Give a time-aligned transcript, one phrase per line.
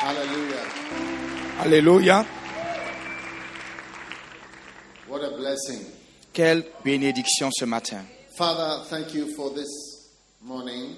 [0.00, 0.62] Hallelujah.
[1.60, 2.26] Alléluia.
[5.08, 5.84] What a blessing.
[6.32, 8.04] Quelle bénédiction ce matin.
[8.36, 9.66] Father, thank you for this
[10.42, 10.94] morning.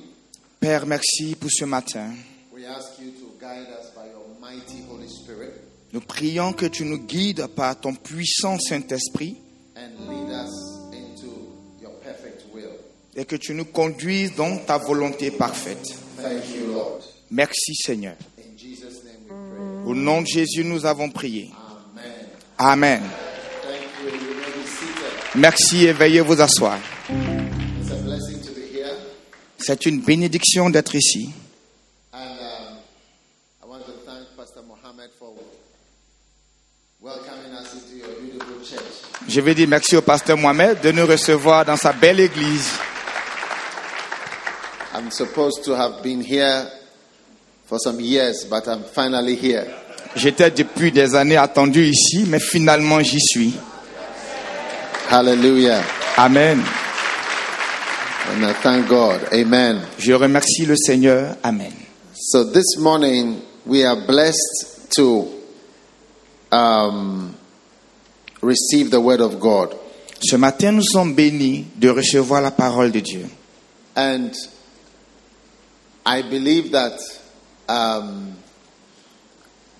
[0.60, 2.12] Père, merci pour ce matin.
[2.52, 5.54] We ask you to guide us by your mighty Holy Spirit
[5.94, 9.38] Nous prions que tu nous guides par ton puissant Saint-Esprit
[13.20, 15.94] et que tu nous conduises dans ta volonté parfaite.
[16.16, 17.00] Thank you, Lord.
[17.30, 18.14] Merci Seigneur.
[18.38, 19.90] In Jesus' name we pray.
[19.90, 21.50] Au nom de Jésus, nous avons prié.
[22.56, 23.02] Amen.
[23.02, 23.02] Amen.
[23.62, 24.18] Thank you.
[24.18, 25.34] You may be seated.
[25.34, 26.78] Merci et veuillez vous asseoir.
[29.58, 31.28] C'est une bénédiction d'être ici.
[32.14, 32.20] Um.
[39.28, 42.72] Je vais dire merci au pasteur Mohamed de nous recevoir dans sa belle église.
[45.00, 46.70] I'm supposed to have been here
[47.64, 49.66] for some years, but I'm finally here.
[50.14, 53.54] J'étais depuis des années attendu ici, mais finalement j'y suis.
[55.08, 55.82] Hallelujah.
[56.18, 56.62] Amen.
[58.28, 59.26] And I thank God.
[59.32, 59.80] Amen.
[59.98, 61.34] Je remercie le Seigneur.
[61.42, 61.72] Amen.
[62.12, 65.26] So this morning we are blessed to
[66.52, 67.34] um,
[68.42, 69.74] receive the word of God.
[70.20, 73.24] Ce matin, nous sommes bénis de recevoir la parole de Dieu.
[73.96, 74.32] And
[76.04, 76.98] I believe that
[77.68, 78.36] um,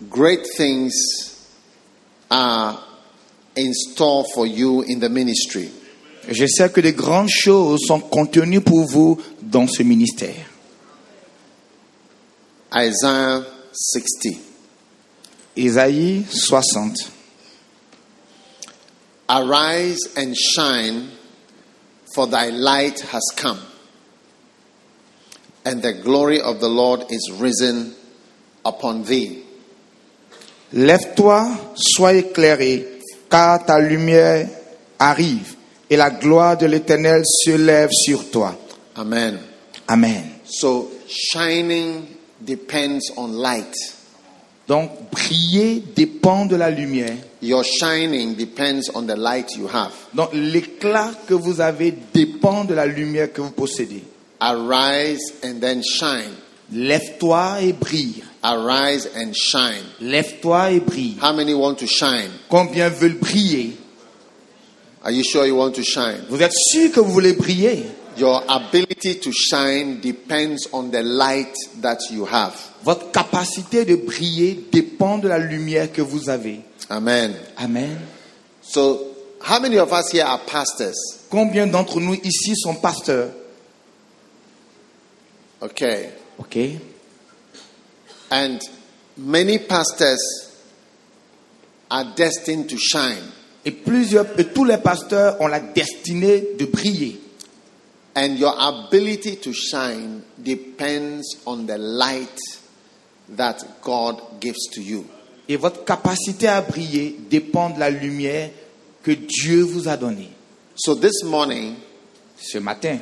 [0.09, 0.95] great things
[2.31, 2.83] are
[3.57, 5.71] in store for you in the ministry.
[6.29, 10.47] Je sais que de grandes choses sont contenues pour vous dans ce ministère.
[12.75, 14.37] Isaiah 60.
[15.57, 17.11] Ésaïe 60.
[19.29, 21.11] Arise and shine,
[22.15, 23.59] for thy light has come,
[25.65, 27.95] and the glory of the Lord is risen
[28.65, 29.45] upon thee.
[30.73, 34.49] Lève-toi, sois éclairé, car ta lumière
[34.99, 35.57] arrive,
[35.89, 38.57] et la gloire de l'Éternel se lève sur toi.
[38.95, 39.39] Amen.
[39.89, 40.23] Amen.
[40.45, 42.07] So, shining
[42.41, 43.75] depends on light.
[44.69, 47.17] Donc, briller dépend de la lumière.
[47.43, 49.93] Your shining depends on the light you have.
[50.15, 54.05] Donc, l'éclat que vous avez dépend de la lumière que vous possédez.
[54.41, 56.35] Arise and then shine.
[56.73, 58.23] Lève-toi et brille.
[58.43, 59.85] Arise and shine.
[60.01, 61.17] Lève-toi et brille.
[61.21, 62.31] How many want to shine?
[62.49, 63.77] Combien veulent briller?
[65.03, 66.25] Are you sure you want to shine?
[66.29, 67.85] Vous êtes sûr que vous voulez briller?
[68.17, 72.55] Your ability to shine depends on the light that you have.
[72.83, 76.61] Votre capacité de briller dépend de la lumière que vous avez.
[76.89, 77.35] Amen.
[77.57, 77.99] Amen.
[78.63, 79.07] So,
[79.43, 80.97] how many of us here are pastors?
[81.31, 83.31] Combien d'entre nous ici sont pasteurs?
[85.63, 86.11] Okay.
[86.39, 86.57] Ok.
[88.31, 88.61] And
[89.17, 90.21] many pastors
[91.91, 93.33] are destined to shine.
[93.65, 97.21] Et plusieurs, et tous les pasteurs ont la destinée de briller.
[98.17, 102.39] And your ability to shine depends on the light
[103.37, 105.05] that God gives to you.
[105.49, 108.51] Et votre capacité à briller dépend de la lumière
[109.03, 110.31] que Dieu vous a donnée.
[110.77, 111.75] So this morning,
[112.41, 112.99] Ce matin,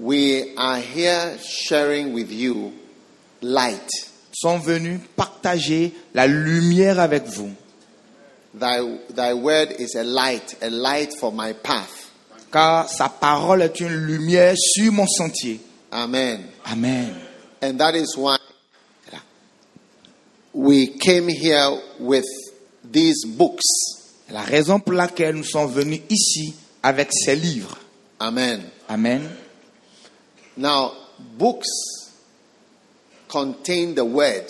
[0.00, 2.72] we are here sharing with you
[3.40, 3.88] light.
[4.32, 7.50] sont venus partager la lumière avec vous.
[8.54, 8.78] Thy,
[9.10, 12.10] thy word is a light, a light for my path.
[12.50, 15.60] Car sa parole est une lumière sur mon sentier.
[15.92, 16.44] Amen.
[16.66, 17.14] Amen.
[17.60, 18.38] And that is why
[20.52, 22.24] we came here with
[22.84, 23.64] these books.
[24.30, 27.76] La raison pour laquelle nous sommes venus ici avec ces livres.
[28.20, 28.62] Amen.
[28.88, 29.28] Amen.
[30.58, 30.92] Now,
[31.38, 31.66] books
[33.28, 34.46] contain the word,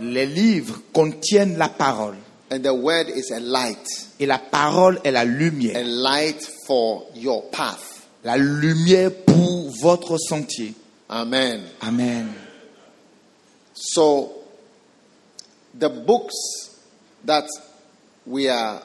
[0.00, 2.16] Les livres contiennent la parole.
[2.50, 3.86] and the word is a light,
[4.18, 5.76] Et la parole est la lumière.
[5.76, 8.06] a light for your path.
[8.24, 10.74] La lumière pour votre sentier.
[11.08, 11.62] Amen.
[11.82, 12.34] Amen.
[13.74, 14.32] So,
[15.78, 16.34] the books
[17.24, 17.46] that
[18.26, 18.82] we are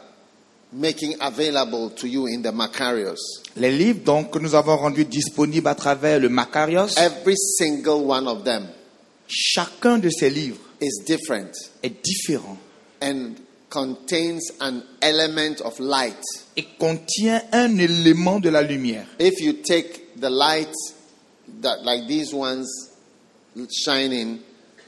[0.76, 5.68] making available to you in the Macarius, Les livres donc que nous avons rendus disponibles
[5.68, 8.68] à travers le Macarios, every single one of them
[9.28, 11.52] chacun de ces livres is different
[11.82, 12.58] est différent
[13.02, 13.36] and
[13.70, 16.22] contains an element of light.
[16.58, 19.06] et contient un élément de la lumière.
[19.20, 20.74] If you take the light
[21.62, 22.68] that like these ones
[23.72, 24.40] shining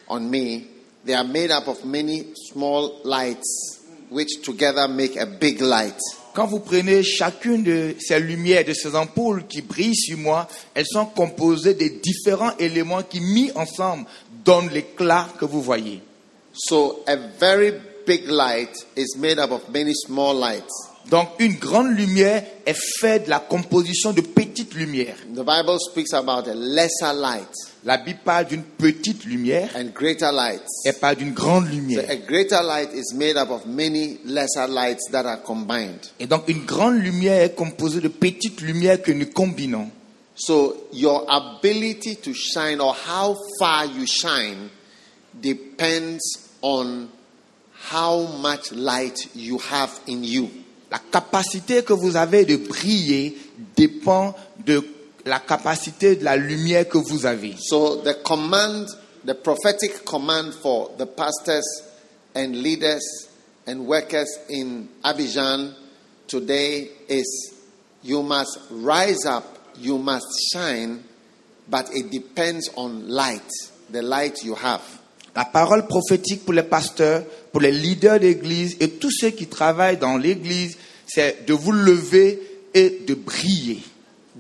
[0.10, 0.68] on me,
[1.06, 3.77] they are made up of many small lights
[4.10, 5.98] which together make a big light.
[6.34, 10.86] Quand vous prenez chacune de ces lumières, de ces ampoules qui brillent sur moi, elles
[10.86, 14.06] sont composées de différents éléments qui, mis ensemble,
[14.46, 16.02] donnent l'éclat que vous voyez.
[16.54, 17.74] So a very
[18.06, 20.72] big light is made up of many small lights.
[21.10, 25.16] Donc une grande lumière est faite de la composition de petites lumières.
[25.34, 27.50] The Bible speaks about a lesser light
[27.88, 30.62] La Bible parle d'une petite lumière and greater lights.
[30.84, 32.04] et pas d'une grande So lumière.
[32.10, 36.02] a greater light is made up of many lesser lights that are combined.
[36.20, 39.90] Et donc une grande lumière est composée de petites lumières que nous combinons.
[40.36, 44.68] So your ability to shine or how far you shine
[45.42, 46.20] depends
[46.62, 47.08] on
[47.94, 50.50] how much light you have in you.
[50.92, 53.38] La capacité que vous avez de briller
[53.78, 54.36] dépend
[54.66, 54.84] de
[55.28, 57.56] la capacité de la lumière que vous avez.
[57.60, 58.88] So the command,
[59.26, 61.66] the prophetic command for the pastors
[62.36, 63.28] and leaders
[63.68, 65.74] and workers in Abidjan
[66.28, 67.54] today is
[68.04, 69.44] you must rise up,
[69.80, 71.04] you must shine,
[71.70, 73.52] but it depends on light,
[73.92, 74.82] the light you have.
[75.36, 79.98] La parole prophétique pour les pasteurs, pour les leaders d'église et tous ceux qui travaillent
[79.98, 82.42] dans l'église, c'est de vous lever
[82.74, 83.84] et de briller.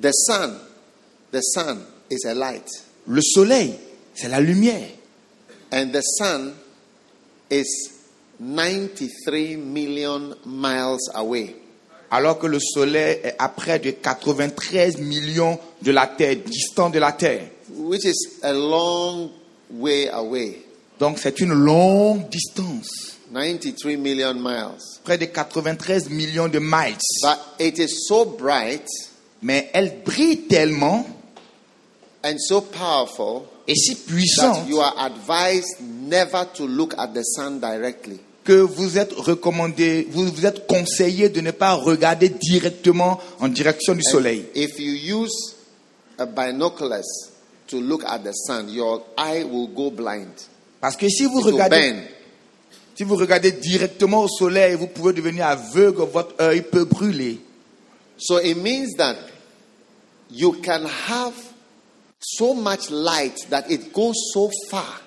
[0.02, 0.56] The sun,
[1.32, 1.80] the sun
[2.10, 2.70] is a light,
[3.08, 3.74] Le soleil,
[4.14, 4.90] c'est la lumière.
[5.72, 6.54] and the sun
[7.50, 7.66] is
[8.40, 11.56] 93 million miles away.
[12.10, 17.00] Alors que le soleil est à près de 93 millions de la Terre, distant de
[17.00, 17.50] la Terre.
[17.76, 19.30] which is a long
[19.72, 20.64] way away
[21.00, 24.78] Donc c'est une longue distance, 93 million miles.
[25.04, 26.98] près de 93 millions de miles.
[27.22, 28.88] But it is so bright
[29.42, 31.06] Mais elle brille tellement
[32.28, 37.24] and so powerful et si that puissante you are advised never to look at the
[37.24, 38.20] sun directly.
[38.44, 43.94] que vous êtes recommandé, vous vous êtes conseillé de ne pas regarder directement en direction
[43.94, 44.46] du soleil.
[44.56, 45.56] If you use
[46.18, 47.34] a binoculars
[47.68, 50.32] to look at the sun, your eye will go blind.
[50.80, 51.94] Parce que si vous It regardez,
[52.96, 57.42] si vous regardez directement au soleil, vous pouvez devenir aveugle, votre œil peut brûler.
[58.18, 59.18] So it means that
[60.32, 61.34] you can have
[62.20, 65.02] so much light that it goes so far.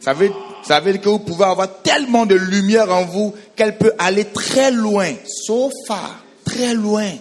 [0.00, 0.30] Ça veut,
[0.62, 4.24] ça veut dire que vous pouvez avoir tellement de lumière en vous qu'elle peut aller
[4.26, 5.14] très loin,
[5.46, 6.22] So far.
[6.44, 7.18] très loin.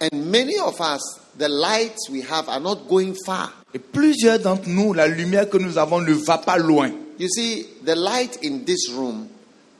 [0.00, 1.00] And many of us,
[1.38, 3.52] the lights we have are not going far.
[3.74, 6.90] Et plusieurs d'entre nous, la lumière que nous avons ne va pas loin.
[7.18, 9.28] You see, the light in this room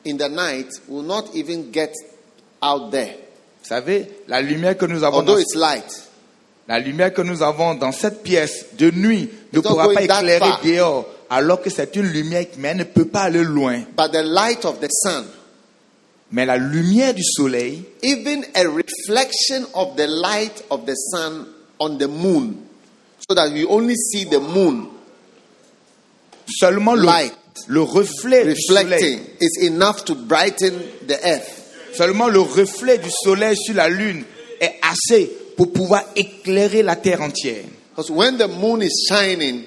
[0.05, 1.93] in the night will not even get
[2.63, 3.15] out there.
[3.63, 6.09] Vous savez, la lumière que nous avons Although dans, it's light.
[6.69, 11.07] La lumière que nous avons dans cette pièce de nuit ne pourra pas éclairer dehors,
[11.29, 13.81] alors que c'est une lumière qui ne peut pas aller loin.
[13.97, 15.25] But the light of the sun,
[16.31, 21.47] Mais la lumière du soleil, even a reflection of the light of the sun
[21.79, 22.57] on the moon,
[23.29, 24.89] so that we only see the moon
[26.49, 27.35] seulement le, Light.
[27.69, 30.73] le reflet du soleil, reflecting is enough to brighten
[31.07, 31.95] the earth.
[31.95, 34.25] seulement le reflet du soleil sur la lune
[34.61, 37.65] est assez pour pouvoir éclairer la terre entière.
[37.91, 39.65] Because when the moon is shining,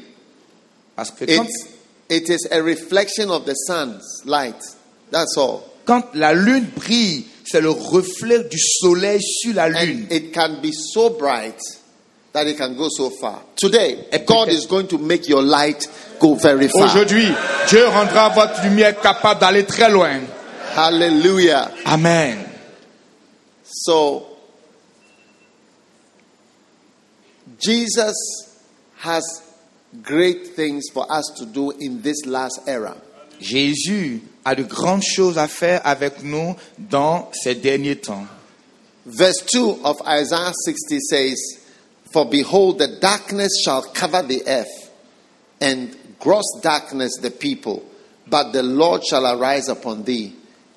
[0.96, 1.48] Parce que quand,
[2.10, 4.62] it is a reflection of the sun's light.
[5.12, 5.64] That's all.
[5.86, 10.08] quand la lune brille, c'est le reflet du soleil sur la lune.
[10.10, 11.60] And it can be so bright
[12.34, 13.42] that it can go so far.
[13.56, 15.88] Today, God is going to make your light
[16.20, 16.86] go very far.
[16.86, 17.28] Aujourd'hui,
[17.70, 20.22] Dieu rendra votre lumière capable d'aller très loin.
[20.76, 21.72] Hallelujah.
[21.86, 22.38] Amen.
[23.64, 24.35] So,
[27.60, 28.16] Jesus
[28.98, 29.24] has
[30.02, 32.96] great things for us to do in this last era.
[33.40, 38.28] Jésus a de grandes choses à faire avec nous dans ces derniers temps.
[39.06, 41.38] Verse 2 of Isaiah 60 says,
[42.12, 44.92] For behold, the darkness shall cover the earth,
[45.62, 47.84] and gross darkness the people,
[48.28, 50.34] but the Lord shall arise upon thee,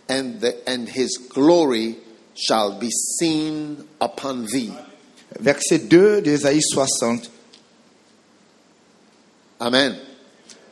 [0.08, 1.96] and, the, and his glory
[2.34, 4.74] shall be seen upon thee.
[5.40, 7.30] Verset 2 d'Ésaïe 60.
[9.60, 9.96] Amen.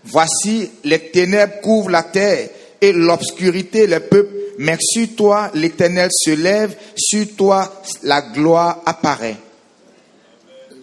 [0.05, 4.35] Voici, les ténèbres couvrent la terre et l'obscurité les peuples.
[4.59, 9.37] Mais sur toi, l'Éternel se lève, sur toi, la gloire apparaît.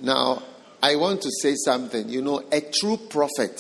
[0.04, 0.42] Now,
[0.82, 2.10] I want to say something.
[2.10, 3.56] You know, a true prophet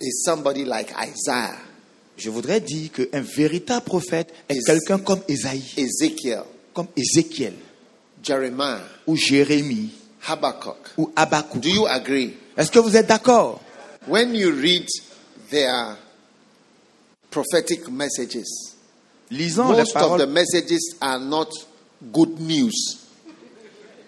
[0.00, 1.58] is somebody like Isaiah,
[2.16, 6.42] Je voudrais dire qu'un véritable prophète est quelqu'un comme Ésaïe, Ezekiel,
[6.74, 7.52] comme Ézéchiel,
[8.28, 9.90] Jeremiah, ou Jérémie,
[10.26, 10.76] Habakkuk.
[10.98, 11.60] ou Habakkuk.
[11.62, 12.34] Do you agree?
[12.56, 13.60] Est-ce que vous êtes d'accord?
[14.06, 14.86] When you read
[15.50, 15.96] their
[17.30, 18.74] prophetic messages,
[19.30, 21.48] lisant les most of paroles, the messages are not
[22.12, 22.98] good news.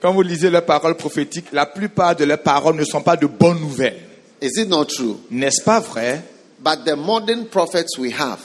[0.00, 3.26] quand vous lisez les paroles prophétiques, la plupart de leurs paroles ne sont pas de
[3.26, 4.00] bonnes nouvelles.
[4.42, 5.16] Is it not true?
[5.30, 6.22] N'est-ce pas vrai?
[6.58, 8.40] But the modern prophets we have,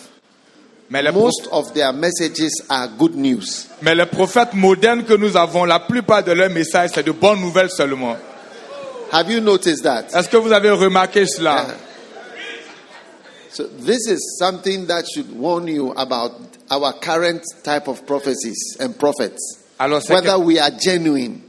[0.90, 3.68] Mais les, pro- most of their messages are good news.
[3.82, 7.42] mais les prophètes modernes que nous avons, la plupart de leurs messages, c'est de bonnes
[7.42, 8.16] nouvelles seulement.
[9.12, 10.08] Have you noticed that?
[10.14, 11.66] Est-ce que vous avez remarqué cela?
[13.52, 16.34] So this is something that should warn you about
[16.70, 19.40] our current type of prophecies and prophets.
[19.80, 21.40] Alors c'est Whether we are genuine.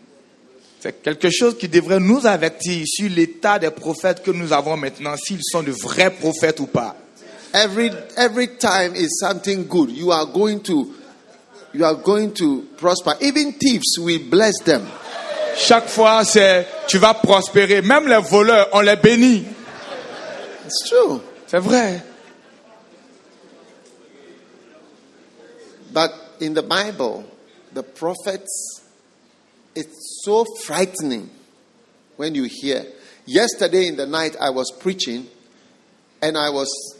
[0.80, 5.14] c'est quelque chose qui devrait nous avertir sur l'état des prophètes que nous avons maintenant,
[5.16, 6.96] s'ils sont de vrais prophètes ou pas.
[7.52, 9.90] Every every time is something good.
[9.90, 10.94] You are going to
[11.72, 13.14] you are going to prosper.
[13.20, 14.86] Even thieves, we bless them.
[15.56, 17.82] Chaque fois, c'est tu vas prospérer.
[17.82, 19.44] Même les voleurs, on les bénit.
[20.64, 21.20] It's true.
[21.46, 22.02] C'est vrai.
[25.92, 27.24] But in the Bible,
[27.72, 28.82] the prophets,
[29.74, 31.30] it's so frightening
[32.16, 32.84] when you hear.
[33.24, 35.26] Yesterday in the night, I was preaching
[36.20, 36.95] and I was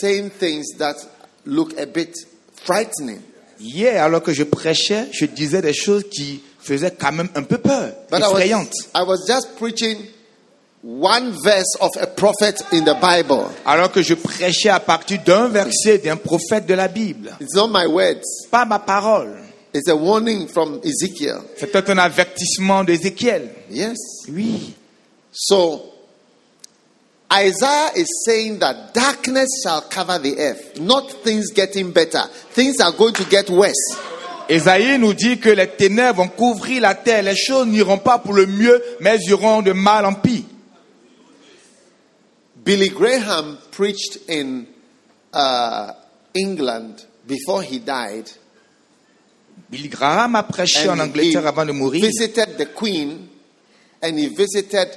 [0.00, 0.96] saying things that
[1.46, 2.14] look a bit
[2.64, 3.20] frightening.
[3.58, 7.58] Hier, alors que je prêchais, je disais des choses qui faisaient quand même un peu
[7.58, 8.72] peur, But I effrayantes.
[8.94, 9.98] was, I was just preaching
[10.82, 13.46] one verse of a prophet in the Bible.
[13.66, 17.36] Alors que je prêchais à partir d'un verset d'un prophète de la Bible.
[17.40, 19.36] It's not my words, Pas ma parole.
[19.74, 21.42] it's a warning from Ezekiel.
[21.58, 23.50] C'était un avertissement d'Ézéchiel.
[23.70, 23.98] Yes.
[24.32, 24.74] Oui.
[25.32, 25.89] So,
[27.32, 32.22] Isaiah is saying that darkness shall cover the earth, not things getting better.
[32.52, 33.96] Things are going to get worse.
[34.48, 37.22] Esaïe nous dit que les ténèbres vont couvrir la terre.
[37.22, 40.42] Les choses n'iront pas pour le mieux, mais iront de mal en pire.
[42.64, 44.66] Billy Graham preached in
[45.32, 45.92] uh,
[46.34, 48.28] England before he died.
[49.70, 52.00] Billy Graham a prêché en And he Angleterre avant de mourir.
[52.00, 53.28] visited the Queen
[54.02, 54.88] and he visited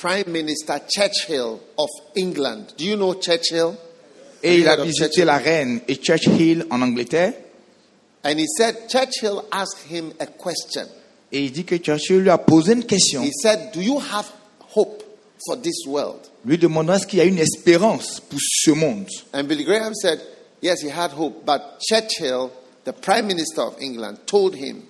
[0.00, 2.72] Prime Minister Churchill of England.
[2.78, 3.74] Do you know Churchill?
[4.42, 5.24] Et il a visité Churchill?
[5.26, 7.34] la reine et Churchill en Angleterre.
[8.24, 10.86] And he said, Churchill asked him a question.
[11.30, 13.22] Et il dit que Churchill lui a posé une question.
[13.22, 14.26] He said, Do you have
[14.74, 15.02] hope
[15.46, 16.20] for this world?
[16.46, 19.06] Lui demandant est-ce qu'il y a une espérance pour ce monde.
[19.34, 20.20] And Billy Graham said,
[20.62, 21.44] Yes, he had hope.
[21.44, 22.50] But Churchill,
[22.84, 24.82] the Prime Minister of England, told him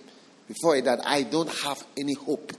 [0.47, 2.52] before he died, I don't have any hope.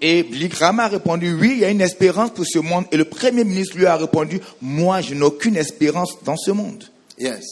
[0.00, 2.84] Et Billy Graham a répondu oui, il y a une espérance pour ce monde.
[2.92, 6.84] Et le premier ministre lui a répondu moi, je n'ai aucune espérance dans ce monde.
[7.18, 7.44] Yes.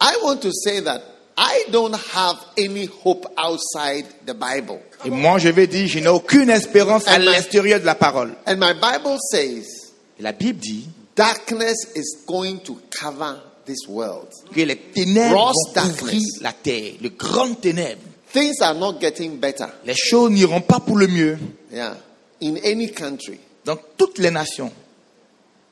[0.00, 1.02] I want to say that
[1.38, 4.80] I don't have any hope outside the Bible.
[5.04, 8.34] Et moi, je vais dire je n'ai aucune espérance à l'extérieur de la parole.
[8.46, 13.36] And my Bible says Et la Bible dit darkness is going to cover
[13.66, 14.28] this world.
[14.54, 18.00] que les ténèbres Gross vont couvrir la terre, le grand ténèbres.
[18.36, 19.66] Things are not getting better.
[19.86, 21.38] Les choses n'iront pas pour le mieux
[21.72, 21.94] Yeah.
[22.42, 23.40] In any country.
[23.64, 24.70] dans toutes les nations.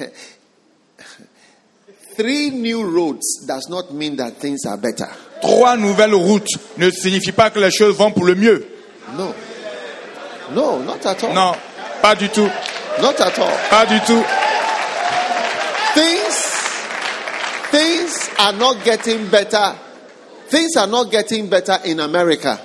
[2.17, 5.07] Three new roads does not mean that things are better.
[5.41, 8.65] Trois nouvelles routes ne signifient pas que les choses vont pour le mieux.
[9.15, 9.33] No.
[10.53, 11.33] No, not at all.
[11.33, 11.53] Non,
[12.01, 12.49] pas du tout,
[13.01, 13.51] Not at all.
[13.69, 14.23] pas du tout.
[15.93, 16.45] Things
[17.71, 19.75] things are not getting better.
[20.49, 22.59] Things are not getting better in America.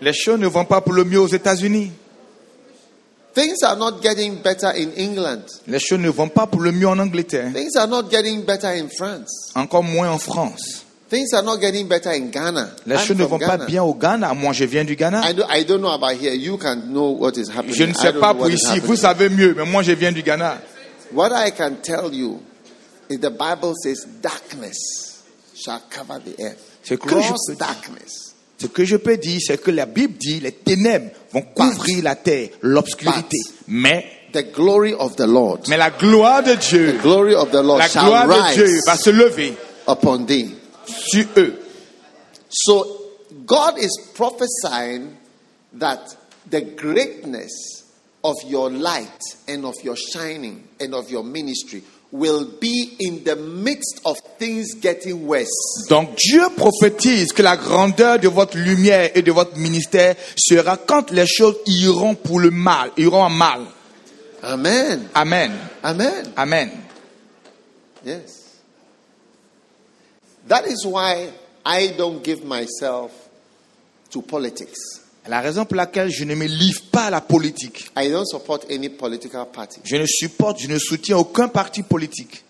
[0.00, 1.90] Les choses ne vont pas pour le mieux aux États-Unis.
[3.34, 5.42] Things are not getting better in England.
[5.66, 7.52] Les choses ne vont pas pour le mieux en Angleterre.
[7.52, 9.52] Things are not getting better in France.
[9.54, 10.84] Encore moins en France.
[11.08, 12.70] Things are not getting better in Ghana.
[12.86, 14.34] Les choses ne vont pas bien au Ghana.
[14.34, 15.22] Moi, je viens du Ghana.
[15.30, 16.34] I, do, I don't know about here.
[16.34, 17.74] You can know what is happening.
[17.76, 18.80] Je ne sais pas pour ici.
[18.82, 20.58] Vous savez mieux, mais moi, je viens du Ghana.
[21.12, 22.40] What I can tell you
[23.08, 25.22] is the Bible says darkness
[25.54, 26.75] shall cover the earth.
[26.86, 27.56] Ce que je peux.
[28.58, 32.14] Ce que je peux dire, c'est que la Bible dit les ténèbres vont couvrir la
[32.14, 33.38] terre, l'obscurité.
[33.68, 35.60] Mais, The glory of the Lord.
[35.68, 38.80] mais la gloire de Dieu, glory of the Lord la shall gloire de rise Dieu
[38.86, 39.54] va se lever
[39.88, 40.50] upon thee.
[40.86, 41.54] sur eux.
[42.50, 42.86] So
[43.46, 45.16] God is prophesying
[45.78, 46.16] that
[46.50, 47.84] the greatness
[48.22, 51.82] of your light and of your shining and of your ministry
[52.12, 55.86] will be in the midst of things getting worse.
[55.88, 61.10] Donc Dieu prophétise que la grandeur de votre lumière et de votre ministère sera quand
[61.10, 63.62] les choses iront pour le mal, iront en mal.
[64.42, 65.08] Amen.
[65.14, 65.52] Amen.
[65.82, 66.32] Amen.
[66.36, 66.70] Amen.
[68.04, 68.60] Yes.
[70.46, 71.30] That is why
[71.64, 73.10] I don't give myself
[74.10, 75.05] to politics.
[75.28, 77.90] La raison pour laquelle je ne me livre pas à la politique.
[77.96, 79.80] I don't support any political party.
[79.84, 82.44] Je ne supporte, je ne soutiens aucun parti politique.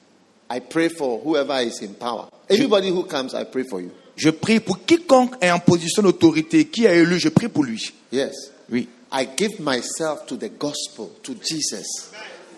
[0.50, 2.28] I pray for whoever is in power.
[2.48, 3.90] Anybody who comes, I pray for you.
[4.16, 7.92] Je prie pour quiconque est en position d'autorité, qui est élu, je prie pour lui.
[8.12, 8.50] Yes.
[8.70, 8.88] Oui.
[9.12, 12.10] I give myself to the gospel, to Jesus,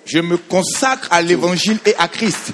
[0.04, 2.52] Je me consacre à l'évangile et à Christ,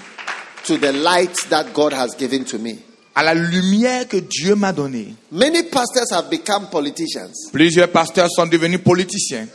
[0.66, 2.78] to the light that God has given to me.
[3.14, 5.14] À la lumière que Dieu m'a donnée.
[5.30, 7.50] Many pastors have become politicians.
[7.52, 9.46] Plusieurs pasteurs sont devenus politiciens.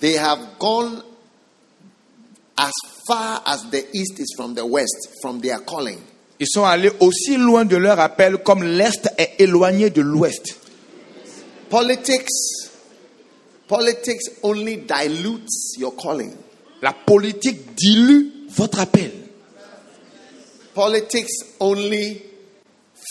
[0.00, 1.02] They have gone
[2.58, 2.72] as
[3.06, 5.98] far as the east is from the west, from their calling.
[6.40, 10.56] Ils sont allés aussi loin de leur appel comme l'Est est éloigné de l'Ouest.
[11.70, 12.28] Politics,
[13.66, 16.32] politics only dilutes your calling.
[16.82, 19.23] La politique dilue votre appel.
[20.74, 22.20] Politics only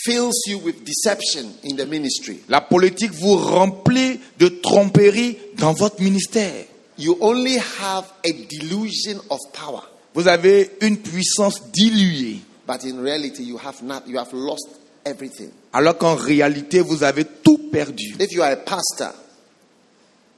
[0.05, 2.39] fills you with deception in the ministry.
[2.49, 6.65] La politique vous remplit de tromperie dans votre ministère.
[6.97, 9.81] You only have a delusion of power,
[10.13, 14.03] Vous avez une puissance diluée, but in reality, you have not.
[14.07, 14.67] You have lost
[15.05, 15.49] everything.
[15.71, 18.15] alors qu'en réalité, vous avez tout perdu.
[18.19, 19.13] If you are a pastor,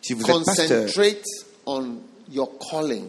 [0.01, 1.24] Si vous êtes pasteur, concentrate
[1.65, 1.98] on
[2.32, 3.05] your calling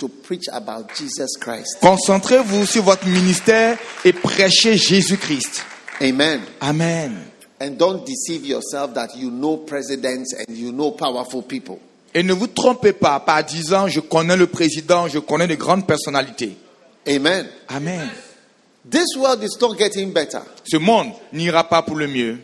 [0.00, 1.78] to preach about Jesus Christ.
[1.80, 5.64] concentrez-vous sur votre ministère et prêchez Jésus-Christ.
[6.02, 6.40] Amen.
[6.60, 7.16] Amen.
[7.60, 11.78] And don't deceive yourself that you know presidents and you know powerful people.
[12.14, 15.86] Et ne vous trompez pas par disant je connais le président, je connais de grandes
[15.86, 16.56] personnalités.
[17.06, 17.46] Amen.
[17.68, 18.08] Amen.
[18.90, 20.40] This world is not getting better.
[20.64, 22.38] Ce monde n'ira pas pour le mieux.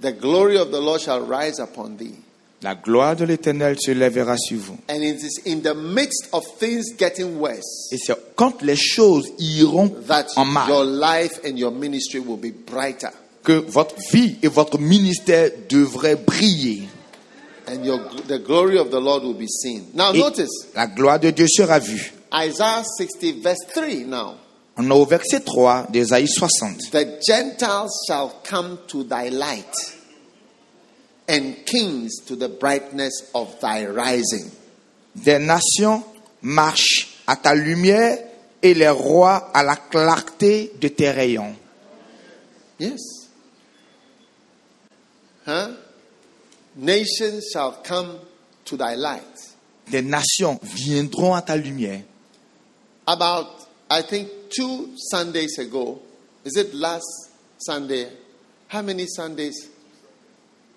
[0.00, 2.14] The glory of the Lord shall rise upon thee.
[2.62, 4.76] La gloire de l'Éternel se lèvera sur vous.
[4.88, 9.26] And it is in the midst of things getting worse Et c'est quand les choses
[9.38, 13.08] iront that en mal your life and your ministry will be brighter.
[13.42, 16.88] que votre vie et votre ministère devraient briller.
[17.66, 19.86] And your, the glory of the Lord will be seen.
[19.94, 22.12] Now, Et notice la gloire de Dieu sera vue.
[22.32, 24.34] Isaiah 60, verse 3 now.
[24.76, 26.90] On est au verset 3 d'Ésaïe 60.
[26.92, 29.74] The Gentiles shall come to thy light,
[31.32, 34.50] and kings to the brightness of thy rising.
[35.16, 36.04] Des nations
[36.42, 38.18] marchent à ta lumière
[38.62, 41.56] et les rois à la clarté de tes rayons.
[42.78, 43.00] Yes.
[45.46, 45.74] Huh?
[46.76, 48.18] Nations shall come
[48.66, 49.22] to thy light.
[49.90, 52.02] Des nations viendront à ta lumière.
[53.06, 53.46] About,
[53.90, 55.98] I think, two Sundays ago,
[56.44, 58.08] is it last Sunday?
[58.68, 59.71] How many Sundays?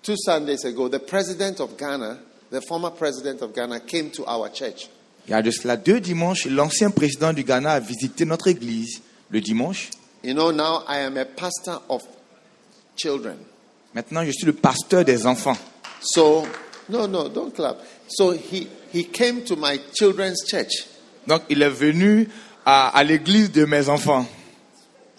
[0.06, 4.48] Two Sundays ago, the president of Ghana, the former president of Ghana, came to our
[4.50, 4.88] church.
[5.26, 9.02] Il y a de cela deux dimanches, l'ancien président du Ghana a visité notre église
[9.30, 9.90] le dimanche.
[10.22, 12.04] You know, now I am a pastor of
[12.94, 13.34] children.
[13.94, 15.56] Maintenant, je suis le pasteur des enfants.
[16.00, 16.46] So,
[16.88, 17.78] no, no, don't clap.
[18.06, 20.86] So he, he came to my children's church
[21.26, 22.28] Donc, il est venu
[22.64, 24.24] à, à l'église de mes enfants.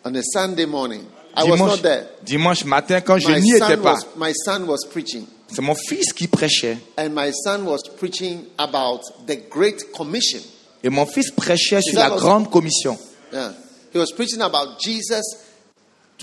[0.06, 1.04] on a Sunday morning.
[1.40, 2.04] I was not Dimanche, there.
[2.24, 5.62] dimanche matin, quand je My n'y étais son, pas, was, my son was preaching, c'est
[5.62, 6.78] mon fils qui prêchait.
[6.98, 10.40] and my son was preaching about the Great Commission.
[10.84, 12.98] Et mon fils prêchait sur la was- grande commission.
[13.32, 13.52] Yeah.
[13.94, 15.24] He was preaching about Jesus.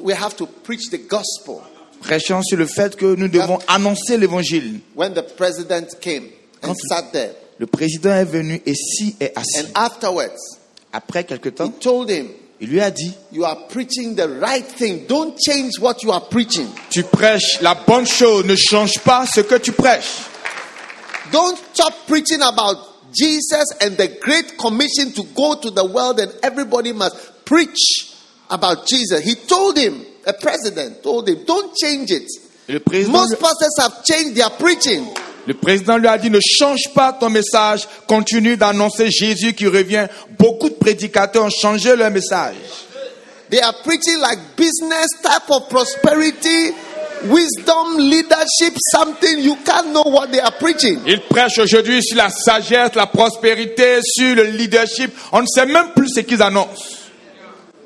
[0.03, 1.61] We have to preach the gospel.
[2.01, 4.81] Prêchant sur le fait que nous devons annoncer l'évangile.
[4.97, 6.25] When the president came
[6.63, 9.61] and Quand- sat there, Le président est venu et si est assis.
[9.61, 10.59] and afterwards,
[10.93, 12.29] Après quelque he temps, told him,
[12.61, 15.07] il lui a dit, You are preaching the right thing.
[15.07, 16.69] Don't change what you are preaching.
[16.91, 20.29] tu prêches la bonne chose, ne change pas ce que tu prêches.
[21.33, 22.77] Don't stop preaching about
[23.13, 28.13] Jesus and the Great Commission to go to the world and everybody must preach
[28.51, 29.25] about Jesus.
[29.25, 32.29] He told him, a president told him, don't change it.
[32.69, 35.07] Le président, Most pastors have changed their preaching.
[35.47, 40.07] Le président lui a dit, ne change pas ton message, continue d'annoncer Jésus qui revient.
[40.39, 42.55] Beaucoup de prédicateurs ont changé leur message.
[43.51, 46.73] They are preaching like business type of prosperity,
[47.25, 49.39] wisdom, leadership, something.
[49.39, 51.01] You can't know what they are preaching.
[51.07, 55.15] Ils prêchent aujourd'hui sur la sagesse, la prospérité, sur le leadership.
[55.31, 57.03] On ne sait même plus ce qu'ils annoncent.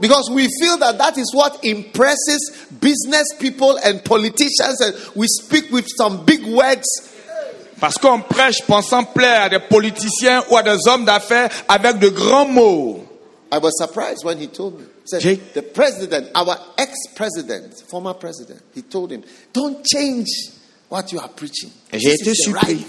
[0.00, 5.72] Because we feel that that is what impresses business people and politicians, and we speak
[5.72, 6.86] with some big words.
[7.80, 12.08] Parce qu'on prêche pensant plaire à des politiciens ou à des hommes d'affaires avec de
[12.08, 13.04] grands mots.
[13.50, 14.84] I was surprised when he told me.
[15.04, 20.28] He said, the president, our ex president, former president, he told him, Don't change
[20.88, 21.70] what you are preaching.
[21.92, 22.84] J'ai été surpris.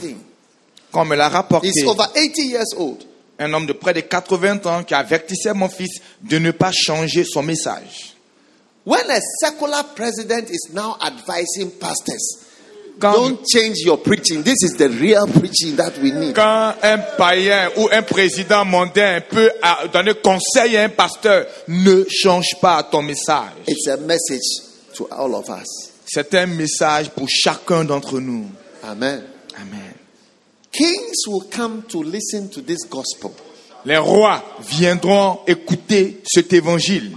[0.91, 1.67] Qu'on me l'a rapporté.
[1.67, 3.05] He's over 80 years old.
[3.37, 7.23] Un homme de près de 80 ans qui avertissait mon fils de ne pas changer
[7.23, 8.15] son message.
[8.85, 12.45] When a secular president is now advising pastors,
[12.99, 14.43] Quand, Don't change your preaching.
[14.43, 16.35] This is the real preaching that we need.
[16.35, 19.51] quand un païen ou un président mondain peut
[19.93, 23.53] donner conseil à un pasteur, ne change pas ton message.
[23.67, 24.41] It's a message
[24.95, 25.91] to all of us.
[26.05, 28.47] C'est un message pour chacun d'entre nous.
[28.83, 29.23] Amen.
[29.55, 29.93] Amen.
[30.71, 33.31] Kings will come to listen to this gospel.
[33.85, 37.15] Les rois viendront écouter cet évangile.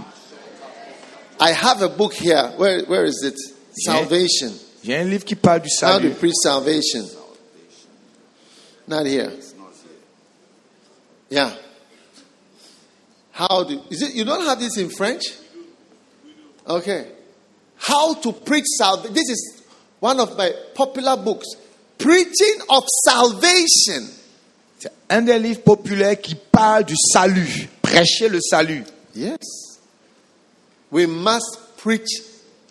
[1.39, 2.51] I have a book here.
[2.57, 3.35] Where, where is it?
[3.75, 4.53] Salvation.
[4.83, 7.07] J'ai un livre qui parle du How to preach salvation.
[8.87, 9.31] Not here.
[11.29, 11.51] Yeah.
[13.31, 14.13] How do is it?
[14.13, 15.23] You don't have this in French?
[16.67, 17.07] Okay.
[17.77, 19.13] How to preach salvation.
[19.13, 19.63] This is
[19.99, 21.47] one of my popular books.
[21.97, 24.09] Preaching of salvation.
[24.79, 27.69] C'est un des livres populaires qui parle du salut.
[27.81, 28.83] Prêcher le salut.
[29.15, 29.79] Yes.
[30.91, 32.21] We must preach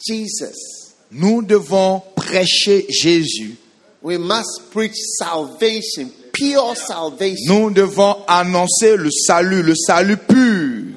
[0.07, 0.82] Jesus.
[1.12, 3.57] Nous devons prêcher Jésus.
[4.03, 7.37] We must preach salvation, pure salvation.
[7.55, 10.94] Nous devons annoncer le salut, le salut pur.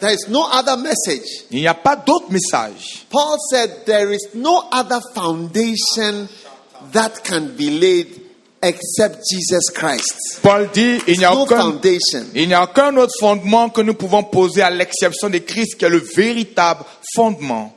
[0.00, 1.46] There is no other message.
[1.50, 3.06] Il n'y a pas d'autre message.
[3.10, 6.28] Paul said there is no other foundation
[6.92, 8.20] that can be laid
[8.62, 10.40] except Jesus Christ.
[10.42, 12.24] Paul dit, il n'y a No aucun, foundation.
[12.34, 15.84] il n'y a aucun autre fondement que nous pouvons poser à l'exception de Christ qui
[15.86, 17.72] est le véritable fondement.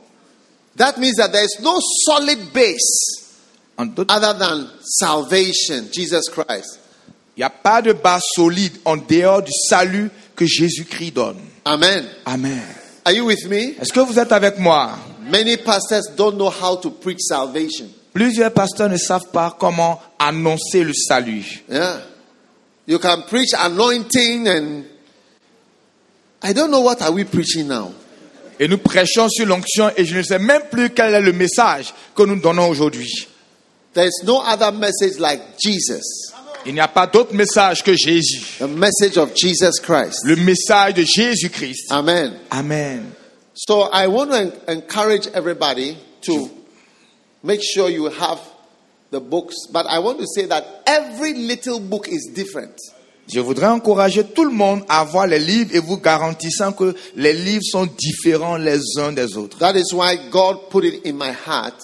[0.78, 3.36] That means that there is no solid base
[3.76, 6.78] other than salvation, Jesus Christ.
[7.36, 11.40] Il n'y a pas de base solide en dehors du salut que Jésus-Christ donne.
[11.64, 12.08] Amen.
[12.26, 12.62] Amen.
[13.04, 13.76] Are you with me?
[13.80, 14.98] Est-ce que vous êtes avec moi?
[15.20, 17.88] Many pastors don't know how to preach salvation.
[18.12, 21.62] Plusieurs pasteurs ne savent pas comment annoncer le salut.
[21.68, 22.00] Yeah.
[22.86, 24.84] You can preach anointing and
[26.42, 27.92] I don't know what are we preaching now.
[28.60, 31.94] Et nous prêchons sur l'onction et je ne sais même plus quel est le message
[32.14, 33.28] que nous donnons aujourd'hui.
[33.94, 36.32] There is no other message like Jesus.
[36.66, 38.58] Il n'y a pas d'autre message que Jésus.
[38.58, 40.24] The message of Jesus Christ.
[40.24, 41.90] Le message de Jésus-Christ.
[41.90, 42.34] Amen.
[42.50, 43.12] Amen.
[43.54, 46.50] So I want to en- encourage everybody to
[47.42, 48.38] make sure you have
[49.10, 52.76] the books, but I want to say that every little book is different.
[53.30, 57.34] Je voudrais encourager tout le monde à avoir les livres et vous garantissant que les
[57.34, 59.58] livres sont différents les uns des autres.
[59.58, 61.74] That is why God put it in my heart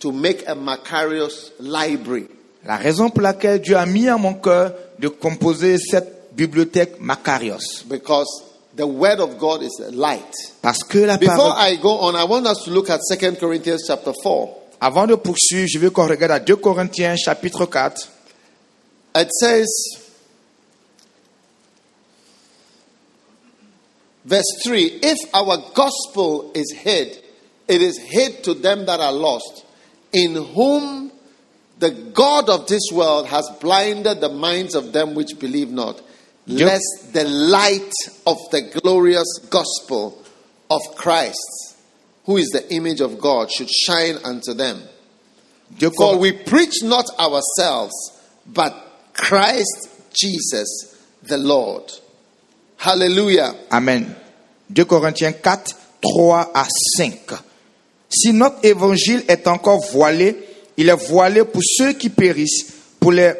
[0.00, 2.26] to make a Macarius library.
[2.64, 7.84] La raison pour laquelle Dieu a mis à mon cœur de composer cette bibliothèque Macarios.
[7.88, 8.42] Because
[8.76, 10.34] the word of God is light.
[10.62, 11.72] Parce que la Before parole...
[11.72, 14.48] I go on, I want us to look at 2 Corinthians chapter 4.
[14.80, 18.08] Avant de poursuivre, je veux qu'on regarde à 2 Corinthiens chapitre 4.
[19.14, 19.66] It says,
[24.24, 27.22] verse 3 If our gospel is hid,
[27.68, 29.64] it is hid to them that are lost,
[30.12, 31.12] in whom
[31.78, 36.00] the God of this world has blinded the minds of them which believe not,
[36.46, 37.92] lest the light
[38.26, 40.22] of the glorious gospel
[40.70, 41.76] of Christ,
[42.24, 44.82] who is the image of God, should shine unto them.
[45.78, 47.94] 2 For we preach not ourselves,
[48.46, 48.74] but
[49.14, 51.90] Christ Jesus the Lord.
[52.84, 53.54] Hallelujah.
[53.70, 54.06] Amen.
[54.70, 56.66] 2 Corinthiens 4, 3 à
[56.96, 57.16] 5.
[58.08, 60.36] Si notre évangile est encore voilé,
[60.76, 62.66] il est voilé pour ceux qui périssent,
[62.98, 63.34] pour les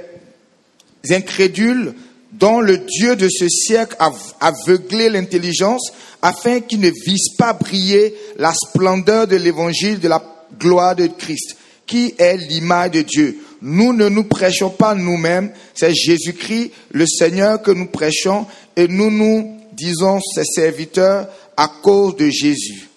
[1.10, 1.92] incrédules
[2.30, 8.14] dont le Dieu de ce siècle a aveuglé l'intelligence afin qu'ils ne visent pas briller
[8.38, 10.22] la splendeur de l'évangile de la
[10.56, 13.38] gloire de Christ, qui est l'image de Dieu.
[13.62, 18.44] Nous ne nous prêchons pas nous-mêmes, c'est Jésus-Christ le Seigneur que nous prêchons
[18.76, 22.88] et nous nous disons ses serviteurs à cause de Jésus.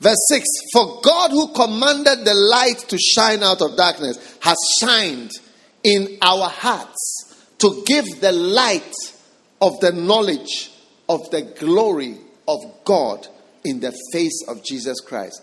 [0.00, 0.42] Verse 6
[0.72, 5.32] For God, who commanded the light to shine out of darkness, has shined
[5.82, 8.94] in our hearts to give the light
[9.60, 10.70] of the knowledge
[11.08, 12.16] of the glory
[12.46, 13.26] of God
[13.64, 15.42] in the face of Jesus Christ.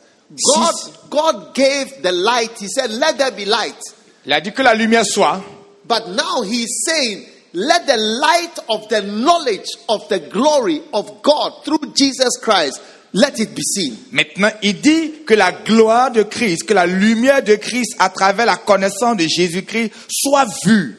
[0.56, 0.74] God,
[1.10, 2.58] God gave the light.
[2.58, 3.82] He said, Let there be light.
[4.26, 5.42] Il a dit que la lumière soit,
[5.88, 11.64] But now he's saying, let the light of the knowledge of the glory of God
[11.64, 12.82] through Jesus Christ,
[13.14, 13.98] let it be seen.
[14.12, 18.46] Maintenant, il dit que la gloire de Christ, que la lumière de Christ à travers
[18.46, 20.98] la connaissance de Jésus-Christ soit vue.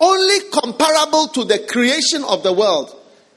[0.00, 2.88] Only comparable to the creation of the world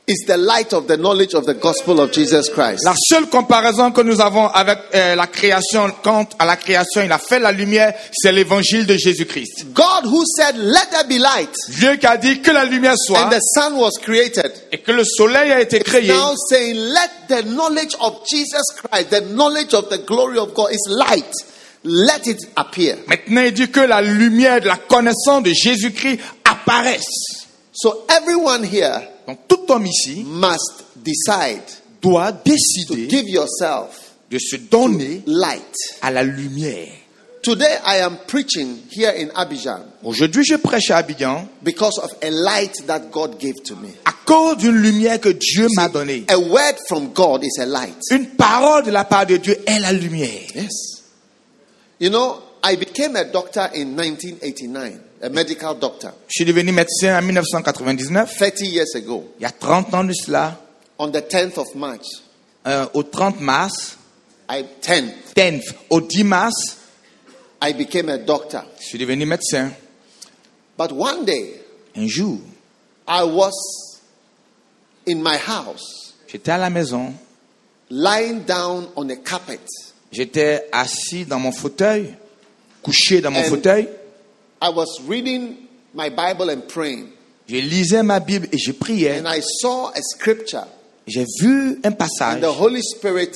[0.10, 2.84] is the light of the knowledge of the gospel of Jesus Christ.
[2.84, 7.12] La seule comparaison que nous avons avec euh, la création, quant à la création, il
[7.12, 9.67] a fait la lumière, c'est l'évangile de Jésus-Christ.
[9.74, 13.19] God who said, let there be light, Dieu qui a dit que la lumière soit
[13.19, 16.08] and the sun was created, et que le soleil a été créé.
[16.08, 20.72] now saying, let the knowledge of Jesus Christ, the knowledge of the glory of God
[20.72, 21.32] is light.
[21.84, 22.98] let it appear.
[23.08, 27.48] Maintenant, il dit que la lumière de la connaissance de Jésus-Christ apparaisse.
[27.72, 31.62] So everyone here Donc tout homme ici must decide
[32.02, 35.76] doit to décider give yourself de se donner light.
[36.02, 36.88] à la lumière.
[37.44, 42.30] Today I am preaching here in Abidjan Aujourd'hui, je prêche à Abidjan because of a
[42.32, 43.89] light that God gave to me.
[44.04, 46.26] à cause d'une lumière que Dieu m'a donnée.
[46.28, 47.96] A word from God is a light.
[48.10, 50.42] Une parole de la part de Dieu est la lumière.
[50.56, 51.04] Yes.
[52.00, 57.17] You know, I became a doctor in 1989, a medical doctor, Je suis devenu médecin
[57.17, 60.60] en 1999, 30 years ago, il y a 30 ans de cela,
[60.97, 62.05] on the 10th of March.
[62.67, 63.97] euh, au 30 mars,
[64.49, 66.77] I 10th, 10, au 10 mars,
[67.62, 68.63] I became a doctor.
[68.79, 69.71] je suis devenu médecin.
[70.77, 71.55] But one day,
[71.95, 72.38] Un jour,
[73.08, 73.53] I was
[75.08, 77.13] in my house, j'étais à la maison,
[77.89, 79.60] lying down on a carpet.
[80.12, 82.13] j'étais assis dans mon fauteuil,
[82.82, 83.89] couché dans mon And- fauteuil,
[84.62, 85.56] I was reading
[85.93, 87.08] my Bible and praying,
[87.48, 89.17] je lisais ma Bible et je priais.
[89.19, 90.65] and I saw a scripture,
[91.08, 93.36] J'ai vu un and passage the Holy Spirit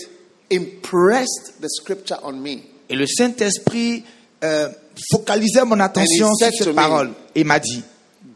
[0.52, 2.64] impressed the scripture on me.
[2.90, 4.04] et le Saint-Esprit
[4.44, 4.70] euh,
[5.12, 7.82] focalisait mon attention And sur cette me- parole et m'a dit,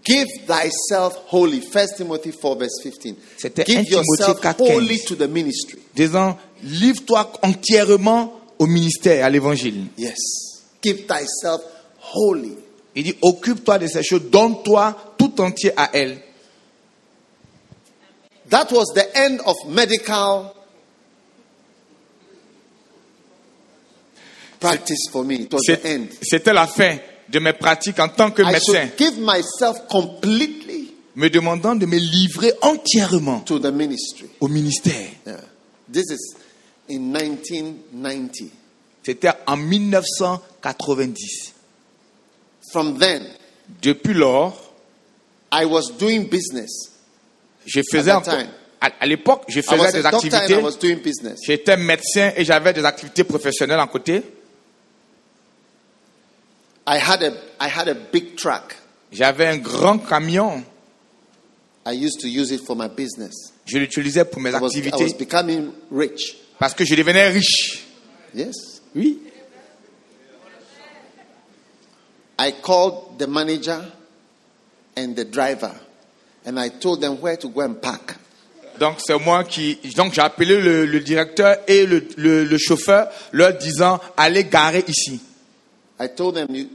[0.03, 1.59] Give thyself wholly.
[1.61, 3.15] 1 Timothy 4, verse 15.
[3.37, 5.05] C'était 1 Give Timothée yourself 4, wholly 15.
[5.05, 5.79] to the ministry.
[5.93, 9.87] disant, livre-toi entièrement au ministère, à l'évangile.
[9.97, 10.15] Yes.
[10.81, 11.61] Give thyself
[12.13, 12.55] wholly.
[12.97, 16.17] Il dit, occupe-toi de ces choses, donne-toi tout entier à elle.
[18.49, 20.51] That was the end of medical
[24.59, 25.35] practice for me.
[25.41, 26.07] It was the end.
[26.23, 26.97] C'était la fin
[27.29, 31.85] de mes pratiques en tant que I médecin, should give myself completely me demandant de
[31.85, 34.27] me livrer entièrement to the ministry.
[34.39, 35.09] au ministère.
[35.23, 35.41] Yeah.
[35.91, 36.35] This is
[36.89, 38.49] in 1990.
[39.03, 41.53] C'était en 1990.
[42.71, 43.23] From then,
[43.81, 44.53] Depuis lors,
[45.51, 46.91] I was doing business.
[47.65, 48.49] je faisais At that time.
[48.81, 50.55] à, l'époque, je I faisais des activités.
[50.57, 51.39] was doing business.
[51.45, 54.23] J'étais médecin et j'avais des activités professionnelles à côté.
[56.87, 58.75] I had a I had a big truck.
[59.11, 60.63] J'avais un grand camion.
[61.85, 63.53] I used to use it for my business.
[63.65, 66.37] Je l'utilisais pour mes I was, I was activités becoming rich.
[66.59, 67.83] parce que je devenais riche.
[68.33, 68.81] Yes.
[68.95, 69.19] Oui.
[72.39, 73.83] I called the manager
[74.95, 75.73] and the driver
[76.45, 78.15] and I told them where to go and park.
[78.79, 79.77] Donc c'est moi qui.
[79.95, 84.83] Donc j'ai appelé le, le directeur et le, le- le chauffeur, leur disant allez garer
[84.87, 85.19] ici.
[85.99, 86.67] I told them you,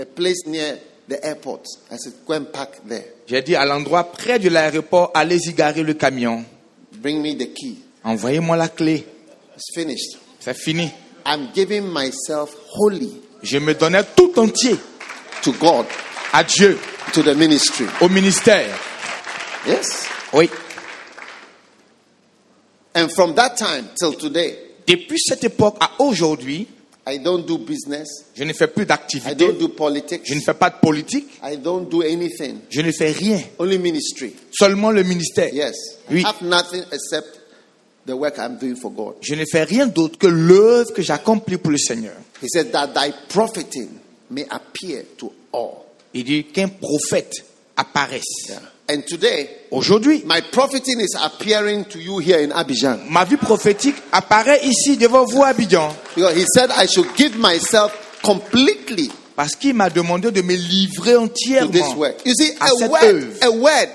[0.00, 1.66] a place near the airport.
[1.90, 3.04] I said go and park there.
[3.26, 6.42] J'ai dit à l'endroit près de l'aéroport, allez-y garer le camion.
[6.96, 7.76] Bring me the key.
[8.02, 9.04] Envoyez-moi la clé.
[9.54, 10.18] It's finished.
[10.40, 10.90] C'est fini.
[11.26, 14.76] I'm giving myself wholly Je me donnais tout entier
[15.42, 15.86] to God,
[16.32, 16.78] à Dieu,
[17.12, 17.86] to the ministry.
[18.00, 18.74] au ministère.
[19.66, 20.06] Yes?
[20.32, 20.48] Oui.
[22.94, 26.66] And from that time till today, Depuis cette époque à aujourd'hui,
[27.06, 28.08] I don't do business.
[28.34, 29.34] je ne fais plus I d'activité.
[29.34, 30.22] don't do politics.
[30.24, 31.26] Je ne fais pas de politique.
[31.42, 32.58] I don't do anything.
[32.68, 33.40] Je ne fais rien.
[33.58, 34.34] Only ministry.
[34.52, 35.52] Seulement le ministère.
[35.54, 35.74] Yes.
[36.10, 36.20] Oui.
[36.22, 37.40] I have nothing except
[38.06, 39.14] the work I'm doing for God.
[39.22, 42.14] Je ne fais rien d'autre que l'œuvre que j'accomplis pour le Seigneur.
[42.42, 43.88] He said that thy profiting
[44.32, 45.84] may appear to all.
[46.14, 47.44] Il dit qu'un prophète
[47.76, 48.48] apparaisse.
[48.48, 48.58] Yeah.
[48.88, 52.98] And today, Aujourd'hui, my profiting is appearing to you here in Abidjan.
[53.08, 55.94] ma vie prophétique apparaît ici devant vous à Abidjan.
[56.14, 57.92] Because he said I should give myself
[58.22, 61.72] completely Parce qu'il m'a demandé de me livrer entièrement.
[62.26, 63.36] see, à a cette word, œuvre.
[63.40, 63.88] a word,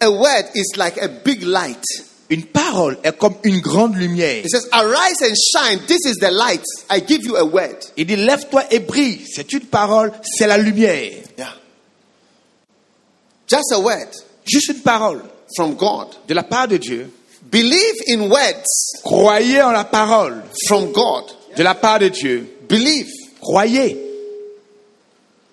[0.00, 1.84] a word is like a big light.
[2.28, 4.42] Une parole est comme une grande lumière.
[4.44, 5.78] He says, Arise and shine.
[5.86, 6.64] This is the light.
[6.90, 7.76] I give you a word.
[7.96, 9.20] Il dit lève-toi et brille.
[9.32, 11.12] C'est une parole, c'est la lumière.
[11.38, 11.52] Yeah.
[13.46, 14.08] Just a word
[14.44, 15.22] Juste une parole
[15.56, 16.08] from God.
[16.26, 17.10] de la part de Dieu.
[17.48, 18.64] Believe in words
[19.04, 21.24] Croyez en la parole from God.
[21.56, 22.44] de la part de Dieu.
[22.68, 23.08] Believe.
[23.40, 23.96] Croyez.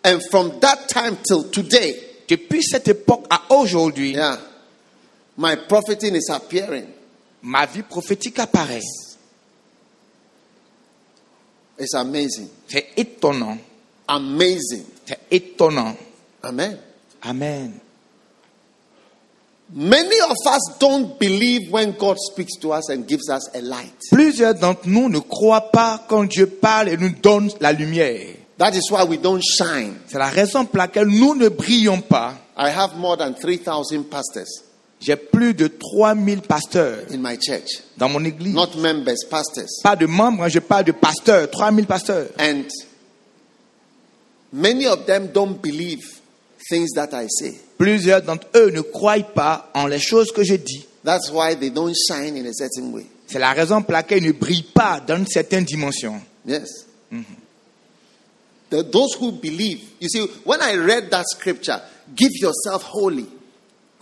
[0.04, 1.96] And from that time till today,
[2.28, 4.40] Depuis cette époque à aujourd'hui, yeah,
[5.38, 6.88] my profiting is appearing.
[7.44, 8.82] ma vie prophétique apparaît.
[11.78, 12.50] It's amazing.
[12.68, 13.58] C'est étonnant.
[14.08, 14.86] Amazing.
[15.06, 15.96] C'est étonnant.
[16.44, 16.78] Amen.
[17.22, 17.80] Amen.
[19.76, 23.98] Many of us don't believe when God speaks to us and gives us a light.
[24.12, 28.36] Plusieurs d'entre nous ne croient pas quand Dieu parle et nous donne la lumière.
[28.60, 29.96] That is why we don't shine.
[30.08, 32.36] C'est la raison pour laquelle nous ne brillons pas.
[32.56, 34.64] I have more than 3,000 pastors.
[35.06, 37.82] J'ai plus de 3000 pasteurs in my church.
[37.98, 38.54] dans mon église.
[38.54, 39.68] Not members, pastors.
[39.84, 42.28] Pas de membres, hein, je parle de pasteurs, 3000 pasteurs.
[42.40, 42.64] And
[44.52, 46.02] many of them don't believe
[46.70, 47.54] things that I say.
[47.78, 50.86] Plusieurs d'entre eux ne croient pas en les choses que je dis.
[51.04, 53.06] That's why they don't shine in a certain way.
[53.28, 56.22] C'est la raison pour laquelle ils ne brillent pas dans une certaine dimension.
[56.46, 56.86] Yes.
[58.70, 61.82] The- those who believe, you see, when I read that scripture,
[62.16, 63.26] give yourself wholly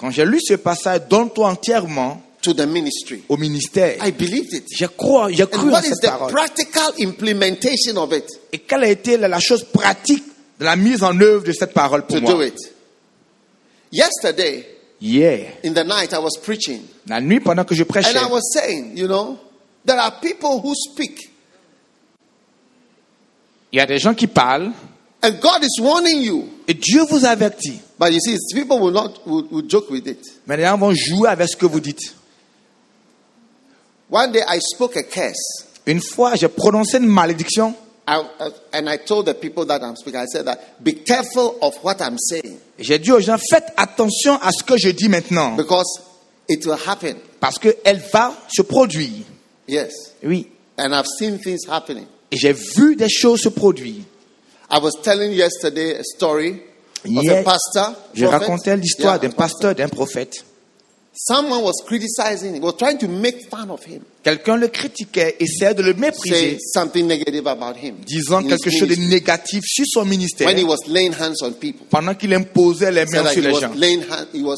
[0.02, 3.22] Quand j'ai lu ce passage, donne-toi entièrement to the ministry.
[3.30, 4.04] au ministère.
[4.04, 4.66] I believed it.
[4.76, 6.32] Je crois, j'ai cru en what is the parole.
[6.32, 8.26] practical implementation of it?
[8.52, 10.24] Et quelle a été la, la chose pratique
[10.60, 12.58] de la mise en œuvre de cette parole pour to do moi it?
[13.92, 14.66] Yesterday,
[15.00, 16.82] Hier, in the night, I was preaching.
[17.08, 19.38] la nuit pendant que je prêchais, And I was saying, you know,
[19.86, 21.30] there are people who speak,
[23.72, 24.72] il y a des gens qui parlent
[25.23, 26.47] and God is warning you.
[26.67, 27.79] et Dieu vous avertit.
[27.99, 30.19] But you see, people will not will, will joke with it.
[30.47, 32.15] Mais les gens vont jouer avec ce que vous dites.
[34.10, 37.73] One day, I spoke a curse, Une fois, j'ai prononcé une malédiction
[38.07, 38.19] I,
[38.73, 40.19] and I told the people that I'm speaking.
[40.19, 43.71] I said that be careful of what I'm saying et j'ai dit aux gens, faites
[43.77, 46.01] attention à ce que je dis maintenant because
[46.49, 47.15] it will happen.
[47.39, 49.23] parce qu'elle va se produire.
[49.67, 50.47] Yes, Oui.
[50.77, 52.05] and I've seen things happening.
[52.31, 54.03] Et j'ai vu des choses se produire.
[54.71, 56.62] I was telling yesterday a story
[57.03, 57.93] of a Hier, pastor.
[58.13, 58.38] Je prophet.
[58.45, 60.45] racontais l'histoire Yeah, d'un pasteur, d'un prophète.
[61.13, 65.73] Someone was criticizing him, was trying to make fun of him, Quelqu'un le critiquait, essayait
[65.73, 67.97] de le say mépriser, something negative about him.
[68.05, 69.15] disant in his quelque chose de ministry.
[69.19, 73.05] négatif sur son ministère When he was laying hands on people, pendant qu'il imposait les
[73.07, 74.55] said mains that sur he les was gens, laying hand, he was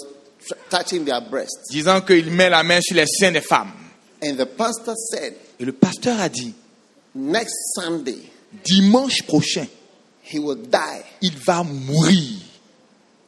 [0.47, 3.71] tr- touching their breasts, disant qu'il met la main sur les seins des femmes.
[4.21, 6.53] and the pastor said, Et le pasteur a dit,
[7.15, 8.19] next Sunday
[8.63, 9.65] dimanche prochain,
[10.33, 11.03] he will die.
[11.21, 12.39] il va mourir.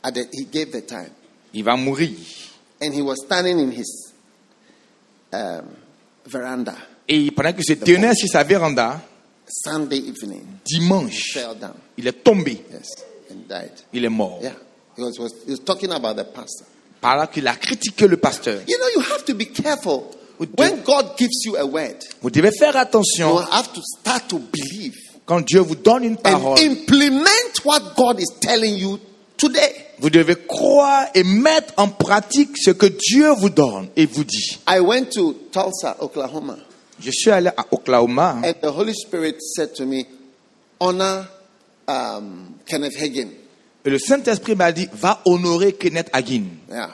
[0.04, 1.12] At the, he gave the time,
[1.54, 2.12] Il va mourir.
[2.82, 4.14] and he was standing in his
[5.34, 5.66] um,
[6.26, 6.76] veranda
[7.08, 9.02] Et pendant qu'il se tenait sur sa véranda,
[9.48, 12.64] Sunday evening, dimanche, fell down, il est tombé.
[12.72, 12.88] yes,
[13.32, 13.72] and died.
[13.94, 14.40] Il est mort.
[14.42, 14.54] Yeah,
[14.98, 16.66] he was, was he was talking about the pastor.
[17.00, 18.62] Par là qu'il a critiqué le pasteur.
[18.68, 20.12] You know, you have to be careful
[20.58, 21.98] when God gives you a word.
[22.22, 26.14] Vous devez faire You attention have to start to believe quand Dieu vous donne une
[26.14, 26.60] and parole.
[26.60, 27.30] implement
[27.64, 29.00] what God is telling you
[29.38, 29.86] today.
[30.00, 34.60] Vous devez croire et mettre en pratique ce que Dieu vous donne et vous dit.
[34.68, 36.58] I went to Tulsa, Oklahoma,
[37.00, 40.06] Je suis allé à Oklahoma and the Holy Spirit said to me,
[40.80, 41.28] "Honor
[41.88, 43.30] um, Kenneth Hagin."
[43.86, 46.46] et le Saint-Esprit m'a dit, va honorer Kenneth Hagin.
[46.70, 46.90] Yeah,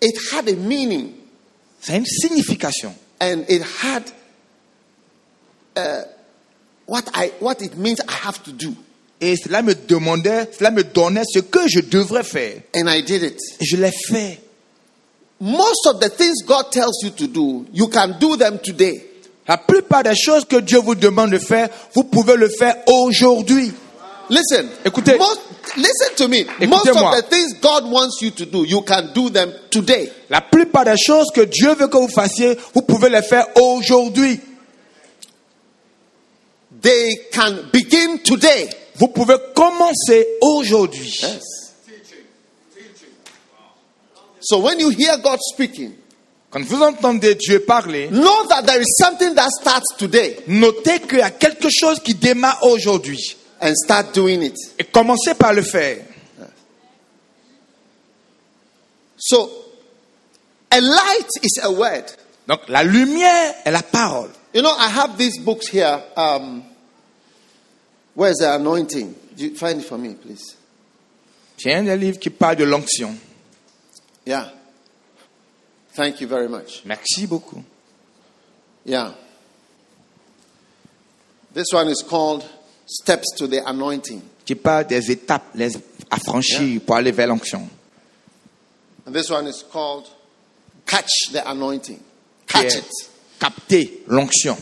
[0.00, 1.12] it had a meaning,
[1.80, 2.94] Ça a une signification.
[3.20, 4.02] and it had
[5.76, 6.02] uh,
[6.86, 8.74] what I what it means I have to do,
[9.20, 12.60] Et cela me demandait, cela me donnait ce que je devrais faire.
[12.74, 13.38] and I did it.
[13.60, 14.40] Et je l'ai fait.
[15.40, 19.02] Most of the things God tells you to do, you can do them today.
[19.48, 23.72] La plupart des choses que Dieu vous demande de faire, vous pouvez le faire aujourd'hui.
[24.30, 25.18] Listen, Écoutez.
[25.18, 25.40] most,
[25.76, 26.44] listen to me.
[26.68, 30.10] Most of the things God wants you to do, you can do them today.
[30.30, 34.40] La plupart des choses que Dieu veut que vous fassiez, vous pouvez les faire aujourd'hui.
[36.82, 38.68] They can begin today.
[38.96, 41.18] Vous pouvez commencer aujourd'hui.
[41.22, 41.40] Yes.
[44.40, 45.92] So when you hear God speaking,
[46.50, 51.18] Quand vous entendez Dieu parler, know that there is something that starts today notez qu'il
[51.18, 53.36] y a quelque chose qui démarre aujourd'hui.
[53.62, 54.56] and start doing it.
[54.78, 55.98] Et commencez par le faire.
[59.16, 59.48] So
[60.70, 62.04] a light is a word.
[62.48, 64.30] Donc la lumière est la parole.
[64.52, 66.02] You know, I have these books here.
[66.16, 66.64] Um,
[68.14, 69.14] where's the anointing?
[69.36, 70.56] Do you find it for me, please?
[71.58, 73.16] J'ai un des livres qui parle de l'onction.
[74.26, 74.50] Yeah.
[75.94, 76.84] Thank you very much.
[76.84, 77.62] Merci beaucoup.
[78.84, 79.12] Yeah.
[81.52, 82.44] This one is called
[82.86, 84.22] Steps to the Anointing.
[84.44, 85.72] Qui parle des étapes les
[86.10, 87.68] affranchir pour aller vers l'onction.
[89.06, 90.08] And this one is called
[90.86, 92.00] Catch the Anointing.
[92.46, 92.90] Catch it.
[93.38, 94.56] Capter l'onction.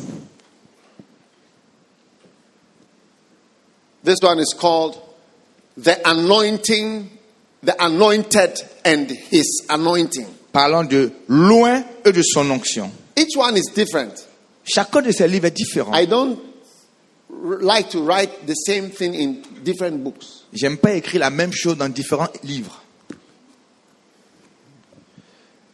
[4.02, 5.00] This one is called
[5.76, 7.10] The Anointing,
[7.62, 10.26] the Anointed and His Anointing.
[10.52, 12.90] Parlant de loin et de son onction.
[13.16, 14.26] Each one is different.
[14.64, 15.94] Chacun de ces livres est différent.
[15.94, 16.38] I don't
[17.28, 20.44] like to write the same thing in different books.
[20.52, 22.82] J'aime pas écrire la même chose dans différents livres.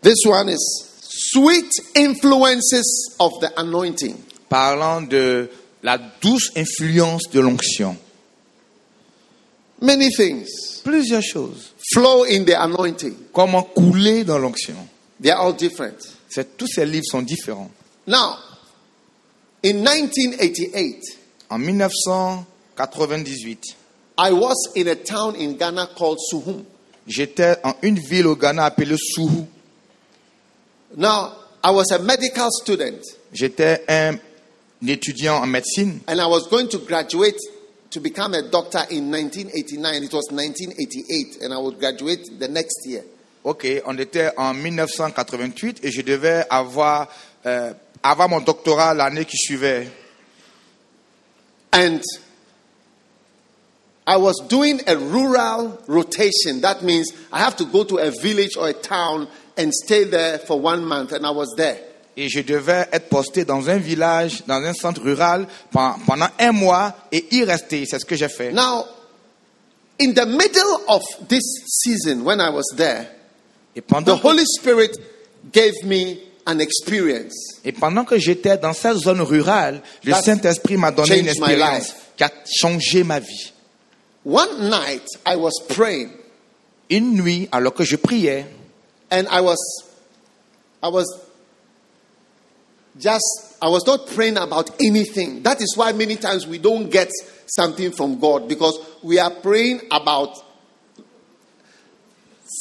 [0.03, 0.59] This one is
[1.01, 4.17] Sweet Influences of the Anointing.
[4.49, 5.49] Parlant de
[5.83, 7.97] la douce influence de l'onction.
[9.81, 10.81] Many things.
[10.83, 11.73] Plusieurs choses.
[11.93, 13.15] flow in the anointing.
[13.33, 14.75] Comment couler dans l'onction.
[15.21, 15.97] They are all different.
[16.29, 17.71] C'est- Tous ces livres sont différents.
[18.07, 18.37] Now,
[19.65, 21.19] in 1988,
[21.51, 23.77] En 1998,
[24.19, 26.65] I was in a town in Ghana called Suhum.
[27.07, 29.47] j'étais en une ville au Ghana appelée Souhou.
[30.97, 33.01] Now, I was a medical student
[33.33, 34.19] J'étais un
[34.87, 37.37] étudiant en médecine and I was going to graduate
[37.97, 40.05] to become a doctor in 1989.
[40.05, 43.03] It was 1988, and I would graduate the next year.
[43.43, 47.09] Ok, on était en 1988 et je devais avoir,
[47.47, 47.73] euh,
[48.03, 49.89] avoir mon doctorat l'année qui suivait.
[51.73, 52.03] And
[54.07, 56.61] I was doing a rural rotation.
[56.61, 59.27] That means I have to go to a village or a town
[59.57, 61.79] and stay there for one month, and I was there.
[62.17, 66.95] Et je devais être posté dans un village, dans un centre rural pendant, un mois
[67.13, 67.85] et y rester.
[67.85, 68.53] C'est ce que j'ai fait.
[68.53, 68.87] Now,
[70.01, 73.07] in the middle of this season, when I was there,
[73.75, 74.93] Et the pendant, que, Holy Spirit
[75.53, 77.35] gave me an experience.
[77.65, 82.25] et pendant que j'étais dans cette zone rurale, le Saint-Esprit m'a donné une expérience qui
[82.25, 83.53] a changé ma vie.
[84.25, 86.11] One night, I was praying,
[86.89, 88.47] Une nuit, alors que je priais,
[89.11, 89.57] and I was,
[90.83, 91.05] I was
[92.99, 95.43] just, I was not praying about anything.
[95.43, 97.11] That is why many times we don't get
[97.47, 100.37] something from God because we are praying about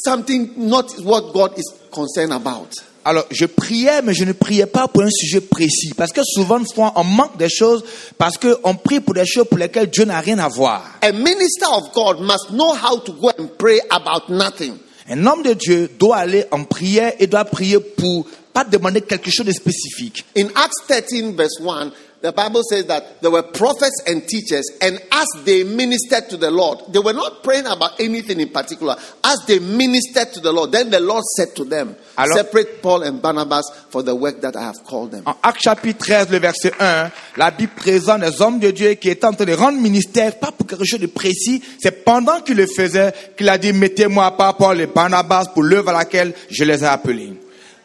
[0.04, 2.72] something not what God is concerned about.
[3.04, 5.92] Alors, je priais, mais je ne priais pas pour un sujet précis.
[5.96, 6.60] Parce que souvent,
[6.96, 7.84] on manque des choses
[8.18, 10.82] parce qu'on prie pour des choses pour lesquelles Dieu n'a rien à voir.
[11.02, 14.80] A minister of God must know how to go and pray about nothing.
[15.08, 19.30] Un homme de Dieu doit aller en prière et doit prier pour pas demander quelque
[19.30, 20.24] chose de spécifique.
[20.36, 21.92] In Acts 13, verse 1,
[22.22, 26.50] the Bible says that there were prophets and teachers, and as they ministered to the
[26.50, 28.96] Lord, they were not praying about anything in particular.
[29.22, 33.02] As they ministered to the Lord, then the Lord said to them, Alors- Separate Paul
[33.02, 35.22] and Barnabas for the work that I have called them.
[35.26, 39.10] En Actes chapitre 13, le verset 1, la Bible présente des hommes de Dieu qui
[39.10, 42.56] étaient en train de rendre ministère, pas pour quelque chose de précis, c'est pendant qu'ils
[42.56, 46.34] le faisaient qu'il a dit, mettez-moi à part Paul et Barnabas pour l'œuvre à laquelle
[46.50, 47.34] je les ai appelés.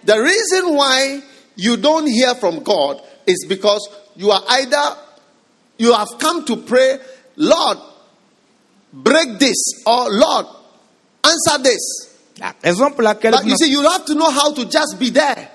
[0.06, 1.22] The reason why
[1.58, 4.98] you don't hear from God is because you are either,
[5.78, 7.00] you have come to pray,
[7.38, 7.78] Lord,
[8.94, 10.46] break this, or Lord,
[11.24, 12.10] answer this.
[12.40, 15.12] La raison pour laquelle But you see, you have to know how to just be
[15.12, 15.50] there.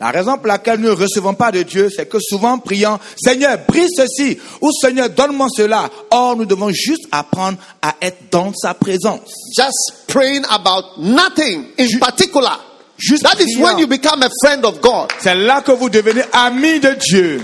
[0.00, 3.58] La raison pour laquelle nous ne recevons pas de Dieu, c'est que souvent prions, Seigneur,
[3.66, 5.88] brise ceci, ou Seigneur, donne-moi cela.
[6.10, 9.30] Or, nous devons juste apprendre à être dans sa présence.
[9.56, 12.58] just praying about nothing in particular.
[13.06, 15.12] Juste That is when you become a friend of God.
[15.18, 17.42] C'est là que vous devenez ami de Dieu.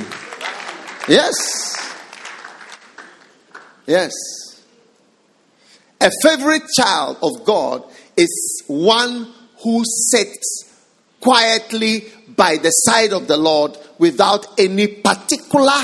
[1.06, 1.76] Yes.
[3.86, 4.12] Yes.
[6.00, 7.84] A favorite child of God
[8.16, 9.28] is one
[9.62, 10.64] who sits
[11.20, 12.04] quietly
[12.34, 15.78] by the side of the Lord without any particular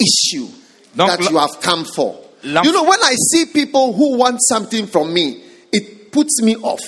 [0.00, 0.48] issue
[0.94, 2.18] Donc, that you have come for.
[2.42, 6.80] You know, when I see people who want something from me, it puts me off.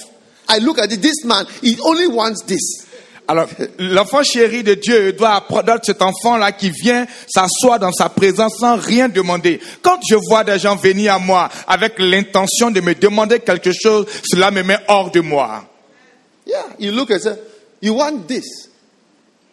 [0.48, 2.86] I look at it, this man, he only wants this.
[3.30, 3.46] Alors,
[3.78, 8.76] l'enfant chéri de Dieu doit apprendre cet enfant-là qui vient s'asseoir dans sa présence sans
[8.76, 9.60] rien demander.
[9.82, 14.06] Quand je vois des gens venir à moi avec l'intention de me demander quelque chose,
[14.24, 15.68] cela me met hors de moi.
[16.46, 17.34] Yeah, you look and say,
[17.82, 18.70] you want this.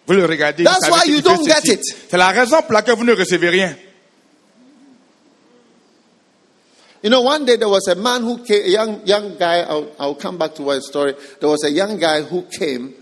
[0.08, 0.64] Vous le regardez.
[0.64, 1.82] That's why you don't get it.
[2.10, 3.76] C'est la raison pour laquelle vous ne recevez rien.
[7.06, 9.92] You know, one day there was a man who came, a young, young guy, I'll,
[10.00, 11.14] I'll come back to my story.
[11.40, 12.96] There was a young guy who came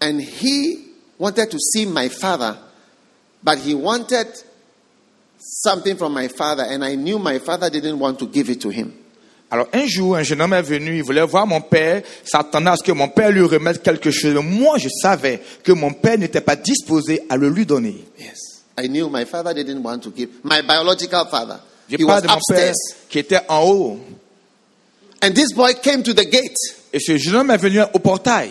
[0.00, 0.86] and he
[1.18, 2.56] wanted to see my father,
[3.42, 4.28] but he wanted
[5.36, 8.70] something from my father, and I knew my father didn't want to give it to
[8.70, 8.94] him.
[9.50, 12.76] Alors un jour, un jeune homme est venu, il voulait voir mon père, s'attendait à
[12.76, 14.34] ce que mon père lui remette quelque chose.
[14.42, 18.02] Moi, je savais que mon père n'était pas disposé à le lui donner.
[18.18, 18.62] Yes.
[18.78, 21.60] I knew my father didn't want to give, my biological father.
[21.92, 22.72] Je He was parle de mon père
[23.10, 23.98] qui était en haut.
[25.22, 26.56] And this boy came to the gate.
[26.92, 28.50] Et ce jeune homme est venu au portail.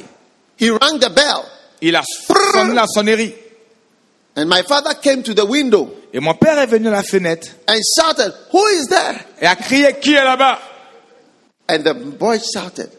[0.59, 1.43] He rang the bell.
[1.81, 2.03] Il a
[2.53, 3.33] sonné la sonnerie.
[4.37, 7.49] And my father came to the window Et mon père est venu à la fenêtre
[7.67, 9.25] and shouted, Who is there?
[9.41, 10.59] et a crié qui est là-bas?
[11.67, 12.89] And the boy shouted,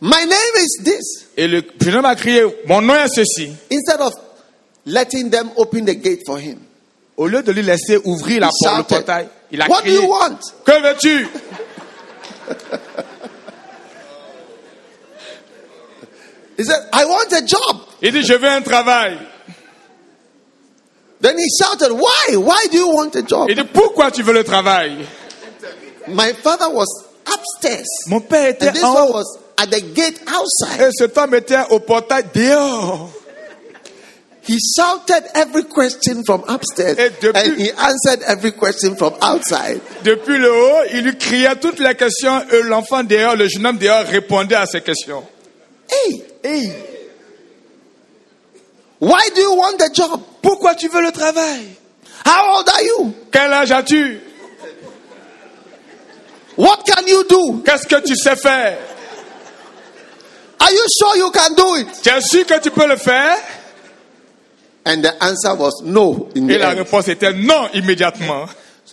[0.00, 1.26] My name is this.
[1.36, 3.50] Et le jeune homme a crié mon nom est ceci.
[3.70, 4.12] Instead of
[4.86, 6.58] letting them open the gate for him,
[7.16, 9.94] Au lieu de lui laisser ouvrir la porte, le portail, il a What do crié
[10.02, 10.38] you want?
[10.64, 11.28] Que veux-tu?
[16.56, 17.88] He said, I want a job.
[18.00, 19.18] Il dit je veux un travail.
[21.20, 22.36] Then he shouted, Why?
[22.36, 23.48] Why do you want a job?
[23.48, 25.06] Il dit pourquoi tu veux le travail?
[26.08, 26.86] My father was
[27.26, 27.86] upstairs.
[28.08, 29.12] Mon père était And this en haut.
[29.14, 30.80] was at the gate outside.
[30.80, 33.10] Et cet homme était au portail dehors.
[34.46, 39.80] He shouted every question from upstairs Et depuis- and he answered every question from outside.
[40.04, 43.78] Depuis le haut, il lui criait toutes les questions et l'enfant dehors, le jeune homme
[43.78, 45.24] dehors répondait à ces questions.
[45.90, 46.72] Hey, Hey,
[49.00, 50.20] why do you want the job?
[50.42, 51.66] pourquoi tu veux le travail?
[52.26, 53.14] How old are you?
[53.32, 54.20] Quel âge as-tu?
[56.56, 57.62] What can you do?
[57.64, 58.78] Qu'est-ce que tu sais faire?
[60.60, 61.88] Are you sure you can do it?
[62.02, 63.36] Tu es sûr que tu peux le faire?
[64.86, 66.78] And the answer was no in Et the la end.
[66.78, 68.46] réponse était non immédiatement.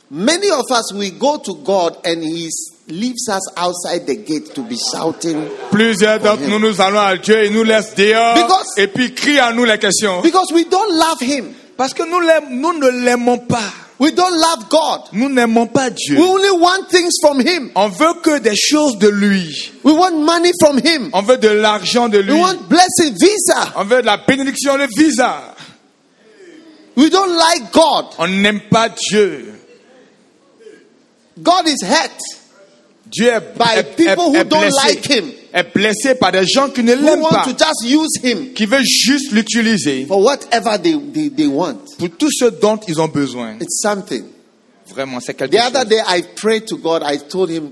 [0.10, 2.50] Many of us, we go to God and He
[2.88, 7.44] leaves us outside the gate to be shouting Plusieurs d'entre nous, nous allons à Dieu
[7.44, 10.22] et nous laisse dehors Because- et puis crie à nous les questions.
[10.22, 11.54] because we don't love Him.
[11.78, 13.64] Parce que nous, l'aim- nous ne l'aimons pas.
[14.00, 15.02] We don't love God.
[15.14, 16.18] Nous n'aimons pas Dieu.
[16.18, 17.70] We only want things from Him.
[17.76, 19.72] On veut que des choses de lui.
[19.84, 21.10] We want money from Him.
[21.14, 22.34] On veut de l'argent de We lui.
[22.34, 23.74] want blessing, visa.
[23.78, 25.54] On veut de la bénédiction, le visa.
[26.96, 28.06] We don't like God.
[28.20, 29.54] On n'aime pas Dieu.
[31.42, 32.12] God is hurt.
[33.10, 34.88] Dieu est, By est- people who est don't blessé.
[34.96, 35.32] like him.
[35.54, 37.44] Est blessé par des gens qui ne Who l'aiment want pas.
[37.46, 41.80] to just use Him Qui veulent juste l'utiliser for whatever they, they, they want.
[41.98, 43.56] pour tout ce dont ils ont besoin.
[43.60, 44.24] It's something.
[44.88, 47.04] Vraiment, c'est quelque The other day I prayed to God.
[47.06, 47.72] I told Him,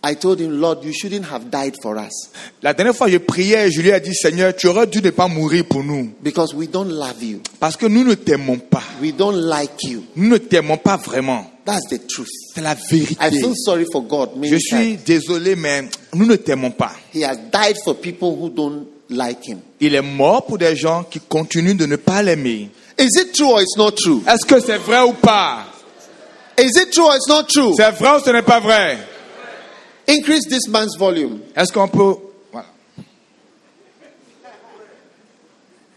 [0.00, 2.30] I told Him, Lord, you shouldn't have died for us
[2.62, 5.26] La dernière fois, je priais je lui ai dit, Seigneur, tu aurais dû ne pas
[5.26, 6.12] mourir pour nous.
[6.22, 7.40] because we don't love you.
[7.58, 8.82] Parce que nous ne t'aimons pas.
[9.02, 10.04] We don't like you.
[10.14, 11.50] Nous ne t'aimons pas vraiment.
[11.64, 12.28] That's the truth.
[12.54, 13.40] C'est la I vérité.
[13.40, 14.30] feel sorry for God.
[14.42, 15.82] Je suis désolé, mais
[16.14, 16.92] nous ne t'aimons pas.
[17.12, 19.58] He has died for people who don't like Him.
[19.80, 22.70] Il est mort pour des gens qui continuent de ne pas l'aimer.
[23.00, 24.22] Is it true or it's not true?
[24.28, 25.66] Est-ce que c'est vrai ou pas?
[26.56, 27.72] Is it true or it's not true?
[27.76, 28.98] C'est vrai ou ce n'est pas vrai?
[30.08, 31.42] Increase this man's volume.
[31.54, 32.16] Est-ce qu'on peut...
[32.50, 32.66] Voilà.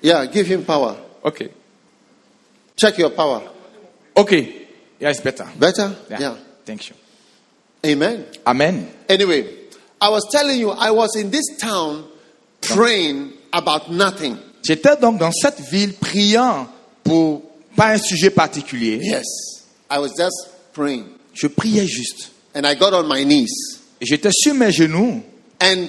[0.02, 0.98] Yeah, give him power.
[1.24, 1.50] Ok.
[2.76, 3.42] Check your power.
[4.16, 4.32] Ok.
[5.00, 5.48] Yeah, it's better.
[5.58, 5.96] Better?
[6.10, 6.20] Yeah.
[6.20, 6.36] Yeah.
[6.66, 6.96] Thank you.
[7.86, 8.26] Amen.
[8.46, 8.92] Amen.
[9.08, 9.48] Anyway,
[10.00, 12.06] I was telling you, I was in this town
[12.60, 14.38] praying about nothing.
[14.64, 16.68] J'étais donc dans cette ville priant
[17.04, 17.42] pour
[17.76, 19.00] pas un sujet particulier.
[19.02, 19.26] Yes.
[19.90, 21.06] I was just praying.
[21.34, 22.30] Je priais juste.
[22.54, 23.81] And I got on my knees.
[24.02, 25.22] Et J'étais sur mes genoux
[25.64, 25.88] And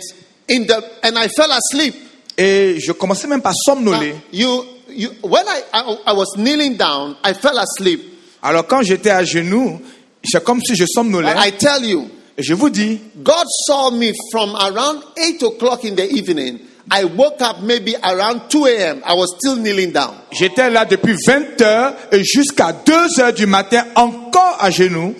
[0.51, 1.95] in the and I fell asleep.
[2.37, 4.15] et je commençais même Now, somnoler.
[4.33, 8.01] you you when I, I I was kneeling down, I fell asleep.
[8.43, 9.81] Alors quand j'étais à genoux,
[10.25, 11.33] c'est comme si je somnolais.
[11.37, 15.95] I tell you, Et je vous dis, God saw me from around 8 o'clock in
[15.95, 16.59] the evening.
[16.91, 19.03] I woke up maybe around 2 a.m.
[19.07, 20.15] I was still kneeling down.
[20.33, 25.15] j'étais là depuis 20 heures et jusqu'à 2 heures du matin encore à genoux.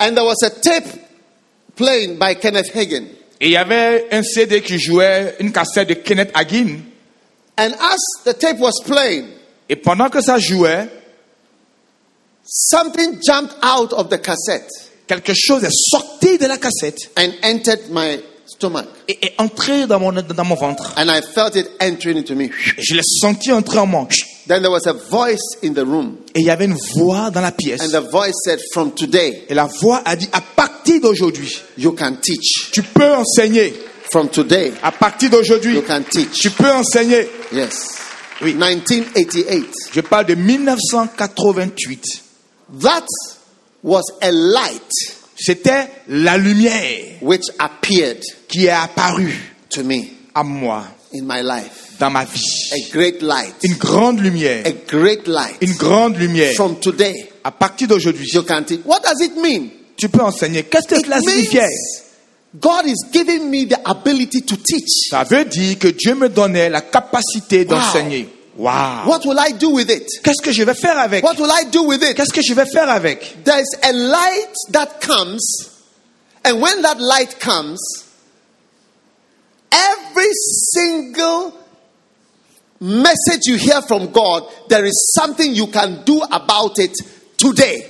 [0.00, 0.86] And there was a tape
[1.78, 3.04] playing by Kenneth Hagin.
[3.40, 6.80] Et il y avait un CD qui jouait une cassette de Kenneth Hagin.
[7.56, 9.28] And as the tape was playing,
[9.70, 10.88] Et pendant que ça jouait,
[12.44, 14.70] something jumped out of the cassette
[15.08, 18.20] quelque chose est sorti de la cassette and entered my
[18.58, 18.86] stomach.
[19.08, 20.92] et est entré dans mon, dans mon ventre.
[20.96, 22.44] And I felt it entering into me.
[22.46, 22.50] Et
[22.82, 24.06] je l'ai senti entrer en moi.
[24.46, 26.16] Then there was a voice in the room.
[26.34, 27.80] Et il y avait une voix dans la pièce.
[27.82, 31.92] And the voice said, From today, Et la voix a dit, à partir d'aujourd'hui, you
[31.92, 32.70] can teach.
[32.72, 33.74] tu peux enseigner.
[34.10, 36.32] From today, À partir d'aujourd'hui, you can teach.
[36.40, 37.28] tu peux enseigner.
[37.52, 37.98] Yes.
[38.40, 38.54] Oui.
[38.54, 39.66] 1988.
[39.92, 42.02] Je parle de 1988.
[42.80, 43.04] That
[43.82, 44.92] was a light
[45.36, 49.34] C'était la lumière which appeared qui est apparue
[49.70, 50.84] to me à moi
[51.14, 51.96] in my life.
[51.98, 52.70] dans ma vie.
[52.72, 53.54] A great light.
[53.62, 54.64] Une grande lumière.
[54.66, 55.56] A great light.
[55.60, 56.54] Une grande lumière.
[56.54, 58.30] From today, À partir d'aujourd'hui.
[58.84, 59.70] What does it mean?
[59.96, 60.62] tu peux enseigner.
[60.62, 61.66] Qu'est-ce que It cela signifiait?
[62.58, 65.08] God is giving me the ability to teach.
[65.10, 68.28] Ça veut dire que Dieu me donnait la capacité d'enseigner.
[68.56, 69.06] Wow.
[69.06, 70.06] What will I do with it?
[70.22, 71.22] Qu'est-ce que je vais faire avec?
[71.24, 72.14] What will I do with it?
[72.16, 73.44] Qu'est-ce que je vais faire avec?
[73.44, 75.40] There's a light that comes,
[76.44, 77.78] and when that light comes,
[79.72, 80.30] every
[80.72, 81.52] single
[82.80, 86.94] message you hear from God, there is something you can do about it
[87.36, 87.86] today.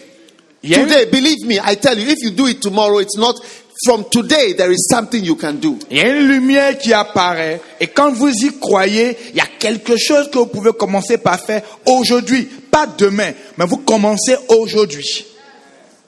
[0.63, 2.99] Il y a une- Today, believe me, I tell you, if you do it tomorrow,
[2.99, 3.37] it's not
[3.87, 5.79] from today, there is something you can do.
[5.91, 9.47] Il y a une lumière qui apparaît et quand vous y croyez, il y a
[9.59, 15.25] quelque chose que vous pouvez commencer par faire aujourd'hui, pas demain, mais vous commencez aujourd'hui.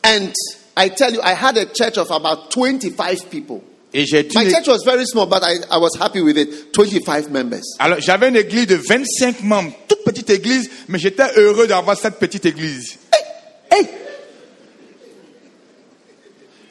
[0.03, 0.33] And
[0.77, 3.63] I tell you, I had a church of about 25 people.
[3.93, 6.73] Et j'ai My church was very small, but I, I was happy with it.
[6.77, 7.63] 25 members.
[7.79, 12.19] alors j'avais une église de 25 membres, toute petite église, mais j'étais heureux d'avoir cette
[12.19, 12.99] petite église.
[13.13, 13.89] Hey, Hey!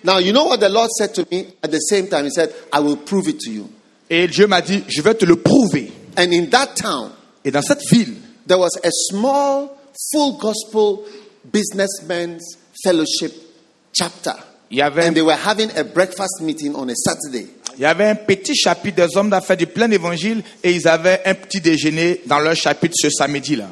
[0.04, 2.24] Now, you know what the Lord said to me at the same time?
[2.26, 3.70] He said, I will prove it to you.
[4.10, 5.92] Et Dieu m'a dit, je vais te le prouver.
[6.18, 7.12] And in that town,
[7.46, 8.16] Et dans cette ville,
[8.48, 9.70] there was a small,
[10.12, 11.06] full gospel
[11.52, 13.34] businessmen's fellowship
[13.94, 14.34] chapter.
[14.72, 17.48] Il y avait, And they were having a breakfast meeting on a Saturday.
[17.78, 21.22] il y avait un petit chapitre des hommes d'affaires du plein évangile et ils avaient
[21.26, 23.68] un petit déjeuner dans leur chapitre ce samedi-là.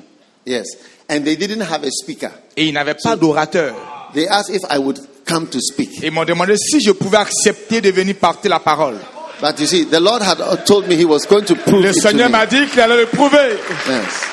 [0.46, 0.66] Yes.
[1.10, 2.32] And they didn't have a speaker.
[2.56, 3.76] Et ils n'avaient pas d'orateur.
[4.14, 5.90] They asked if I would come to speak.
[6.02, 8.98] Ils m'ont demandé si je pouvais accepter de venir porter la parole.
[9.42, 12.02] But you see, the Lord had told me He was going to prove Le it
[12.02, 13.58] Seigneur m'a dit qu'il allait le prouver.
[13.88, 14.26] Yes.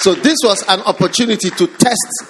[0.00, 2.24] So this was an opportunity to test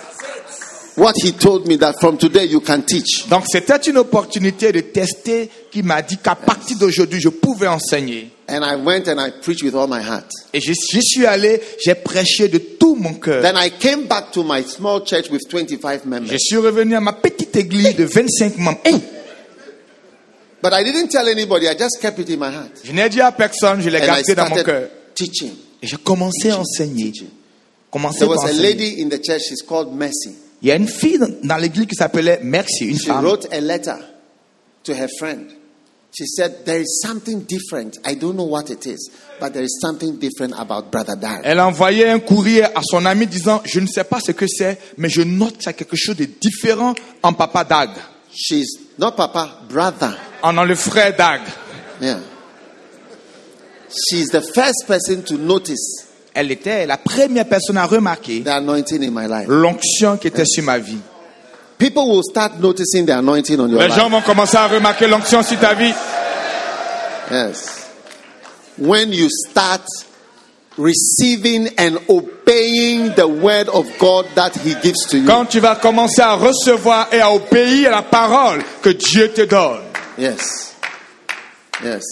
[0.96, 3.28] what He told me that from today you can teach.
[3.28, 8.30] Donc c'était une opportunité de tester qui m'a dit qu'à partir d'aujourd'hui, je pouvais enseigner.
[8.48, 10.26] And I went and I preached with all my heart.
[10.52, 13.40] Et j'y j'y suis allé, j'ai prêché de tout mon cœur.
[13.42, 16.38] Then I came back to my small church with 25 Je members.
[16.38, 18.80] suis revenu à ma petite église de 25 membres.
[18.84, 19.00] Hey,
[20.62, 22.70] But I didn't tell anybody, I just kept it in my heart.
[22.84, 24.88] je n'ai dit à personne, je l'ai And gardé dans mon cœur.
[25.14, 25.52] teaching.
[25.82, 27.12] Et j'ai commencé à enseigner.
[27.90, 28.62] Commencé There was a enseigner.
[28.62, 30.34] lady in the church, she's called Mercy.
[30.62, 33.24] Il y a une fille dans- dans l'église qui s'appelait Merci, une She femme.
[33.24, 33.96] wrote a letter
[34.84, 35.50] to her friend.
[36.16, 37.98] She said, There is something different.
[38.06, 39.10] I don't know what it is,
[39.40, 41.40] but there is something different about Brother Dar.
[41.42, 44.44] Elle a envoyé un courrier à son ami disant, je ne sais pas ce que
[44.46, 47.90] c'est, mais je note qu'il y a quelque chose de différent en papa Dag.
[48.30, 50.14] She's not Papa, brother.
[50.42, 51.40] En en le frère Dag.
[52.00, 52.18] Yeah.
[53.88, 58.42] She's the first person to notice Elle était la première personne à remarquer
[59.48, 60.98] l'onction qui était sur ma vie.
[61.78, 64.12] People will start noticing the anointing on your Les gens life.
[64.12, 65.92] vont commencer à remarquer l'onction sur ta vie.
[67.30, 67.86] Yes.
[68.78, 69.82] When you start
[70.78, 75.26] receiving and obeying the word of God that He gives to you.
[75.26, 79.42] Quand tu vas commencer à recevoir et à obéir à la parole que Dieu te
[79.42, 79.80] donne,
[80.18, 80.74] Yes.
[81.84, 82.02] Yes.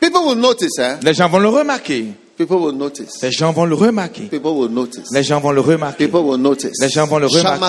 [0.00, 0.96] People will notice, eh?
[1.02, 2.06] les gens vont le remarquer.
[2.38, 3.20] People will notice.
[3.20, 4.26] Les gens vont le remarquer.
[4.30, 5.08] People will notice.
[5.12, 6.06] Les gens vont le remarquer.
[6.06, 6.72] People will notice.
[6.80, 7.66] Les gens vont le remarquer.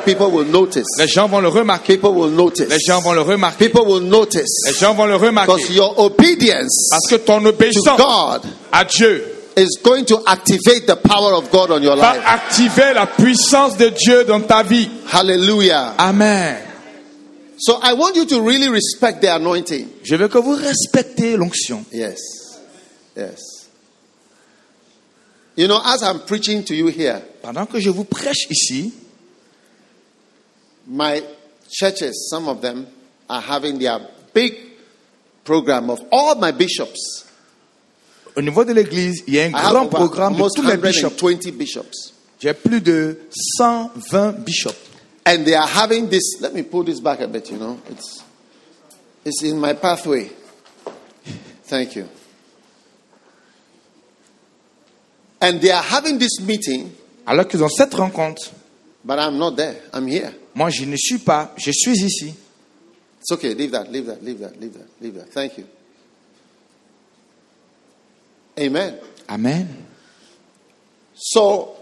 [0.00, 0.86] People will notice.
[0.98, 1.98] Les gens vont le remarquer.
[1.98, 2.68] People will notice.
[2.70, 3.68] Les gens vont le remarquer.
[3.68, 4.48] People will notice.
[4.66, 5.72] Les gens vont le Because remarquer.
[5.74, 8.40] your obedience Parce que ton to obéissance God
[8.72, 9.22] à Dieu
[9.58, 12.22] is going to activate the power of God on your va life.
[12.26, 14.88] activer la puissance de Dieu dans ta vie.
[15.12, 15.92] Hallelujah.
[15.98, 16.56] Amen.
[17.64, 19.88] So I want you to really respect the anointing.
[20.02, 21.84] Je veux que vous respectez l'onction.
[21.92, 22.18] Yes.
[23.16, 23.38] Yes.
[25.54, 28.92] You know, as I'm preaching to you here, Pendant que je vous prêche ici,
[30.88, 31.22] my
[31.70, 32.84] churches, some of them
[33.30, 34.00] are having their
[34.34, 34.54] big
[35.44, 37.26] program of all my bishops.
[38.34, 41.16] au niveau de l'église, il y a un I grand programme de tous les bishops.
[41.20, 42.12] 120 bishops.
[42.40, 44.91] J'ai plus de 120 bishops.
[45.24, 46.40] And they are having this.
[46.40, 47.80] Let me pull this back a bit, you know.
[47.88, 48.24] It's,
[49.24, 50.30] it's in my pathway.
[51.64, 52.08] Thank you.
[55.40, 56.92] And they are having this meeting,
[57.26, 58.52] Alors qu'ils ont cette rencontre,
[59.04, 59.76] but I'm not there.
[59.92, 60.32] I'm here.
[60.54, 62.34] moi je ne suis pas, je suis ici.
[63.20, 63.54] It's okay.
[63.54, 65.32] Leave that, leave that, leave that, leave that, leave that.
[65.32, 65.66] Thank you.
[68.58, 68.98] Amen.
[69.28, 69.86] Amen.
[71.14, 71.76] So,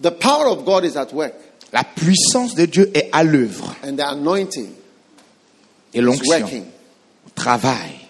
[0.00, 1.34] the power of God is at work,
[1.72, 4.70] La puissance de Dieu est à l'œuvre and the anointing
[5.94, 6.64] et is l'onction working.
[7.34, 8.00] travaille.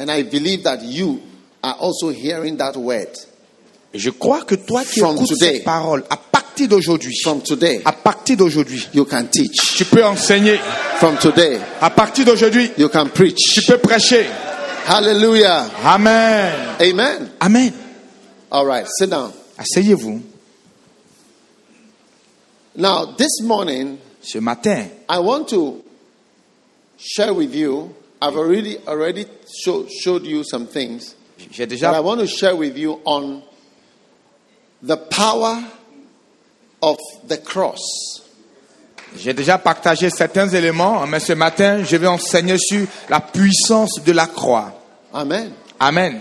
[0.00, 1.20] And I believe that you
[1.62, 3.08] are also hearing that word
[3.92, 5.54] Et je crois que toi qui From écoutes today.
[5.56, 7.80] cette parole, à partir d'aujourd'hui, from today.
[7.84, 9.76] à partir d'aujourd'hui, You can teach.
[9.76, 10.58] tu peux enseigner.
[10.98, 13.66] From today, À partir d'aujourd'hui, you can tu preach.
[13.66, 14.26] peux prêcher.
[14.86, 15.70] Hallelujah.
[15.84, 16.52] Amen.
[16.80, 17.30] Amen.
[17.40, 17.72] Amen.
[18.50, 19.32] All right, sit down.
[19.58, 20.20] Asseyez-vous.
[22.78, 25.82] Now, this morning, Ce matin, I want to
[26.96, 27.92] share with you.
[28.22, 29.26] I've already already
[29.64, 31.16] show, showed you some things,
[31.50, 33.42] j'ai but I déjà, want to share with you on
[34.80, 35.64] the power
[36.80, 38.22] of the cross.
[39.16, 44.12] j'ai déjà partagé certains éléments, mais ce matin, je vais enseigner sur la puissance de
[44.12, 44.72] la croix.
[45.12, 45.50] Amen.
[45.80, 46.20] Amen.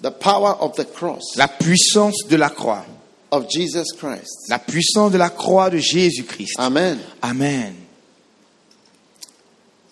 [0.00, 2.86] The power of the cross La puissance de la croix.
[3.34, 4.48] Of Jesus Christ.
[4.48, 6.58] La puissance de la croix de Jésus-Christ.
[6.58, 7.00] Amen.
[7.22, 7.86] Amen.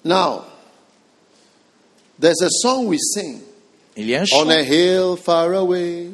[0.04, 0.44] Now,
[2.18, 3.42] there's a song we sing.
[3.96, 6.12] Il y a un On a hill far away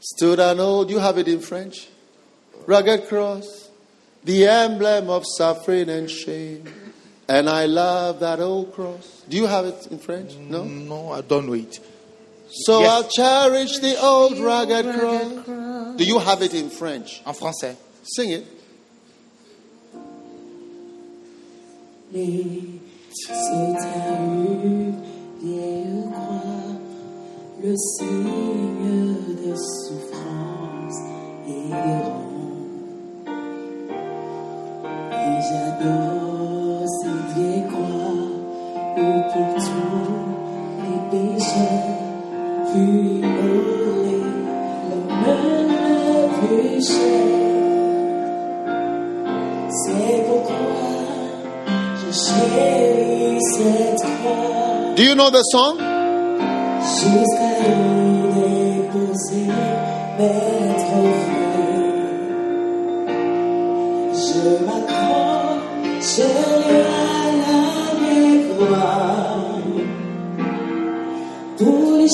[0.00, 1.88] stood an old, you have it in French,
[2.66, 3.68] rugged cross,
[4.24, 6.64] the emblem of suffering and shame.
[7.28, 9.22] And I love that old cross.
[9.28, 10.36] Do you have it in French?
[10.36, 10.62] No?
[10.62, 11.78] Mm, no, I don't know it.
[12.54, 12.90] So Yes.
[12.90, 17.22] I'll cherish the old rugged cross Do you have it in French?
[17.24, 17.76] En français.
[18.02, 18.46] Sing it.
[22.12, 22.44] Mais
[23.10, 24.94] c'est à une
[25.42, 26.76] vieille croix,
[27.62, 31.00] le signe des souffrances
[31.48, 32.68] et des ronds.
[35.10, 38.14] Et j'adore cette vieille croix
[38.98, 39.72] où pour tous
[40.82, 42.01] les pécheurs
[42.72, 42.78] Do
[54.98, 55.76] you know the song?
[57.02, 57.82] jusqu'à y
[58.34, 59.48] déposer
[60.18, 62.02] mes trophées.
[64.14, 66.91] Je m'accroche à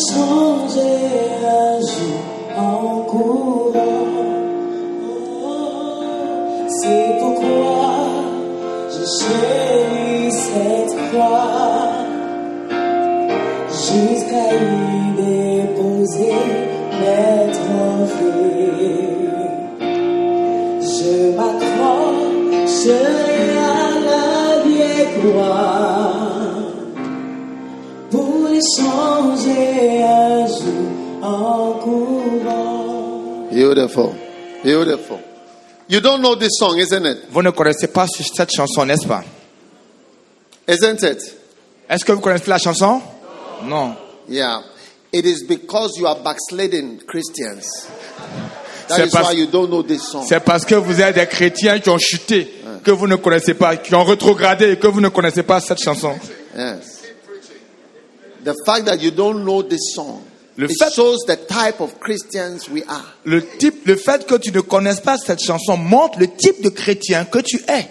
[0.07, 0.99] changer
[1.45, 2.21] un jour
[2.57, 4.29] en courant.
[6.69, 7.97] C'est pourquoi
[8.91, 11.89] je chéris cette croix
[13.71, 16.35] jusqu'à y déposer
[33.51, 34.14] Beautiful.
[34.62, 35.20] Beautiful.
[35.89, 37.18] You don't know this song, isn't it?
[37.30, 39.24] Vous ne connaissez pas cette chanson, n'est-ce pas?
[40.68, 41.34] Isn't it?
[41.89, 43.01] Est-ce que vous connaissez la chanson?
[43.64, 43.97] Non.
[44.28, 44.61] Yeah.
[45.12, 47.89] It is because you are backsliding Christians.
[48.89, 50.24] That is parce- why you don't know this song.
[50.28, 52.53] C'est parce que vous êtes des chrétiens qui ont chuté,
[52.84, 55.82] que vous ne connaissez pas, qui ont rétrogradé et que vous ne connaissez pas cette
[55.82, 56.14] chanson.
[56.57, 56.99] Yes.
[58.45, 60.22] The fact that you don't know this song
[60.59, 63.15] Le it fait- shows the type of Christians we are.
[63.25, 66.69] Le, type, le fait que tu ne connaisses pas cette chanson montre le type de
[66.69, 67.87] chrétien que tu es.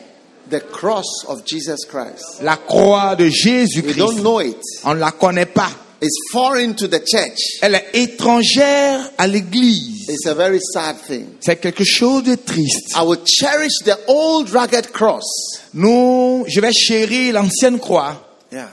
[0.49, 2.41] The cross of Jesus Christ.
[2.41, 3.97] La croix de We Jésus-Christ.
[3.97, 4.57] don't know it.
[4.83, 5.69] On ne la connaît pas.
[6.01, 7.39] It's foreign to the church.
[7.61, 10.09] Elle est étrangère à l'église.
[10.09, 11.25] It's a very sad thing.
[11.39, 12.93] C'est quelque chose de triste.
[12.95, 15.25] I will cherish the old rugged cross.
[15.73, 18.21] Nous, je vais chérir l'ancienne croix.
[18.51, 18.69] Yeah.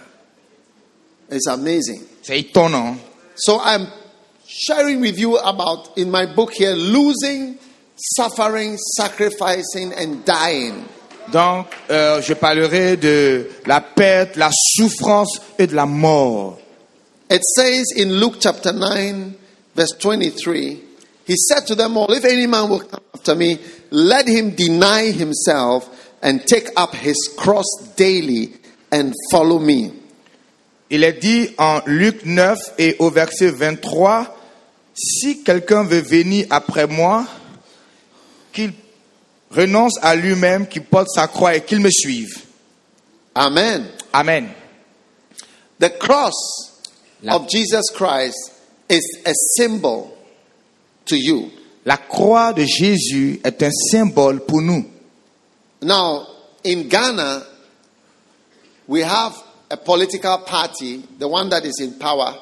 [1.33, 2.03] It's amazing.
[2.23, 2.97] C'est étonnant.
[3.37, 3.89] So I'm
[4.47, 7.59] sharing with you about in my book here losing,
[7.97, 10.85] suffering, sacrificing, and dying.
[11.33, 16.59] Donc, euh, je parlerai de la perte, la souffrance et de la mort.
[17.31, 19.35] It says in Luke chapter 9,
[19.75, 20.81] verse 23,
[21.27, 23.59] he said to them all, If any man will come after me,
[23.91, 25.89] let him deny himself
[26.23, 27.67] and take up his cross
[27.97, 28.55] daily
[28.93, 30.04] and follow me.
[30.91, 34.37] Il est dit en Luc 9 et au verset 23,
[34.95, 37.25] si quelqu'un veut venir après moi,
[38.53, 38.73] qu'il
[39.51, 42.45] renonce à lui-même, qu'il porte sa croix et qu'il me suive.
[43.35, 43.87] Amen.
[44.13, 44.49] Amen.
[45.81, 46.71] The cross
[47.23, 48.53] La- of Jesus Christ
[48.89, 50.11] is a symbol
[51.07, 51.51] to you.
[51.85, 54.85] La croix de Jésus est un symbole pour nous.
[55.83, 56.27] Now,
[56.65, 57.43] in Ghana,
[58.87, 59.35] we have
[59.75, 62.33] a political party, the one that is in power.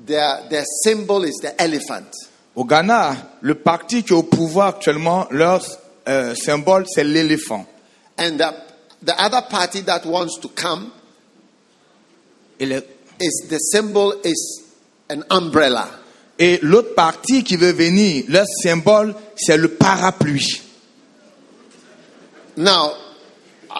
[0.00, 2.12] Their, their symbol is the elephant.
[2.56, 5.64] Au Ghana, le parti qui est au pouvoir actuellement, leur
[6.08, 7.64] euh, symbole, c'est l'éléphant.
[8.18, 8.52] And the,
[9.02, 10.90] the other party that wants to come
[12.58, 12.84] Et le-
[13.20, 14.62] is the symbol is
[15.10, 15.88] an umbrella.
[16.38, 20.60] Et l'autre parti qui veut venir, leur symbole, c'est le parapluie.
[22.56, 22.94] Now,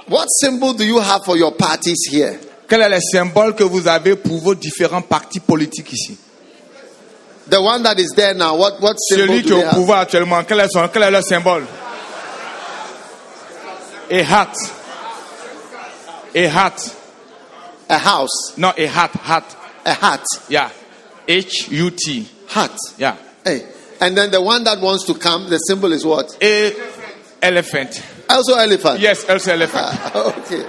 [0.09, 2.39] what symbol do you have for your parties here?
[2.69, 6.17] Quel est le symbole que vous avez pour vos différents partis politiques ici
[7.51, 9.69] The one that is there now, what, what symbol Celui qui do est they au
[9.69, 9.75] have?
[9.75, 11.65] pouvoir actuellement, quel est, son, quel est leur symbole
[14.11, 14.53] A hat.
[16.35, 16.77] A hat.
[17.89, 19.45] A house, Non, a hat, hat.
[19.85, 20.71] a hat, Yeah.
[21.29, 22.27] H-U-T.
[22.49, 22.77] hat.
[22.99, 23.17] Yeah.
[23.45, 23.63] Hey.
[24.01, 26.27] And then the one that wants to come, the symbol is what?
[26.43, 26.73] A
[27.43, 28.03] elephant.
[28.29, 29.01] Also elephant.
[29.01, 29.85] Yes, also elephant.
[29.87, 30.65] Ah, okay.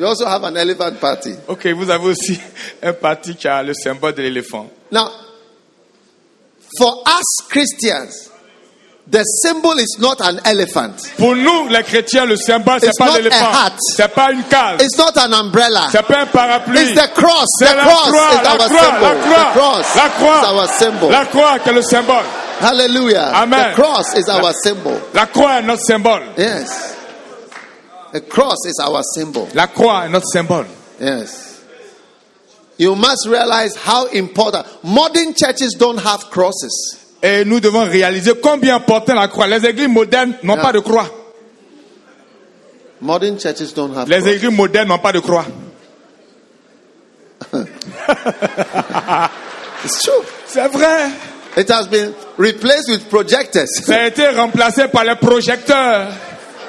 [0.00, 1.34] You also have an elephant party.
[1.46, 2.40] Ok, vous avez aussi
[2.82, 4.66] un parti qui a le symbole de l'éléphant.
[4.90, 5.10] Now,
[6.78, 8.30] for us Christians,
[9.06, 10.96] the symbol is not an elephant.
[11.18, 13.52] Pour nous, les chrétiens, le symbole, c'est It's pas not a l'éléphant.
[13.52, 13.72] hat.
[13.94, 14.80] C'est pas une case.
[14.82, 15.88] It's not an umbrella.
[15.92, 16.80] C'est pas un parapluie.
[16.80, 17.48] It's the cross.
[17.60, 19.02] The la cross croix, is la our croix, symbol.
[19.02, 20.40] la croix, The cross la croix.
[20.40, 21.10] is our symbol.
[21.10, 22.24] La croix qui est le symbole.
[22.62, 23.32] Hallelujah.
[23.34, 23.72] Amen.
[23.72, 24.98] The cross is our symbol.
[25.12, 26.22] La croix est notre symbole.
[26.38, 26.96] Yes.
[28.12, 29.46] The cross is our symbol.
[29.54, 30.66] La croix est notre symbole.
[31.00, 31.60] Yes.
[32.78, 34.64] You must realize how important.
[34.82, 36.96] Modern churches don't have crosses.
[37.22, 39.46] Et nous devons réaliser combien important la croix.
[39.46, 40.62] Les églises modernes n'ont Yeah.
[40.62, 41.06] pas de croix.
[43.02, 44.32] Modern churches don't have Les crosses.
[44.32, 45.44] églises modernes n'ont pas de croix.
[49.84, 50.24] It's true.
[50.46, 51.10] C'est vrai.
[51.56, 56.12] It has been replaced with projectors Ça a été remplacé par les projecteurs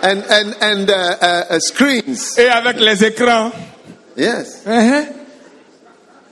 [0.02, 2.38] and and and uh, uh, uh, screens.
[2.38, 3.52] et avec les écrans.
[4.18, 5.06] Yes, Hein?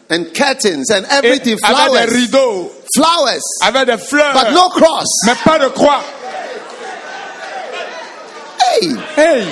[0.10, 1.58] and curtains and Et everything.
[1.64, 4.34] avec des Flowers, rideaux, flowers, avec des fleurs.
[4.34, 5.08] but no cross.
[5.26, 6.04] Mais pas de croix.
[8.62, 9.46] Hey, Hey!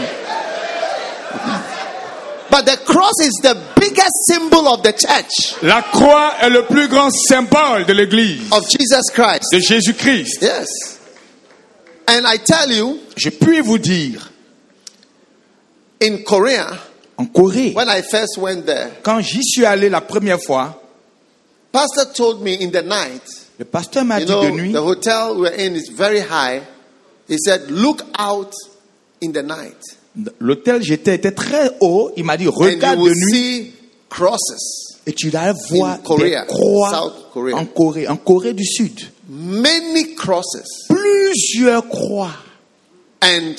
[2.49, 6.88] but the cross is the biggest symbol of the church La croix est le plus
[6.88, 9.45] grand symbole de l'église of Jesus Christ.
[9.51, 10.41] de Jésus-Christ.
[10.41, 10.97] Yes,
[12.08, 14.32] and I tell you, Je puis vous dire,
[16.01, 16.68] in Korea,
[17.18, 20.82] en Corée, when I first went there, quand j'y suis allé la première fois,
[21.72, 23.24] pastor told me in the night.
[23.60, 26.62] le pasteur m'a dit de nuit, the hotel we're in is very high.
[27.28, 28.53] He said, look out
[29.22, 29.78] in the night.
[30.39, 33.72] l'hôtel j'étais était très haut, il m'a dit regarde de nuit see
[34.10, 34.97] crosses.
[35.05, 37.55] et tu vas voir Korea, des croix South Korea.
[37.55, 38.99] en Corée, en Corée du Sud.
[39.30, 40.86] Many crosses.
[40.88, 42.32] Plusieurs croix.
[43.22, 43.56] And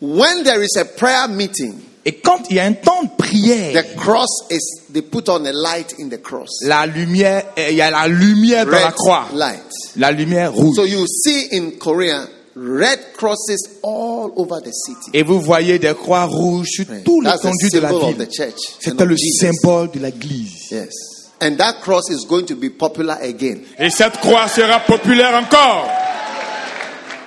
[0.00, 3.72] when there is a prayer meeting, Et quand il y a un temps de prière,
[3.74, 6.48] the cross is, they put on a light in the cross.
[6.62, 9.60] la lumière, euh, il y a la lumière dans la Red croix, light.
[9.96, 10.76] la lumière rouge.
[10.76, 15.10] So you see in Korea, red crosses all over the city.
[15.12, 18.16] Et vous voyez des croix rouges sur tout That's the l'étendue de la ville.
[18.26, 18.54] the church.
[18.54, 20.70] and C'était le symbole de l'église.
[20.70, 20.94] Yes.
[21.40, 23.64] And that cross is going to be popular again.
[23.78, 25.88] Et cette croix sera populaire encore.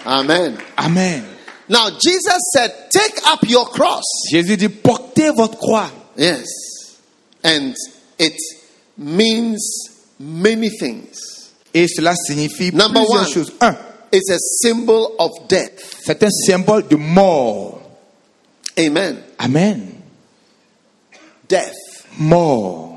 [0.05, 0.57] Amen.
[0.77, 1.23] Amen.
[1.69, 4.03] Now, Jesus said, Take up your cross.
[4.31, 5.89] Jésus dit, portez votre croix.
[6.17, 6.45] Yes.
[7.43, 7.73] And
[8.19, 8.35] it
[8.97, 9.61] means
[10.19, 11.17] many things.
[11.73, 13.31] Et cela signifie Number plusieurs one.
[13.33, 13.51] choses.
[13.61, 13.77] Un,
[14.11, 14.37] It's a
[14.67, 16.01] symbol of death.
[16.03, 17.79] c'est un symbole de mort.
[18.77, 19.23] Amen.
[19.39, 20.01] Amen.
[21.47, 21.73] Death.
[22.19, 22.90] Mort.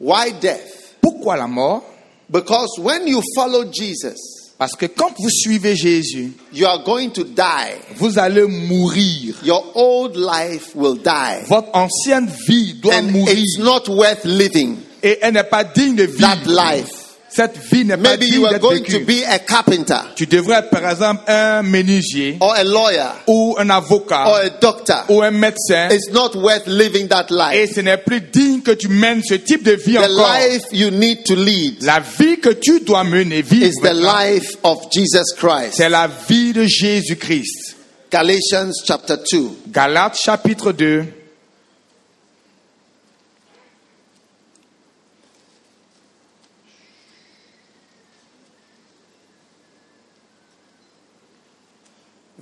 [0.00, 0.96] Why death?
[1.00, 1.82] Pourquoi la mort
[2.30, 4.16] Because when you follow Jesus,
[4.58, 7.74] Parce que quand vous suivez Jésus, you are going to die.
[7.96, 9.34] vous allez mourir.
[9.44, 11.42] Your old life will die.
[11.48, 13.36] Votre ancienne vie doit And mourir.
[13.36, 16.52] it's not worth living Et elle n'est pas digne de that vivre.
[16.54, 17.03] life.
[17.36, 19.04] Cette vie n'est pas Maybe you are d'être going to vécue.
[19.04, 23.70] be a carpenter Tu devrais être par exemple un menuisier or a lawyer ou un
[23.70, 25.04] or avocat a doctor.
[25.08, 25.88] ou un médecin.
[25.90, 27.74] It's not worth living that Et life.
[27.74, 30.28] ce n'est plus digne que tu mènes ce type de vie The encore.
[30.32, 34.52] life you need to lead La vie que tu dois mener, vivre, is the life
[34.62, 35.72] of Jesus Christ.
[35.74, 37.76] c'est la vie de Jésus-Christ.
[38.12, 39.50] Galatians chapter 2.
[39.72, 41.04] Galates chapitre 2,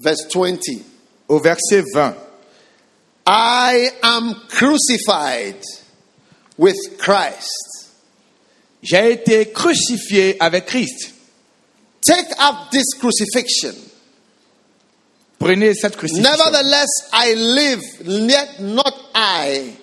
[0.03, 0.93] verse 20.
[1.33, 2.15] au verset 20.
[3.27, 5.63] I am crucified
[6.59, 7.91] with Christ.
[8.83, 11.15] J'ai été crucifié avec Christ.
[12.05, 13.75] Take up this crucifixion.
[15.39, 16.23] Prenez cette crucifixion.
[16.23, 19.77] Nevertheless, I live, yet not I,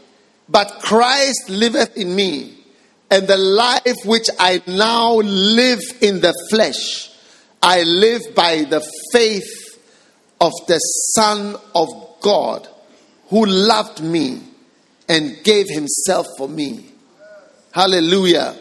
[0.50, 2.56] but Christ liveth in me.
[3.10, 7.10] And the life which I now live in the flesh,
[7.64, 9.59] I live by the faith
[10.40, 11.90] of the Son of
[12.22, 12.68] God,
[13.30, 14.42] who loved me
[15.08, 16.86] and gave himself for me.
[17.72, 18.56] Hallelujah.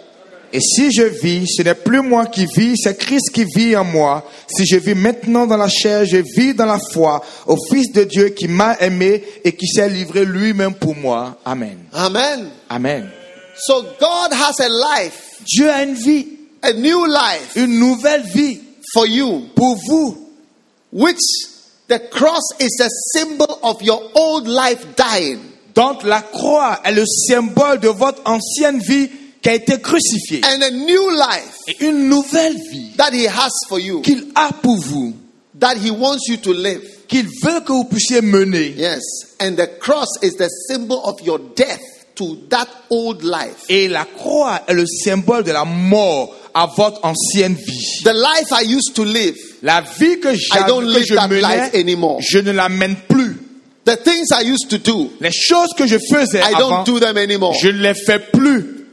[0.50, 3.84] Et si je vis, ce n'est plus moi qui vis, c'est Christ qui vit en
[3.84, 4.24] moi.
[4.46, 8.04] Si je vis maintenant dans la chair, je vis dans la foi au Fils de
[8.04, 11.36] Dieu qui m'a aimé et qui s'est livré lui-même pour moi.
[11.44, 11.84] Amen.
[11.92, 12.50] Amen.
[12.70, 13.10] Amen.
[13.58, 16.26] So God has a life, Dieu a une vie,
[16.62, 18.60] a new life une nouvelle vie
[18.94, 19.48] for you.
[19.54, 20.28] pour vous.
[20.90, 21.18] which
[21.88, 25.40] the cross is a symbol of your old life dying.
[25.74, 29.08] Donc la croix est le symbole de votre ancienne vie
[29.42, 30.40] qui a été crucifiée.
[30.44, 34.50] And a new life Et une nouvelle vie that He has for you, qu'il a
[34.52, 35.14] pour vous,
[35.58, 36.82] that He wants you to live.
[37.08, 38.74] qu'il veut que vous puissiez mener.
[38.76, 39.02] Yes.
[39.40, 41.80] And the cross is the symbol of your death
[42.16, 43.64] to that old life.
[43.68, 48.02] Et la croix est le symbole de la mort à votre ancienne vie.
[48.04, 51.14] The life I used to live, La vie que I j'avais, don't que live je
[51.14, 52.20] that menais, life anymore.
[52.20, 53.36] je ne la mène plus.
[53.84, 57.00] the things I used to do, Les choses que je faisais I avant, don't do
[57.00, 57.54] them anymore.
[57.60, 58.86] je ne les fais plus.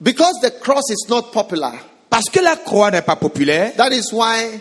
[0.00, 1.72] Because the cross is not popular.
[2.10, 3.74] Parce que la croix n'est pas populaire.
[3.76, 4.60] That is why,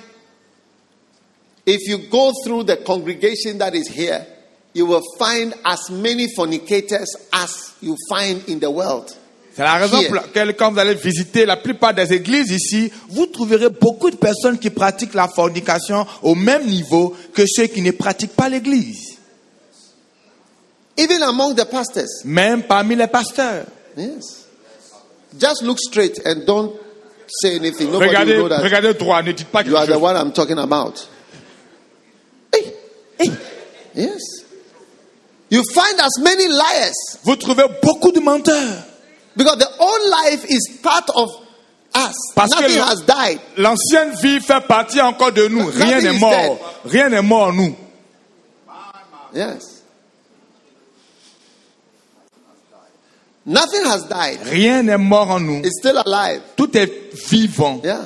[1.66, 4.26] if you go through the congregation that is here,
[4.74, 9.16] you will find as many fornicators as you find in the world.
[9.56, 13.28] C'est la raison pour laquelle quand vous allez visiter la plupart des églises ici, vous
[13.28, 17.92] trouverez beaucoup de personnes qui pratiquent la fornication au même niveau que ceux qui ne
[17.92, 19.18] pratiquent pas l'église.
[20.98, 22.10] Even among the pastors.
[22.26, 23.66] Même parmi les pasteurs.
[23.96, 24.46] Yes.
[25.40, 26.72] Just look straight and don't
[27.28, 27.92] say anything.
[27.92, 30.02] Nobody Regardez, will know that regardez droit, ne dites pas you are quelque the chose.
[30.02, 31.08] one I'm talking about.
[32.52, 32.74] Hey,
[33.20, 33.32] hey.
[33.96, 34.22] Yes.
[35.50, 38.84] You find as many liars Vous trouvez beaucoup de menteurs.
[39.36, 41.30] Because the old life is part of
[41.96, 42.16] us.
[42.36, 43.40] Parce que Nothing le- has died.
[43.58, 45.66] L'ancienne vie fait partie encore de nous.
[45.68, 46.60] Rien n'est is mort.
[46.86, 47.76] Rien n'est mort en nous.
[49.34, 49.82] Yes.
[53.46, 54.40] Nothing has died.
[54.46, 55.60] Rien n'est mort en nous.
[55.66, 56.42] It's still alive.
[56.56, 57.82] Tout est vivant.
[57.84, 58.06] Yeah.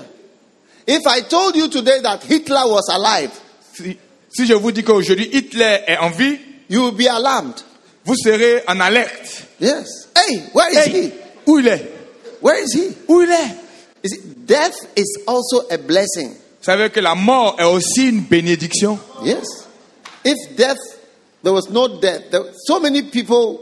[0.88, 3.32] If I told you today that Hitler was alive,
[3.74, 3.96] Si,
[4.30, 7.62] si je vous dis qu'aujourd'hui Hitler est en vie, you will be alarmed.
[8.08, 9.44] Vous serez en alerte.
[9.60, 10.08] Yes.
[10.16, 11.12] Hey, where is Hey, he?
[11.46, 11.92] où il est?
[12.42, 12.96] Where is he?
[13.08, 13.56] Où il est?
[14.04, 16.30] You see, death is also a blessing.
[16.30, 18.98] Vous savez que la mort est aussi une bénédiction?
[19.24, 19.46] Yes.
[20.24, 20.78] If death,
[21.44, 23.60] there was no death, there, so many people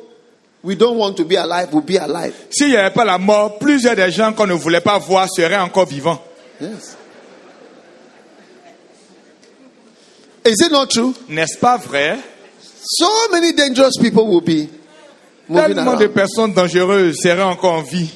[0.64, 2.34] we don't want to be alive will be alive.
[2.52, 5.58] S'il n'y avait pas la mort, plusieurs des gens qu'on ne voulait pas voir seraient
[5.58, 6.22] encore vivants.
[6.62, 6.96] Yes.
[10.46, 11.14] Is it not true?
[11.30, 12.18] N'est-ce pas vrai?
[12.88, 14.70] So many dangerous people will be
[15.50, 18.12] moving Tellement de personnes dangereuses seraient encore en vie.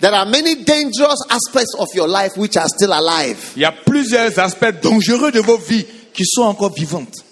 [0.00, 3.52] There are many dangerous aspects of your life which are still alive.
[3.56, 7.24] Il y a plusieurs aspects dangereux de vos vies qui sont encore vivantes.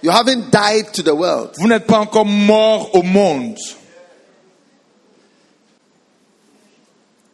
[0.00, 1.50] You haven't died to the world.
[1.58, 3.56] Vous n'êtes pas encore mort au monde.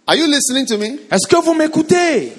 [0.06, 0.98] Are you listening to me?
[1.10, 2.32] Est-ce que vous m'écoutez?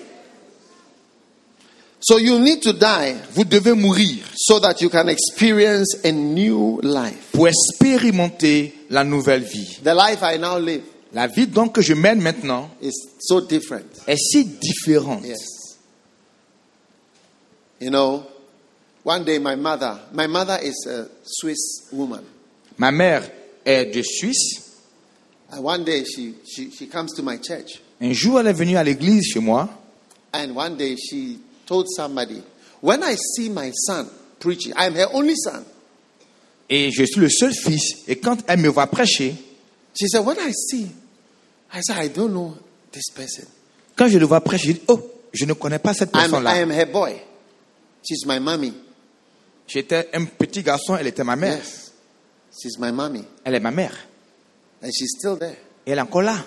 [2.08, 6.80] So you need to die Vous devez mourir so that you can experience a new
[6.84, 7.32] life.
[7.34, 9.80] pour expérimenter la nouvelle vie.
[9.84, 10.84] The life I now live
[11.14, 13.88] La vie donc que je mène maintenant is so different.
[14.06, 15.24] est si différente.
[15.26, 15.40] Yes.
[17.80, 18.24] You know,
[19.04, 22.24] one day my mother, my mother is a Swiss woman.
[22.78, 23.24] Ma mère
[23.66, 24.62] est de Suisse.
[25.52, 27.82] And one day she, she, she comes to my church.
[28.00, 29.70] Un jour, elle est venue à l'église chez moi
[30.34, 32.42] And one day she told somebody,
[32.82, 34.08] When I see my son
[34.40, 35.64] preaching, I'm her only son.
[36.70, 38.04] et je suis le seul fils.
[38.08, 39.36] Et quand elle me voit prêcher,
[40.00, 40.88] She said, When I see,
[41.74, 42.56] I said, I don't know
[42.92, 43.46] this person.
[43.96, 45.00] quand je le vois prêcher, je dis Oh,
[45.34, 46.52] je ne connais pas cette I'm, I personne-là.
[46.62, 47.14] am her boy.
[48.08, 48.74] She's my mommy.
[49.68, 51.58] J'étais un petit garçon, elle était ma mère.
[51.58, 51.92] Yes.
[52.62, 53.24] She's my mommy.
[53.44, 53.96] Elle est ma mère.
[54.84, 55.58] And she's still there.
[55.88, 56.38] Et elle est encore là.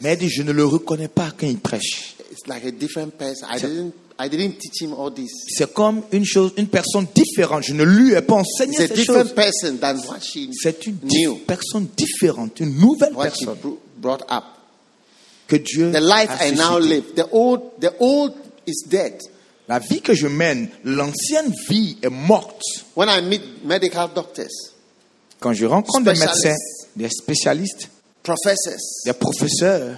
[0.00, 2.16] Mais elle dit Je ne le reconnais pas quand il prêche.
[2.30, 3.46] It's like a different person.
[3.50, 5.30] I didn't I didn't teach him all this.
[5.48, 7.64] C'est comme une chose, une personne différente.
[7.64, 9.34] Je ne lui ai pas enseigné ces different choses.
[9.34, 14.22] person than what she C'est une di- personne différente, une nouvelle what personne bro- brought
[14.30, 14.44] up.
[15.46, 16.94] que Dieu The life a I now suscité.
[16.94, 18.32] live, the old the old
[18.66, 19.20] is dead.
[19.68, 22.62] La vie que je mène, l'ancienne vie est morte.
[22.96, 24.46] When I meet medical doctors,
[25.40, 26.54] Quand je rencontre des médecins,
[26.96, 27.90] des spécialistes,
[28.26, 29.96] professors, des professeurs,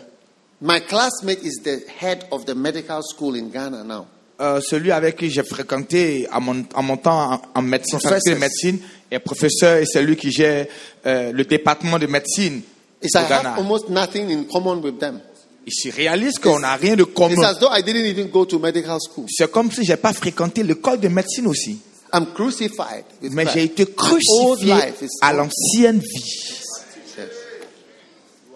[0.61, 4.07] my classmate is the head of the medical school in Ghana now.
[4.41, 8.35] euh, celui avec qui j'ai fréquenté à mon, en mon temps en, en médecine, de
[8.35, 8.79] médecine,
[9.11, 10.66] est professeur et c'est lui qui gère
[11.07, 12.62] euh, le département de médecine
[13.03, 13.55] It's au I have Ghana.
[13.57, 15.20] almost nothing in common with them.
[15.66, 17.43] Il se réalise qu'on n'a rien de It's commun.
[17.45, 19.26] as though I didn't even go to medical school.
[19.29, 21.79] C'est comme si j'ai pas fréquenté l'école de médecine aussi.
[22.12, 23.05] I'm crucified.
[23.22, 24.72] with Mais j'ai été crucifié
[25.20, 26.61] à l'ancienne vie.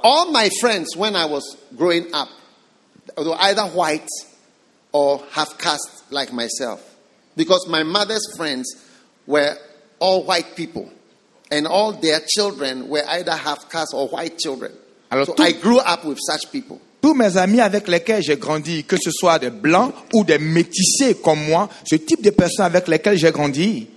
[0.03, 2.28] All my friends, when I was growing up,
[3.16, 4.09] were either white
[4.92, 6.80] or half caste like myself.
[7.36, 8.74] Because my mother's friends
[9.26, 9.55] were
[9.98, 10.90] all white people.
[11.50, 14.72] And all their children were either half caste or white children.
[15.11, 16.80] Alors, so tout- I grew up with such people.
[17.03, 21.16] Tous mes amis avec lesquels j'ai grandi, que ce soit des blancs ou des métissés
[21.22, 23.88] comme moi, ce type de personnes avec lesquelles j'ai grandi,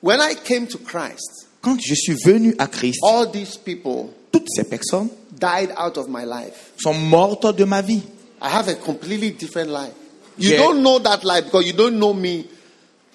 [0.00, 4.48] When I came to Christ, quand je suis venu à Christ, all these people toutes
[4.54, 6.72] ces personnes died out of my life.
[6.76, 8.02] sont mortes de ma vie.
[8.42, 9.94] I have a completely different life.
[10.38, 12.46] You don't know that life because you don't know me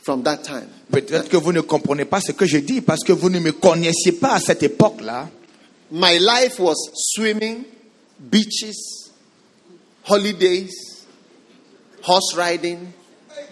[0.03, 0.67] from that time.
[0.89, 3.51] Peut-être que vous ne comprenez pas ce que je dis parce que vous ne me
[3.51, 5.29] connaissiez pas à cette époque-là.
[5.91, 7.65] My life was swimming,
[8.19, 9.09] beaches,
[10.07, 10.71] holidays,
[12.03, 12.77] horse riding.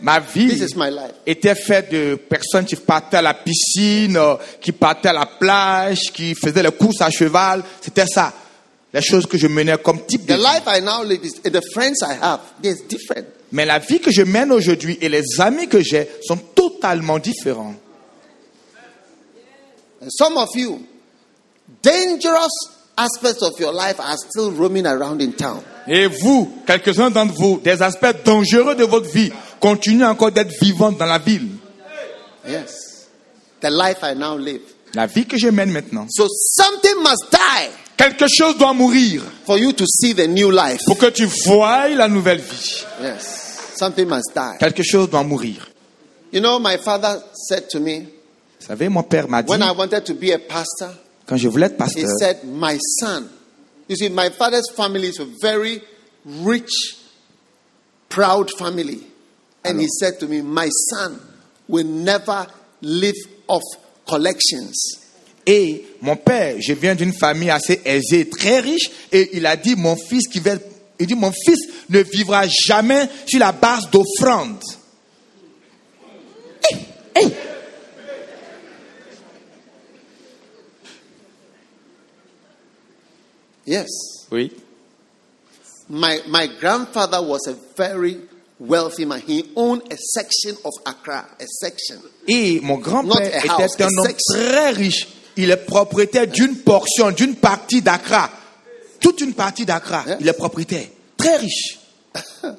[0.02, 0.62] Ma vie
[1.26, 6.12] était faite de personnes qui partaient à la piscine, euh, qui partaient à la plage,
[6.14, 7.64] qui faisaient les courses à cheval.
[7.82, 8.34] C'était ça,
[8.94, 10.44] les choses que je menais comme type de vie.
[13.52, 17.76] Mais la vie que je mène aujourd'hui et les amis que j'ai sont totalement différents.
[20.02, 20.86] And some of you,
[21.82, 22.52] dangerous
[22.98, 25.64] aspects of your life are still roaming around in town.
[25.88, 30.92] Et vous, quelques-uns d'entre vous, des aspects dangereux de votre vie continuent encore d'être vivants
[30.92, 31.48] dans la ville.
[32.48, 33.08] Yes.
[33.62, 34.62] The life I now live.
[34.94, 36.08] La vie que je mène maintenant.
[36.10, 40.82] So something must die Quelque chose doit mourir for you to see the new life.
[40.86, 42.86] pour que tu voies la nouvelle vie.
[43.02, 43.74] Yes.
[43.78, 44.58] Something must die.
[44.60, 45.68] Quelque chose doit mourir.
[46.32, 48.02] You know, my father said to me,
[48.60, 50.90] Vous savez, mon père m'a dit, when I wanted to be a pastor,
[51.26, 53.24] quand je voulais être he pasteur, said, My son.
[53.88, 55.82] You see, my father's family is a very
[56.26, 56.98] rich,
[58.10, 59.02] proud family.
[59.64, 61.20] And he said to me, My son
[61.68, 62.48] will never
[62.82, 63.16] live
[63.48, 63.64] off
[64.08, 65.06] collections.
[65.46, 69.76] et mon père, je viens d'une famille assez aisée, très riche, et il a dit,
[69.76, 70.54] mon fils qui va,
[71.00, 71.60] il dit, mon fils
[71.90, 74.64] ne vivra jamais sur la base d'offrandes.
[83.66, 84.28] Yes.
[84.32, 84.52] Oui.
[85.90, 88.20] My, my grandfather was a very
[88.60, 89.22] wealthy man.
[89.22, 92.02] He owned a section of Accra, a section.
[92.28, 95.08] Et mon grand-père house, était un homme très riche.
[95.38, 98.30] Il est propriétaire d'une portion, d'une partie d'Accra.
[99.00, 100.04] Toute une partie d'Accra.
[100.08, 100.18] Yes.
[100.22, 100.88] Il est propriétaire.
[101.18, 101.80] Très riche.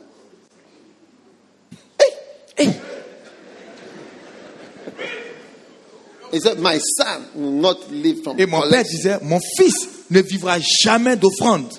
[6.33, 10.21] He said, My son will not live from Et mon père disait, mon fils ne
[10.23, 11.73] vivra jamais d'offrande.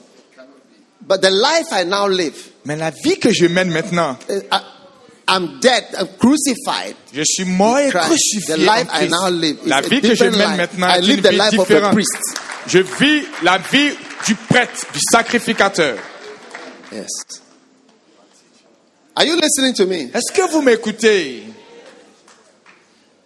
[1.01, 4.59] But the life I now live, Mais la vie que je mène maintenant, uh, I,
[5.29, 6.95] I'm dead, I'm crucified.
[7.13, 10.33] je suis mort et crucifié The life I now live La vie que je mène
[10.33, 10.57] life.
[10.57, 11.93] maintenant I est live une the vie life of a différente.
[11.93, 12.39] priest.
[12.67, 13.91] Je vis la vie
[14.25, 15.97] du prêtre, du sacrificateur.
[16.91, 17.07] Yes.
[19.15, 20.11] Are you listening to me?
[20.13, 21.43] Est-ce que vous m'écoutez?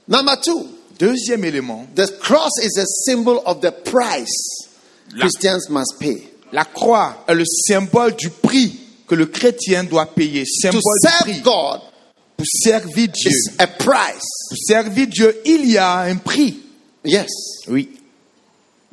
[0.08, 0.68] Number two,
[1.00, 4.68] Deuxième élément, the cross is a symbol of the price
[5.16, 6.28] La- Christians must pay.
[6.52, 10.44] la croix est le symbole du prix que le chrétien doit payer.
[10.44, 11.42] To Symbole du serve prix.
[11.42, 11.82] God
[12.38, 13.30] Pour servir Dieu.
[13.32, 14.24] is a price.
[14.50, 16.60] Pour servir Dieu, il y a un prix.
[17.04, 17.30] Yes.
[17.68, 17.90] Oui.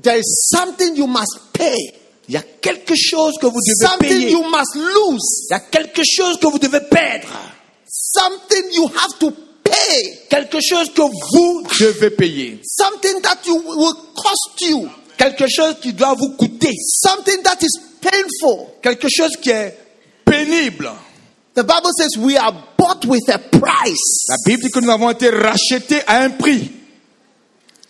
[0.02, 1.76] There is something you must pay.
[2.28, 4.30] Il y a quelque chose que vous devez Something payer.
[4.32, 5.46] you must lose.
[5.48, 7.28] Il y a quelque chose que vous devez perdre.
[7.86, 9.30] Something you have to
[9.64, 10.18] pay.
[10.28, 12.60] Quelque chose que vous devez payer.
[12.64, 14.88] Something that you will cost you.
[15.18, 16.72] Quelque chose qui doit vous coûter.
[16.80, 18.68] Something that is painful.
[18.80, 19.76] Quelque chose qui est
[20.24, 20.90] pénible.
[21.54, 24.26] The Bible says we are bought with a price.
[24.28, 26.70] La Bible dit que nous avons été rachetés à un prix.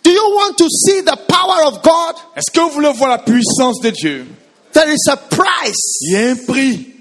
[0.03, 2.15] Do you want to see the power of God?
[2.35, 4.27] Est-ce que vous voulez voir la puissance de Dieu?
[4.73, 5.99] There is a price.
[6.01, 6.98] Il y a un prix.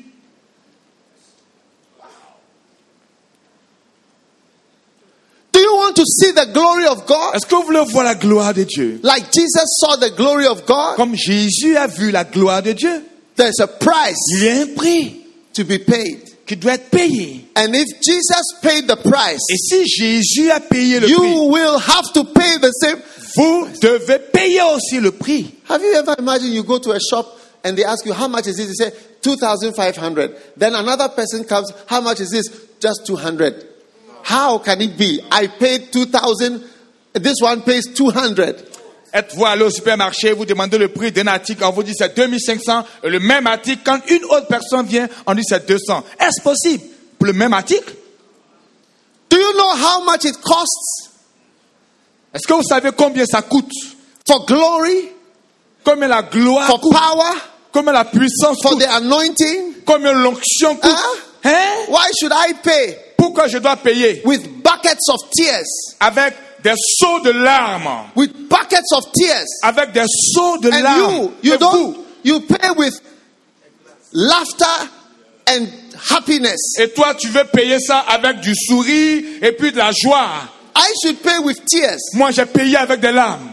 [5.67, 7.35] You want to see the glory of God?
[7.35, 10.65] Est-ce que vous voulez voir la gloire de Dieu Like Jesus saw the glory of
[10.65, 10.95] God?
[10.95, 13.03] Comme Jésus a vu la gloire de Dieu,
[13.35, 14.17] There's a price.
[14.37, 15.21] il y a un prix
[15.53, 16.23] to be paid.
[16.47, 17.45] qui doit être payé.
[17.57, 21.77] And if Jesus paid the price, Et si Jésus a payé le you prix, will
[21.77, 22.97] have to pay the same.
[23.35, 25.53] vous devez payer aussi le prix.
[25.69, 28.47] Have you ever imagined you go to a shop and they ask you how much
[28.47, 28.67] is this?
[28.69, 28.91] You say
[29.21, 30.35] 2,500.
[30.55, 32.45] Then another person comes, how much is this?
[32.79, 33.65] Just 200.
[34.29, 35.19] How can it be?
[35.31, 36.61] I paid 2,000.
[37.13, 38.35] This one pays 200.
[39.13, 42.83] Êtes-vous allé au supermarché, vous demandez le prix d'un article, on vous dit c'est 2500,
[43.03, 46.03] et le même article, quand une autre personne vient, on dit c'est 200.
[46.19, 46.83] Est-ce possible?
[47.17, 47.95] Pour le même article?
[49.29, 51.09] Do you know how much it costs?
[52.33, 53.71] Est-ce que vous savez combien ça coûte?
[54.27, 55.09] For glory,
[55.85, 56.91] Combien la gloire for coûte?
[56.93, 57.31] power,
[57.71, 58.81] Combien la puissance for coûte?
[58.81, 59.73] the anointing?
[59.85, 60.91] Combien l'onction coûte?
[60.91, 61.19] Hein?
[61.47, 61.85] Hein?
[61.89, 64.21] Why should I pay Pourquoi je dois payer?
[64.25, 65.95] with buckets of tears?
[65.99, 66.33] Avec
[66.63, 68.09] des seaux de larmes.
[68.15, 69.45] With buckets of tears.
[69.63, 71.13] Avec des seaux de And larmes.
[71.13, 72.93] you, you Et don't, vous, you pay with
[74.13, 74.89] laughter
[75.49, 75.67] and
[76.09, 76.59] happiness.
[76.79, 80.29] Et toi, tu veux payer ça avec du sourire et puis de la joie.
[80.75, 81.97] I should pay with tears.
[82.13, 83.49] Moi, j'ai payé avec des larmes.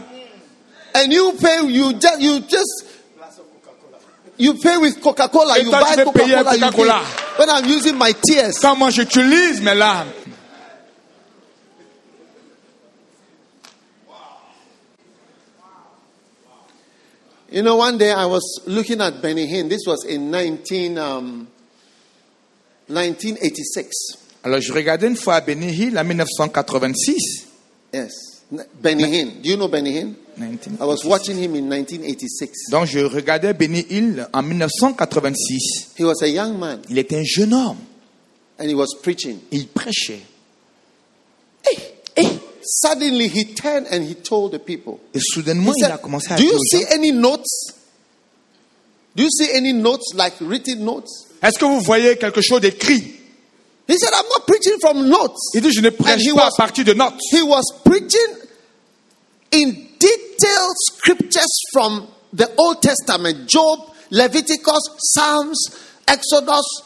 [0.97, 2.85] And you pay, you just, you just,
[4.39, 5.59] you pay with Coca-Cola.
[5.59, 6.55] Et You toi, tu buy veux payer Coca-Cola.
[6.57, 7.01] You Coca-Cola.
[7.01, 7.39] pay.
[7.39, 8.59] When I'm using my tears.
[8.61, 10.11] Quand moi, j'utilise mes larmes.
[17.51, 19.69] You know, one day I was looking at Benny Hinn.
[19.69, 21.49] This was in 19, um,
[22.89, 23.93] 1986.
[24.43, 27.47] Alors, je regardais une fois Benny Hill en 1986.
[27.93, 28.13] Yes.
[28.83, 29.41] Benny Hinn.
[29.43, 30.17] Do you know Benny Hinn?
[30.37, 30.81] 1986.
[30.81, 32.71] I was watching him in 1986.
[32.71, 35.95] Donc je regardais Benny Hill en 1986.
[35.99, 37.79] He was a young man Il était un jeune homme.
[38.59, 39.41] and he was preaching.
[39.51, 40.21] Il prêchait.
[42.67, 44.99] Suddenly he turned and he told the people.
[45.13, 47.75] Et He soudainement, il a commencé à Do you see any notes?
[49.15, 51.11] Do you see any notes like written notes?
[51.43, 53.03] Est-ce que vous voyez quelque chose d'écrit?
[53.87, 55.37] He said, I'm not preaching from notes.
[55.55, 57.21] Il dit, je ne prêche he pas à was- partir de notes.
[57.31, 58.35] He was preaching
[59.53, 63.81] in detailed scriptures from the Old Testament Job,
[64.11, 65.55] Leviticus, Psalms,
[66.09, 66.83] Exodus.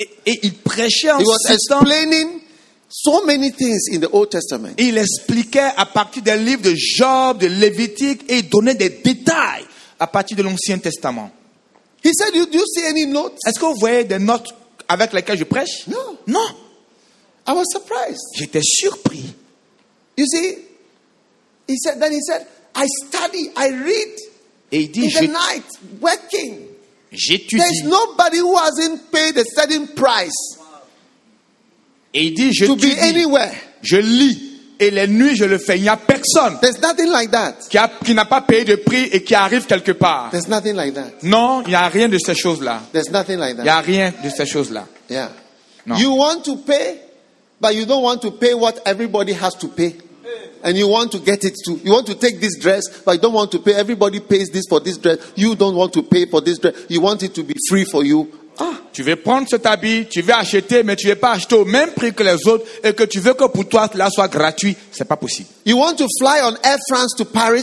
[0.00, 2.40] Et, et il prêchait en He was explaining
[2.88, 4.74] so many things in the Old Testament.
[4.78, 9.64] il expliquait à partir des livres de Job, de Lévitique, et il donnait des détails
[9.98, 11.30] à partir de l'Ancien Testament.
[12.04, 13.36] He said, Do you see any notes?
[13.44, 14.54] Est-ce que vous voyez des notes
[14.88, 15.86] avec lesquelles je prêche?
[15.88, 16.16] No.
[16.26, 16.46] Non.
[17.46, 18.20] I was surprised.
[18.36, 19.34] J'étais surpris.
[20.16, 20.58] You see,
[21.68, 24.16] he said, then he said, I study, I read
[24.72, 25.64] Et il dit, in the je- night,
[26.00, 26.66] working.
[27.10, 27.84] There's j'étudie.
[27.84, 30.58] nobody who hasn't paid a certain price
[32.14, 33.52] Et il dit, to be anywhere.
[33.82, 34.44] Je lis.
[34.80, 35.76] Et les nuits, je le fais.
[35.76, 37.54] Il n'y a personne There's nothing like that.
[37.68, 40.30] qui, a- qui n'a pas payé de prix et qui arrive quelque part.
[40.30, 41.10] There's nothing like that.
[41.24, 42.82] Non, il n'y a rien de ces choses-là.
[42.92, 43.78] There's nothing like Il n'y that.
[43.78, 44.86] a rien de ces choses-là.
[45.10, 45.30] Yeah.
[45.84, 45.96] No.
[45.96, 47.00] You want to pay,
[47.60, 49.96] but you don't want to pay what everybody has to pay.
[50.64, 51.80] And you want to get it too.
[51.84, 53.74] You want to take this dress, but you don't want to pay.
[53.74, 55.18] Everybody pays this for this dress.
[55.36, 56.74] You don't want to pay for this dress.
[56.88, 58.28] You want it to be free for you.
[58.60, 61.54] Ah, Tu veux prendre cet habit, tu veux acheter, mais tu ne veux pas acheter
[61.54, 64.26] au même prix que les autres et que tu veux que pour toi cela soit
[64.26, 64.76] gratuit.
[64.90, 65.48] C'est pas possible.
[65.64, 67.62] you want to fly on Air France to Paris,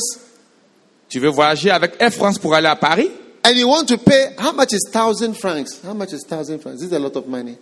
[1.09, 3.11] Tu veux voyager avec Air France pour aller à Paris
[3.43, 4.29] and you want to pay.
[4.39, 5.81] How much is thousand francs?
[5.85, 6.79] How much is thousand francs?
[6.79, 7.57] This is a lot of money.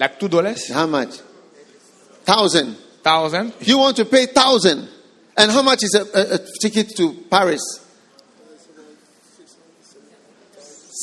[0.00, 1.20] Like two dollars, How much?
[2.24, 2.74] Thousand.
[3.04, 3.52] Thousand.
[3.60, 4.88] You want to pay thousand,
[5.36, 7.62] and how much is a, a, a ticket to Paris?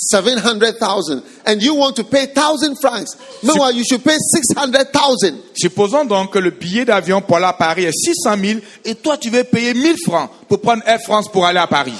[0.09, 3.15] Seven hundred thousand, and you want to pay thousand francs.
[3.43, 5.41] Meanwhile, you should pay six hundred thousand.
[5.55, 9.17] Supposons donc que le billet d'avion pour aller à Paris est 600 000 et toi
[9.17, 11.93] tu veux payer 1000 francs pour prendre Air France pour aller à Paris.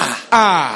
[0.00, 0.72] Ah, ah.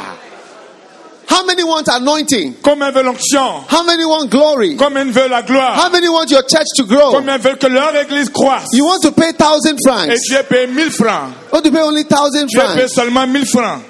[1.32, 2.56] How many want anointing?
[2.62, 4.76] Combien veulent l'onction How many want glory?
[4.76, 7.10] Combien veulent la gloire How many want your church to grow?
[7.10, 10.20] Combien veulent que leur église croisse You want to pay thousand Et francs.
[10.26, 11.32] tu es payé 1000 francs.
[11.44, 12.92] You want to pay only thousand Tu es francs.
[12.92, 13.82] seulement 1000 francs.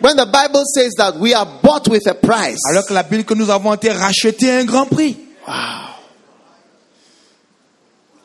[0.00, 2.58] When the Bible says that we are bought with a price.
[2.70, 5.16] Alors que la Bible que nous avons été rachetés à un grand prix.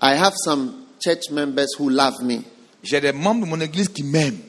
[0.02, 2.44] I have some church members who love me.
[2.84, 4.40] J'ai des membres de mon église qui m'aiment.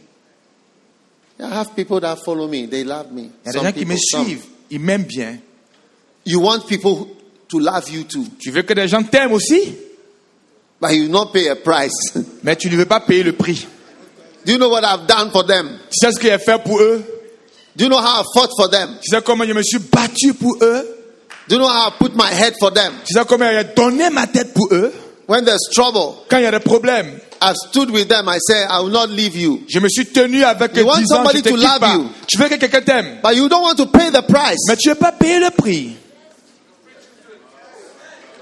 [1.40, 2.66] I have people that follow me.
[2.66, 3.30] They love me.
[3.44, 4.44] Il y a des gens qui me suivent.
[4.70, 5.38] Ils m'aiment bien.
[6.24, 7.08] You want people
[7.48, 9.76] to love you too, Tu veux que des gens t'aiment aussi,
[10.80, 11.92] but you not pay a price.
[12.42, 13.66] mais tu ne veux pas payer le prix.
[14.44, 15.78] Do you know what I've done for them?
[15.90, 17.02] Tu sais ce que j'ai fait pour eux?
[17.76, 18.96] Do you know how I fought for them?
[19.02, 20.86] Tu sais comment je me suis battu pour eux?
[21.48, 22.92] Do you know how I put my head for them?
[23.04, 24.92] Tu sais comment j'ai donné ma tête pour eux?
[25.26, 28.28] When there's trouble, Quand il y a des problèmes, I've stood with them.
[28.28, 29.62] I say, I will not leave you.
[29.68, 31.94] je me suis tenu avec eux You want somebody te to love pas.
[31.94, 32.08] you.
[32.26, 34.58] Tu veux que quelqu'un t'aime, But you don't want to pay the price.
[34.68, 35.96] mais tu veux pas payer le prix.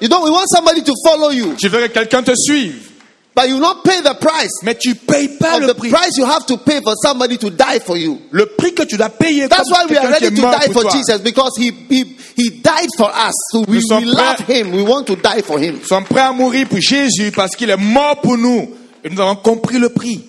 [0.00, 0.24] You don't.
[0.24, 2.90] We want somebody to follow you, Tu veux que quelqu'un te suive,
[3.34, 4.62] but you not pay the price.
[4.62, 5.90] mais tu payes pas le the prix.
[5.90, 8.20] price you have to pay for somebody to die for you.
[8.30, 10.90] Le prix que tu dois payer That's why we are ready to die for toi.
[10.90, 12.04] Jesus because he, he,
[12.36, 13.34] he died for us.
[13.50, 14.72] So we, we love him.
[14.72, 15.78] We want to die for him.
[15.78, 18.74] Nous sommes prêts à mourir pour Jésus parce qu'il est mort pour nous.
[19.04, 20.28] Et nous avons compris le prix.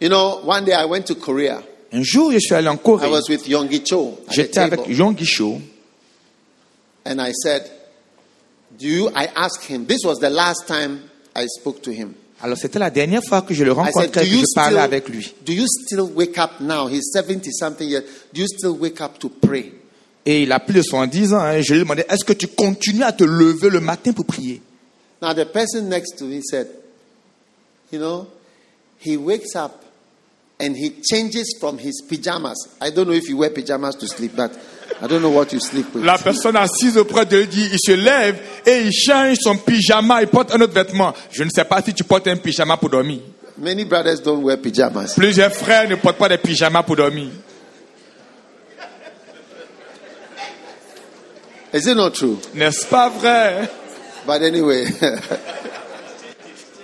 [0.00, 1.62] You know, one day I went to Korea.
[1.92, 3.08] Un jour, je suis allé en Corée.
[3.08, 5.60] I was with Yonggi Cho J'étais avec Jean Guichot.
[7.04, 7.70] and I said,
[8.76, 9.86] "Do you?" I asked him.
[9.86, 11.07] This was the last time
[11.42, 12.12] I spoke to him.
[12.40, 14.76] Alors, c'était la dernière fois que je le rencontrais "Do et que you je parlais
[14.76, 15.34] still, avec lui.
[15.44, 16.88] do you still wake up now?
[16.88, 18.04] He's seventy something years.
[18.32, 19.72] Do you still wake up to pray?"
[20.24, 21.40] Et il a plus de 70 ans.
[21.40, 21.60] hein.
[21.60, 24.60] Je lui ai demandé, est-ce que tu continues à te lever le matin pour prier?
[25.22, 26.68] Now the person next to me said,
[27.92, 28.26] "You know,
[29.04, 29.72] he wakes up
[30.60, 32.68] and he changes from his pajamas.
[32.80, 34.52] I don't know if you wear pajamas to sleep, but
[35.00, 37.78] I don't know what you sleep with." La personne assise auprès de lui dit, il
[37.78, 41.14] se lève et il change son pyjama, il porte un autre vêtement.
[41.30, 43.20] Je ne sais pas si tu portes un pyjama pour dormir.
[43.56, 45.14] Many brothers don't wear pajamas.
[45.16, 47.28] Plusieurs frères ne portent pas des pyjamas pour dormir.
[51.72, 52.38] Is it not true?
[52.54, 53.68] N'est-ce pas vrai?
[54.26, 54.86] But anyway,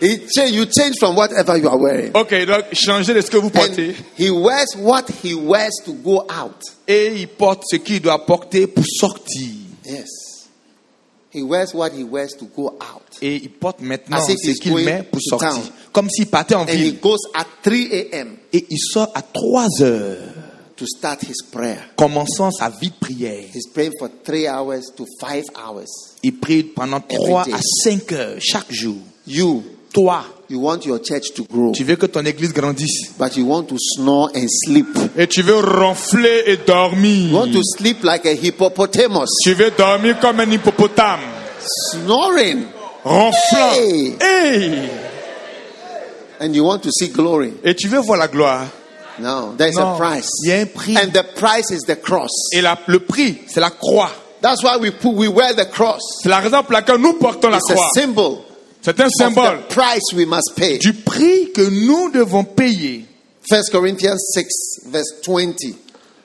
[0.08, 2.10] you change from whatever you are wearing.
[2.14, 3.94] Ok, donc changez de ce que vous And portez.
[4.18, 6.56] he wears what he wears to go out.
[6.86, 9.48] Et il porte ce qu'il doit porter pour sortir.
[9.84, 10.08] Yes.
[11.32, 13.02] He wears what he wears to go out.
[13.20, 15.50] Et il porte maintenant As ce qu'il met pour sortir.
[15.50, 15.62] town.
[15.92, 18.36] comme s'il partait en and he goes at 3 a.m.
[18.52, 20.18] Et il sort à 3 heures,
[20.76, 21.78] to start his prayer.
[21.96, 23.44] commençant sa vie de prière.
[23.54, 25.88] He's praying for three hours to five hours.
[26.22, 27.52] Il prie pendant 3 day.
[27.52, 28.96] à 5 heures chaque jour.
[29.26, 29.62] You,
[29.94, 33.12] Toi, you want your church to grow, tu veux que ton église grandisse.
[33.16, 34.88] but you want to snore and sleep.
[35.16, 37.28] Et tu veux ronfler et dormir.
[37.30, 41.20] You want to sleep like a hippopotamus, Tu veux dormir comme un hippopotame.
[41.92, 42.64] snoring,
[43.04, 43.72] Ronflant.
[43.74, 44.16] Hey.
[44.20, 44.90] Hey.
[46.40, 47.52] and you want to see glory.
[47.62, 48.66] Et tu veux voir la gloire.
[49.20, 49.94] No, there's Non.
[49.94, 50.28] a price.
[50.42, 50.96] Il y a un prix.
[50.96, 52.32] And the price is the cross.
[52.52, 54.10] Et la- le prix, c'est la croix.
[54.42, 56.02] That's why we put, we wear the cross.
[56.22, 57.88] C'est la raison pour laquelle nous portons la It's a croix.
[57.94, 58.38] symbol
[58.84, 60.78] C'est un symbole the price we must pay.
[60.78, 63.06] du prix que nous devons payer.
[63.50, 65.54] 1 Corinthians 6, verse 20.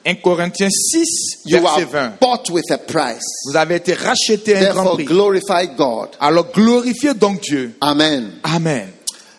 [0.05, 2.19] 1 Corinthiens 6, You verset are 20.
[2.19, 3.23] bought with a price.
[3.49, 5.05] Vous avez été racheté un grand Therefore, prix.
[5.05, 6.09] glorify God.
[6.19, 7.75] Alors glorifiez donc Dieu.
[7.81, 8.31] Amen.
[8.43, 8.89] Amen.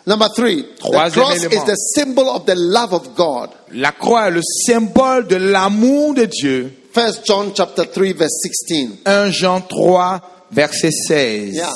[0.06, 1.62] Number three, the Troisième cross élément.
[1.62, 3.50] is the symbol of the love of God.
[3.72, 6.72] La croix est le symbole de l'amour de Dieu.
[6.94, 8.32] 1 John chapter 3, verse
[8.66, 8.88] 16.
[9.06, 10.20] 1 Jean 3,
[10.50, 11.54] verset 16.
[11.54, 11.72] Yeah.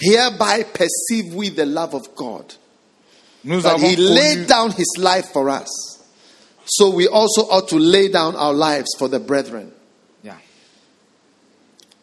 [0.00, 2.54] Hereby perceive we the love of God.
[3.44, 5.68] Nous That he laid down his life for us.
[6.66, 9.72] So we also ought to lay down our lives for the brethren.
[10.22, 10.36] Yeah.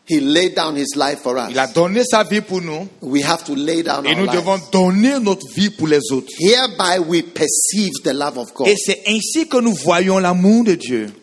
[0.05, 1.51] He laid down his life for us.
[1.51, 4.27] Il a donné sa vie pour nous We have to lay down et our nous
[4.27, 4.71] devons lives.
[4.71, 6.29] donner notre vie pour les autres.
[6.39, 8.67] Hereby we perceive the love of God.
[8.67, 11.13] Et c'est ainsi que nous voyons l'amour de Dieu.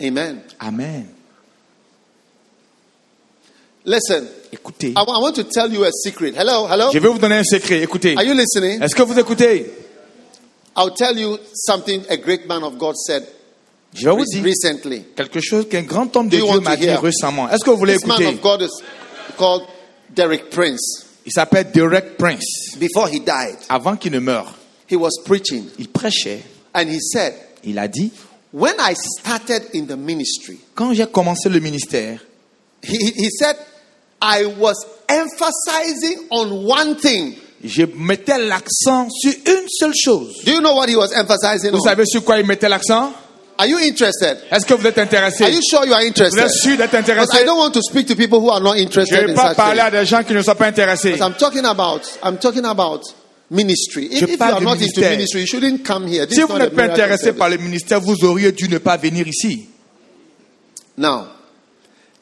[0.00, 0.42] Amen.
[0.58, 1.13] Amen.
[3.86, 6.34] Listen, Écoutez, I I want to tell you a secret.
[6.36, 6.90] Hello, hello?
[6.92, 7.82] je vais vous donner un secret.
[7.82, 8.80] Écoutez, Are you listening?
[8.82, 9.70] est-ce que vous écoutez?
[10.76, 13.24] I'll tell you something a great man of God said
[13.92, 15.02] Je vais vous re- dire recently.
[15.14, 17.48] quelque chose qu'un grand homme de Dieu m'a dit récemment.
[17.50, 18.36] Est-ce que vous voulez This man écouter?
[18.36, 18.82] of God is
[19.36, 19.62] called
[20.14, 21.04] Derek Prince.
[21.26, 22.76] Il s'appelle Derek Prince.
[22.78, 24.54] Before he died, Avant qu'il ne meure,
[24.90, 26.40] he was preaching il prêchait.
[26.74, 27.34] and he said,
[27.64, 28.10] Il a dit,
[28.52, 32.20] When I started in the ministry, quand j'ai commencé le ministère,
[32.82, 33.56] he he said,
[34.26, 34.76] I was
[35.08, 37.34] emphasizing on one thing.
[37.62, 40.42] je mettais l'accent sur une seule chose.
[40.44, 41.82] Do you know what he was emphasizing Vous on?
[41.82, 43.12] savez sur quoi il mettait l'accent?
[43.56, 44.38] Are you interested?
[44.50, 45.44] Est-ce que vous êtes intéressé?
[45.44, 46.40] Are you sure you are Vous interested?
[46.44, 48.74] êtes sûr d'être Because I intéressé don't want to speak to people who are not
[48.76, 51.12] Je interested ne vais in pas parler à des gens qui ne sont pas intéressés.
[51.12, 53.02] But I'm talking about I'm talking about
[53.50, 54.06] ministry.
[54.10, 55.10] If, Je if you parle are du not into ministère.
[55.12, 56.26] ministry, you shouldn't come here.
[56.26, 59.26] This Si vous n'êtes pas intéressé par le ministère, vous auriez dû ne pas venir
[59.28, 59.68] ici.
[60.96, 61.26] Now,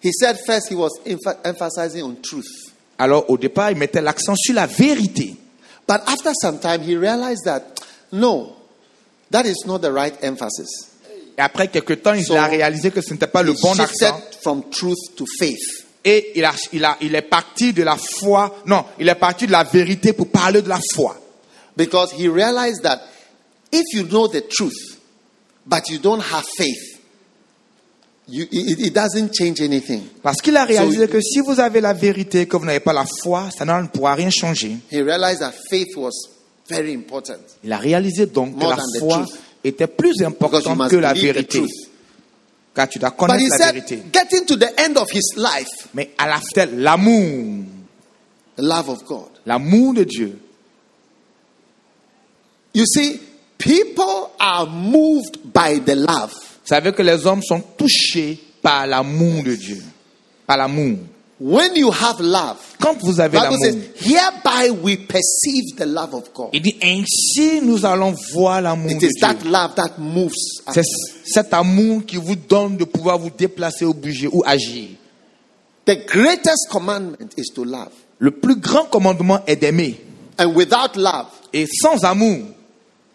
[0.02, 2.46] he said first he was emph- emphasizing on truth.
[2.98, 5.36] Alors au départ, il mettait l'accent sur la vérité.
[5.88, 7.62] But after some time, he realized that
[8.12, 8.54] no,
[9.30, 10.88] that is not the right emphasis.
[11.36, 14.20] Et après quelque temps, il So, a réalisé que ce n'était pas le bon accent.
[14.42, 15.58] from truth to faith.
[16.04, 18.62] Et il, a, il, a, il est parti de la foi.
[18.66, 21.16] Non, il est parti de la vérité pour parler de la foi.
[21.76, 23.00] Because he realized that
[23.72, 25.00] if you know the truth,
[25.64, 26.91] but you don't have faith,
[28.28, 30.02] you, it, it doesn't change anything.
[30.22, 32.92] Parce qu'il a réalisé So- que si vous avez la vérité que vous n'avez pas
[32.92, 34.76] la foi, ça ne pourra rien changer.
[34.90, 36.12] He realized that faith was
[36.68, 37.40] very important.
[37.64, 39.38] Il a réalisé donc que More la than the foi truth.
[39.64, 41.58] était plus importante que la vérité.
[41.58, 41.70] truth.
[42.74, 44.02] Car tu dois connaître he la said, vérité.
[44.12, 47.64] getting to the end of his life, Mais à la fin, l'amour,
[48.56, 49.28] the love of God.
[49.44, 50.38] l'amour de Dieu.
[52.74, 53.20] You see,
[53.58, 56.32] people are moved by the love.
[56.62, 59.82] Vous savez que les hommes sont touchés par l'amour de Dieu.
[60.46, 60.98] Par l'amour.
[61.40, 63.58] When you have love, Quand vous avez l'amour,
[64.00, 66.50] hereby we perceive the love of God.
[66.52, 69.50] il dit ainsi nous allons voir l'amour It de is that Dieu.
[69.50, 70.30] love that moves.
[70.72, 70.84] C'est
[71.24, 74.90] cet amour qui vous donne de pouvoir vous déplacer ou bouger ou agir.
[75.84, 77.90] The greatest commandment is to love.
[78.20, 80.00] Le plus grand commandement est d'aimer.
[80.38, 82.38] And without love, Et sans amour,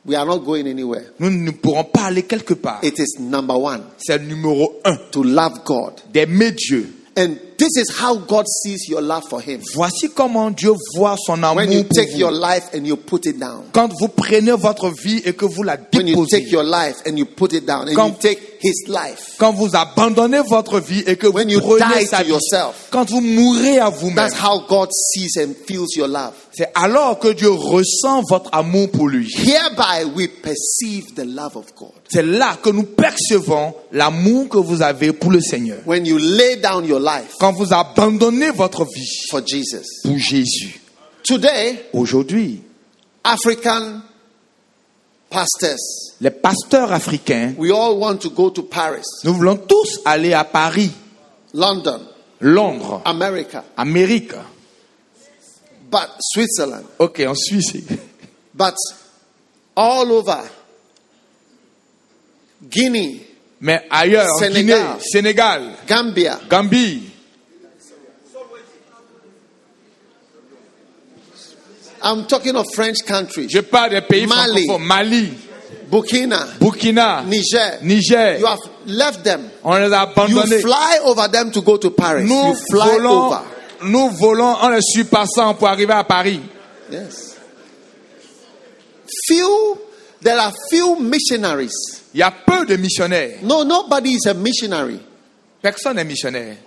[0.07, 1.03] we are not going anywhere.
[1.19, 2.79] nous ne pourrons pas aller quelque part.
[2.83, 5.93] It is number one C'est le numéro un, to love God.
[6.13, 6.93] d'aimer Dieu.
[7.19, 9.59] And this is how God sees your love for Him.
[9.73, 12.19] Voici comment Dieu voit son amour When you pour take vous.
[12.19, 13.63] your life and you put it down.
[13.73, 16.51] Quand vous prenez votre vie et que vous la When you take déposez.
[16.51, 19.33] your life and you put it down and Quand- you take His life.
[19.39, 22.29] Quand vous abandonnez votre vie et que When vous prenez die sa to vie.
[22.33, 22.87] yourself.
[22.91, 24.15] Quand vous mourrez à vous-même.
[24.15, 26.33] That's how God sees and feels your love.
[26.57, 29.31] C'est alors que Dieu ressent votre amour pour lui.
[29.31, 31.91] Hereby we perceive the love of God.
[32.09, 35.77] C'est là que nous percevons l'amour que vous avez pour le Seigneur.
[35.85, 40.01] When you lay down your life Quand vous abandonnez votre vie for Jesus.
[40.03, 40.81] pour Jésus.
[41.23, 42.63] Today, Aujourd'hui,
[43.23, 44.01] African
[45.29, 45.77] pastors,
[46.19, 50.43] les pasteurs africains, we all want to go to Paris, nous voulons tous aller à
[50.43, 50.89] Paris,
[51.53, 51.99] London,
[52.41, 54.33] Londres, America, Amérique.
[55.89, 57.73] But Switzerland, Ok, en Suisse.
[58.53, 58.75] but
[59.75, 60.41] all over
[62.69, 63.21] Guinea,
[63.61, 64.63] Mais ailleurs, en Sénégal.
[64.63, 67.03] Guinée, Sénégal, Gambia, Gambie,
[72.01, 74.65] I'm talking of French countries, je parle des pays Mali.
[74.79, 75.33] Mali,
[75.89, 77.79] Burkina, Burkina, Niger.
[77.81, 78.37] Niger.
[78.39, 79.49] You have left them.
[79.63, 80.61] On les a You abandonnés.
[80.61, 82.23] fly over them to go to Paris.
[82.27, 83.41] Nous you fly over.
[83.83, 86.41] Nous volons en les surpassant pour arriver à Paris.
[86.91, 87.35] Yes.
[89.27, 89.77] Few,
[90.21, 91.73] there are few missionaries.
[92.13, 93.39] Il y a peu de missionnaires.
[93.43, 94.99] No, nobody is a missionary.
[95.61, 96.57] Personne n'est missionnaire.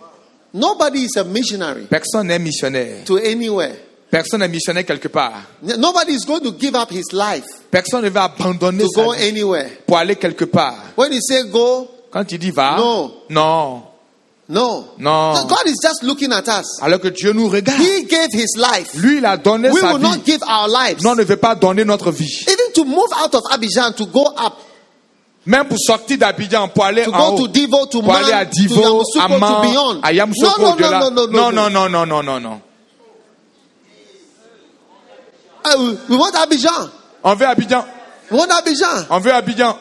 [0.52, 3.04] Nobody is a missionary Personne n'est missionnaire.
[3.04, 3.76] to anywhere.
[4.10, 5.42] Personne n'est missionnaire quelque part.
[5.62, 9.12] Nobody is going to give up his life Personne ne va abandonner to sa go
[9.12, 9.70] vie anywhere.
[9.86, 10.92] pour aller quelque part.
[10.96, 13.12] When you say go, Quand il dit va, Non.
[13.28, 13.82] non.
[14.50, 14.88] No.
[14.98, 15.32] Non.
[15.46, 16.82] God is just looking at us.
[16.82, 17.80] Alors que Dieu nous regarde.
[17.80, 18.94] He gave his life.
[18.96, 20.02] Lui, il a donné We sa will vie.
[20.02, 21.02] not give our lives.
[21.02, 22.44] Non, on ne veut pas donner notre vie.
[22.48, 24.54] Even to move out of Abidjan to go up,
[25.46, 28.44] Même pour sortir d'Abidjan, pour aller to en haut, to Divo, to pour aller à
[28.44, 30.00] Man, to Divo, à to Man, beyond.
[30.02, 31.00] à No, Yamoussoukro, no, au-delà.
[31.00, 31.50] no, no, no, non, no.
[31.50, 32.60] non, non, non, non, non, non.
[35.64, 36.90] Uh, we- want Abidjan.
[37.22, 37.84] On veut Abidjan.
[38.30, 39.06] We want Abidjan.
[39.10, 39.76] On veut Abidjan.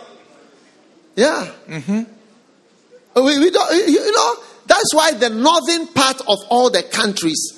[1.15, 1.45] Yeah.
[1.67, 4.35] Uh, We, we don't, you know,
[4.69, 7.53] that's why the northern part of all the countries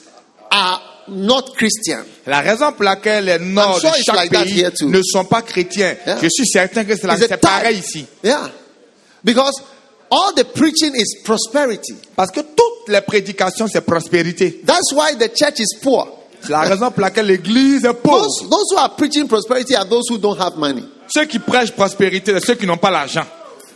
[0.51, 2.03] are not Christian.
[2.25, 5.95] La raison pour laquelle les nord sure de chaque like pays ne sont pas chrétiens,
[6.07, 6.17] Yeah.
[6.21, 8.05] je suis certain que c'est pareil ici.
[8.23, 8.49] Yeah.
[9.23, 9.61] Because
[10.09, 11.93] all the preaching is prosperity.
[12.15, 14.61] Parce que toutes les prédications, c'est prospérité.
[14.65, 16.07] That's why the church is poor.
[16.41, 18.23] C'est la raison pour laquelle l'église est pauvre.
[18.25, 20.83] Those, those who are preaching prosperity are those who don't have money.
[21.07, 23.25] Ceux qui prêchent prospérité, c'est ceux qui n'ont pas l'argent.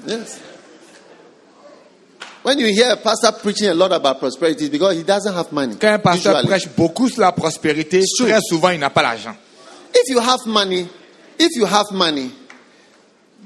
[0.08, 0.40] Yes.
[2.46, 5.52] When you hear a pastor preaching a lot about prosperity, it's because he doesn't have
[5.52, 5.78] money.
[5.80, 6.48] Quand un pasteur usually.
[6.48, 9.36] prêche beaucoup sur la prospérité, très souvent, il n'a pas l'argent.
[9.96, 10.88] If you have money,
[11.40, 12.30] if you have money,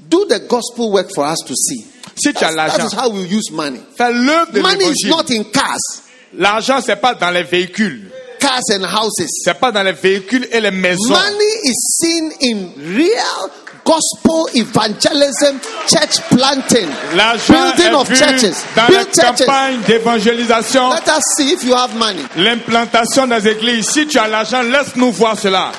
[0.10, 1.86] do the gospel work for us to see.
[2.22, 3.80] Si tu as l'argent, is how we use money.
[3.98, 5.80] fais l'œuvre de Money is not in cars,
[6.34, 8.12] L'argent, c'est pas dans les véhicules.
[8.38, 9.30] cars and houses.
[9.46, 11.14] C'est pas dans les véhicules et les maisons.
[11.14, 13.50] Money is seen in real
[13.86, 16.90] gospel evangelism, church planting,
[17.48, 19.48] building of churches, dans build churches.
[19.88, 22.24] d'évangélisation, Let us see if you have money.
[22.38, 23.90] l'implantation des églises.
[23.90, 25.72] Si tu as l'argent, laisse-nous voir cela.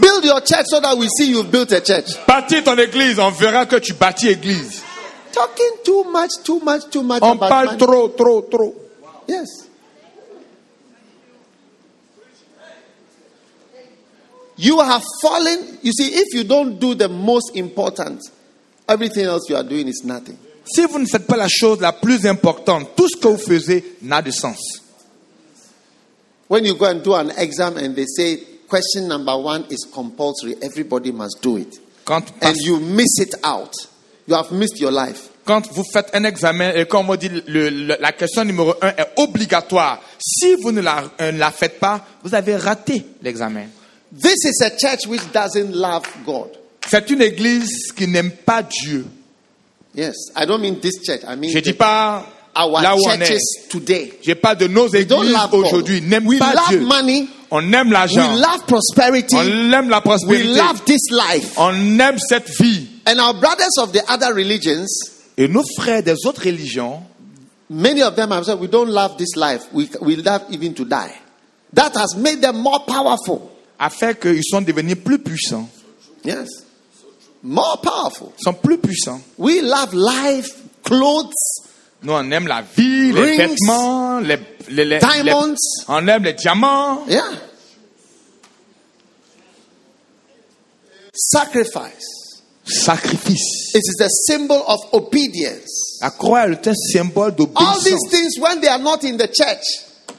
[0.00, 2.06] Build your church so that we see you've built a church.
[2.26, 4.80] Bâtis ton église, on verra que tu bâtis église.
[5.32, 7.78] Talking too much, too much, too much On about parle money.
[7.78, 8.74] trop, trop, trop.
[9.28, 9.48] Yes.
[14.56, 15.78] You have fallen.
[15.82, 18.20] You see, if you don't do the most important,
[18.88, 20.36] everything else you are doing is nothing.
[20.64, 23.82] Si vous ne faites pas la chose la plus importante, tout ce que vous faisiez
[24.02, 24.58] n'a de sens.
[26.48, 28.36] When you go and do an exam and they say
[28.68, 33.72] question number one is compulsory, everybody must do it, Quand, and you miss it out,
[34.26, 35.30] you have missed your life.
[35.44, 38.74] quand vous faites un examen et quand on vous dit le- le- la question numéro
[38.80, 43.66] un est obligatoire, si vous ne la, euh, la faites pas, vous avez raté l'examen.
[44.12, 46.50] This is a church which doesn't love God.
[46.88, 49.06] C'est une église qui n'aime pas Dieu.
[49.94, 51.20] Yes, I don't mean this church.
[51.26, 53.26] I mean Je dis pas our là où on est.
[53.26, 54.12] churches today.
[54.22, 56.00] Je pas de nos églises aujourd'hui.
[56.02, 56.80] N'aiment We pas love Dieu.
[56.80, 57.28] money.
[57.50, 59.36] On aime We love prosperity.
[59.36, 61.58] On aime la We love this life.
[61.58, 62.88] On aime cette vie.
[63.06, 64.88] And our brothers of the other religions,
[65.36, 67.02] Et nos frères des autres religions,
[67.68, 69.64] many of them have said, We don't love this life.
[69.72, 71.12] We, we love even to die.
[71.74, 73.51] That has made them more powerful.
[73.84, 75.68] A fait qu'ils sont devenus plus puissants.
[76.24, 76.48] Yes.
[77.42, 78.28] More powerful.
[78.38, 79.20] Ils sont plus puissants.
[79.38, 80.50] We love life,
[80.84, 81.32] clothes,
[82.04, 84.36] Nous, on aime la vie, les Rings, vêtements, les,
[84.70, 85.46] les- les- diamonds.
[85.48, 87.22] les- on aime les diamants, Yeah.
[91.14, 92.42] Sacrifice.
[92.64, 93.72] sacrifice.
[93.74, 95.98] It is a symbol of obedience.
[96.00, 97.84] La croix est un symbole All d'obéissance.
[97.84, 99.64] these things, when they are not in the church,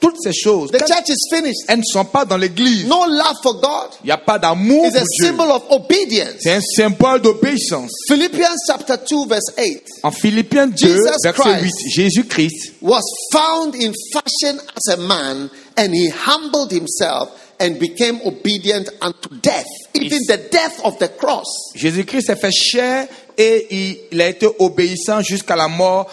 [0.04, 1.64] Toutes ces choses, the church is finished.
[1.70, 4.84] elles ne sont pas dans l'église, No love for God il n'y a pas d'amour
[4.84, 5.02] pour Dieu.
[5.22, 6.36] symbol of obedience.
[6.42, 7.90] C'est un symbole d'obéissance.
[8.10, 11.76] Philippians chapter 2, verse 8 En Philippiens 2, Jesus verset Christ.
[11.86, 17.30] 8, Jésus-Christ was found in fashion as a man, and he humbled himself
[17.62, 21.48] and became obedient unto death, even the death of the cross.
[21.76, 23.08] Jésus-Christ s'est fait chair
[23.38, 26.10] et il, il a été obéissant jusqu'à la mort,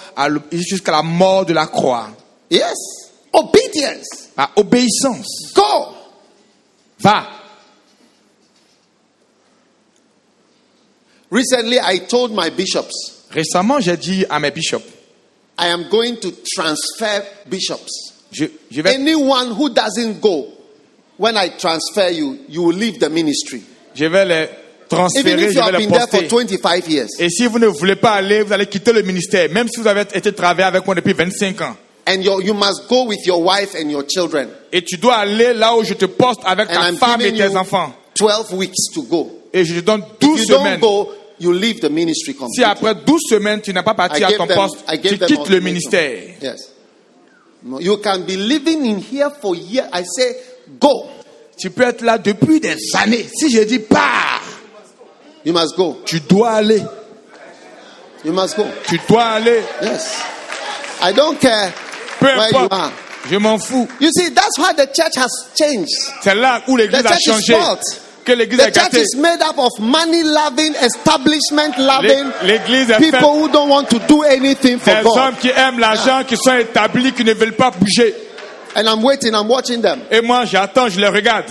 [0.53, 2.09] jusqu'à la mort de la croix.
[2.51, 2.77] Yes,
[3.33, 4.29] obedience.
[4.37, 5.53] À obéissance.
[5.55, 5.95] Go.
[6.99, 7.27] Va.
[11.31, 14.85] Recently, I told my bishops, Récemment, j'ai dit à mes bishops,
[15.57, 18.15] I am going to transfer bishops.
[18.33, 20.49] Je, je vais, Anyone who doesn't go,
[21.17, 23.63] when I transfer you, you will leave the ministry.
[23.95, 26.59] je vais les Even transférer, if je you have vais les been there for poster.
[26.59, 27.09] 25 years.
[27.21, 29.87] Et si vous ne voulez pas aller, vous allez quitter le ministère, même si vous
[29.87, 31.77] avez été travailler avec moi depuis 25 ans.
[32.07, 34.49] And your, you must go with your wife and your children.
[34.73, 37.33] Et tu dois aller là où je te poste avec And ta I'm femme et
[37.33, 37.93] tes enfants.
[38.19, 39.31] 12 weeks to go.
[39.53, 40.81] Et je te donne If 12 you don't semaines.
[40.81, 42.65] go, you leave the ministry Si completely.
[42.65, 45.19] après 12 semaines, tu n'as pas I parti à gave ton them- poste, I tu
[45.19, 46.21] quittes le ministère.
[46.43, 46.71] Yes.
[47.63, 49.87] No, you can be living in here for years.
[49.93, 50.35] I say,
[50.81, 51.07] go.
[51.59, 53.27] Tu peux être là depuis des années.
[53.39, 54.43] Si je dis pars,
[55.45, 55.99] You must go.
[56.07, 56.83] tu dois aller.
[58.25, 58.65] You must go.
[58.87, 59.61] Tu dois aller.
[59.83, 60.17] Yes.
[61.03, 61.73] I don't care
[62.21, 62.73] Peu where you importe.
[62.73, 62.93] are.
[63.31, 63.87] Je m'en fous.
[64.01, 65.91] You see, that's why the church has changed.
[66.23, 67.77] C'est là où l'église The a church is changé.
[68.25, 69.01] Que l'église church gâtée.
[69.03, 73.85] is made up of money loving, establishment loving L'église est people faite who don't want
[73.91, 75.19] to do anything for des God.
[75.19, 78.15] hommes qui aiment l'argent, qui sont établis, qui ne veulent pas bouger.
[78.77, 80.01] And I'm waiting, I'm watching them.
[80.11, 81.47] Et moi, j'attends, je les regarde.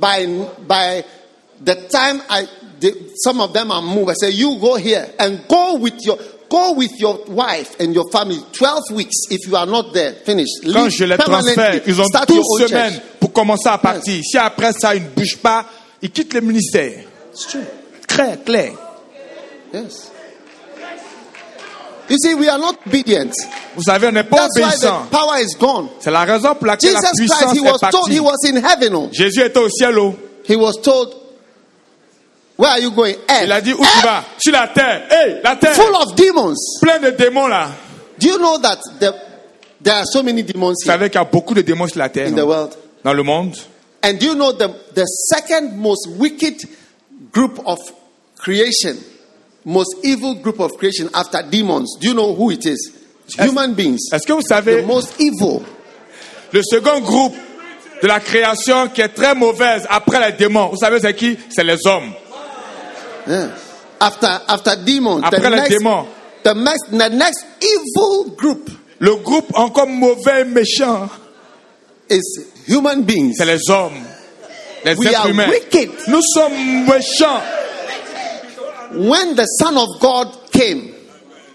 [0.00, 0.26] By
[0.66, 1.04] by
[1.64, 2.46] the time I
[2.80, 6.18] the, some of them are moved, I say, You go here and go with your
[6.52, 9.16] go with your wife and your family 12 weeks.
[9.30, 10.48] If you are not there, finish.
[10.62, 13.02] Quand je les transfère, ils ont Start 12 your own semaines church.
[13.20, 14.22] pour commencer à partir.
[14.22, 15.64] Si après ça, ils ne bougent pas,
[16.02, 17.04] ils quittent le ministère.
[18.06, 18.72] Très clair.
[19.72, 20.10] Yes.
[22.10, 23.32] You see, we are not obedient.
[23.74, 25.04] Vous savez, on n'est pas That's why obéissant.
[25.06, 25.88] the power is gone.
[26.00, 28.56] C'est la raison pour laquelle la Jesus Christ, he est was told he was in
[28.56, 28.94] heaven.
[28.94, 29.08] oh.
[29.12, 29.96] Jésus était au ciel.
[29.98, 30.14] oh.
[30.46, 31.14] He was told,
[32.62, 33.16] Where are you going?
[33.28, 33.42] Earth.
[33.42, 34.24] Il a dit, où tu Earth vas?
[34.38, 35.02] Sur la terre.
[35.10, 35.74] Hey, la terre.
[35.74, 36.54] Full of demons.
[36.80, 37.70] Plein de démons là.
[38.20, 39.12] Do you know that the,
[39.82, 42.08] there are so many demons Vous savez qu'il y a beaucoup de démons sur la
[42.08, 42.28] terre.
[42.28, 42.76] in the world?
[43.02, 43.56] Dans le monde.
[44.04, 46.62] And do you know the, the second most wicked
[47.32, 47.80] group of
[48.38, 48.96] creation,
[49.64, 51.96] most evil group of creation after demons?
[52.00, 52.92] Do you know who it is?
[53.40, 53.98] Human beings.
[54.12, 55.62] Est-ce que vous The savez most evil.
[56.52, 57.34] le second groupe
[58.02, 61.36] de la création qui est très mauvaise après les démons Vous savez c'est qui?
[61.50, 62.12] C'est les hommes.
[63.26, 63.48] Yeah.
[64.00, 66.06] After after demons, Après the les next, démons.
[66.44, 71.08] the next the next evil group Le groupe encore mauvais et méchant,
[72.10, 72.20] is
[72.68, 73.34] human beings.
[73.36, 73.92] c'est les hommes.
[74.84, 75.48] Les We êtres are humains.
[75.48, 75.90] wicked.
[76.08, 77.40] Nous sommes méchants.
[78.94, 80.90] When the Son of God came,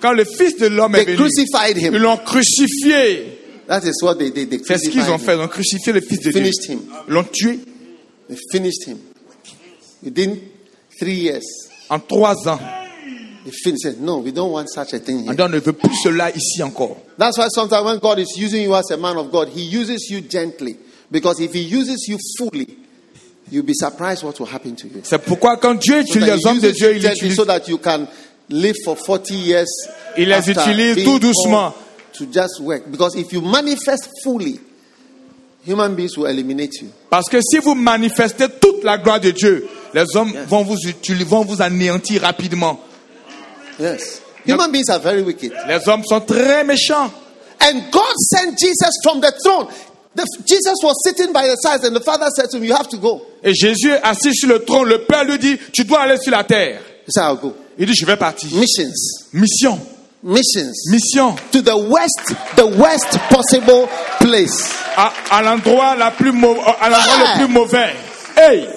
[0.02, 1.98] Quand le Fils de l'homme est they venu, crucified ils him.
[1.98, 3.34] l'ont crucifié.
[3.68, 4.49] That is what they did.
[4.49, 5.35] They C'est ce qu'ils ont crucified fait.
[5.35, 6.41] Ils ont crucifié le Fils de Dieu.
[6.41, 6.80] Finished him.
[7.07, 7.60] Ils l'ont tué
[8.30, 8.98] They finished him.
[10.99, 11.45] Three years,
[11.90, 12.60] en trois ans.
[13.48, 13.84] they finished.
[13.84, 15.30] Said, no, we don't want such a thing here.
[15.30, 16.98] On dit, on ne veut plus cela ici encore.
[17.18, 20.10] That's why sometimes when God is using you as a man of God, He uses
[20.10, 20.78] you gently.
[21.10, 22.68] Because if He uses you fully,
[23.49, 25.02] you'll be surprised what will happen to you.
[25.03, 27.36] C'est pourquoi quand Dieu So utilise that les hommes de uses Dieu, you il utilise,
[27.36, 28.07] so that you can
[28.49, 29.69] live for 40 years.
[30.18, 31.74] il les utilise tout doucement.
[32.14, 32.90] To just work.
[32.90, 34.60] Because if you manifest fully,
[35.64, 36.90] human beings will eliminate you.
[37.10, 39.68] Parce que si vous manifestez toute la gloire de Dieu,
[39.98, 40.76] les hommes vont, vous
[41.26, 42.80] vont vous anéantir rapidement.
[43.80, 44.22] Yes.
[44.45, 45.52] Human beings are very wicked.
[45.68, 47.11] Les hommes sont très méchants.
[47.60, 49.68] And God sent Jesus from the throne.
[50.15, 52.88] The, Jesus was sitting by the side, and the Father said to him, You have
[52.90, 53.22] to go.
[53.44, 54.88] Et Jésus est assis sur le trône.
[54.88, 56.80] Le Père lui dit, tu dois aller sur la terre.
[57.07, 57.53] He said, I'll go.
[57.78, 58.49] Il dit, je vais partir.
[58.57, 58.91] Missions.
[59.34, 59.80] Mission.
[60.24, 60.74] Missions.
[60.91, 61.36] Mission.
[61.52, 63.88] To the west, the worst possible
[64.19, 64.72] place.
[64.95, 67.34] À, à l'endroit la plus à l'endroit Ah.
[67.38, 67.94] le plus mauvais.
[68.36, 68.68] Hey!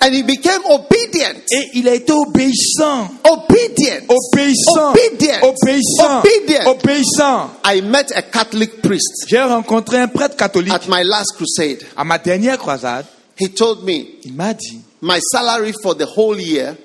[0.00, 1.36] And he became obedient.
[1.50, 3.08] Et il a été obéissant.
[3.24, 4.02] Obedient.
[4.08, 4.90] Obéissant.
[4.92, 5.42] Obedient.
[5.42, 6.20] Obéissant.
[6.20, 6.66] Obedient.
[6.70, 7.50] Obéissant.
[7.64, 11.82] I met a Catholic priest J'ai rencontré un prêtre catholique at my last crusade.
[11.96, 13.06] à ma dernière croisade.
[13.38, 16.76] He told me Il m'a dit, my salary for the whole year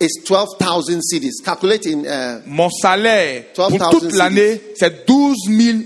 [0.00, 1.40] is 12,000 cedis.
[1.44, 5.78] Calculate in uh, mon salaire pour toute l'année, c'est 12 000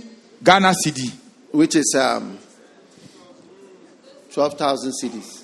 [0.42, 1.10] Ghana Cedi.
[1.52, 2.38] which is um,
[4.34, 5.39] 12,000 cedis.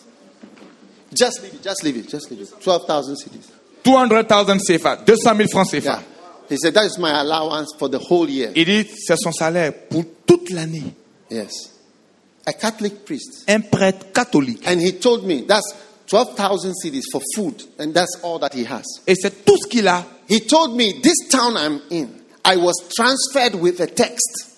[1.15, 2.61] Just leave it, just leave it, just leave it.
[2.61, 3.51] 12,000 cedis.
[3.83, 5.85] 200,000 CFA, 200 000 francs CFA.
[5.85, 6.03] Yeah.
[6.49, 8.53] He said, That is my allowance for the whole year.
[8.55, 10.95] Il dit, c'est son salaire pour toute l'année.
[11.31, 11.53] Yes.
[12.47, 13.45] A Catholic priest.
[13.49, 14.67] Un prêtre catholique.
[14.67, 15.73] And he told me that's
[16.09, 18.85] 12,000 cedis for food, and that's all that he has.
[19.07, 20.05] Et c'est tout ce qu'il a.
[20.29, 22.09] He told me, This town I'm in,
[22.45, 24.56] I was transferred with a text.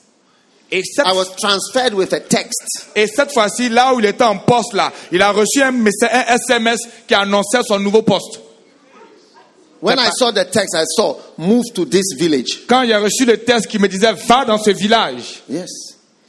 [0.70, 2.60] Et cette, I was transferred with a text.
[2.94, 6.34] et cette fois-ci, là où il était en poste, là, il a reçu un, un
[6.34, 8.40] SMS qui annonçait son nouveau poste.
[9.80, 12.66] When I saw the text, I saw, Move to this village.
[12.66, 15.70] Quand il a reçu le texte qui me disait, va dans ce village, Yes.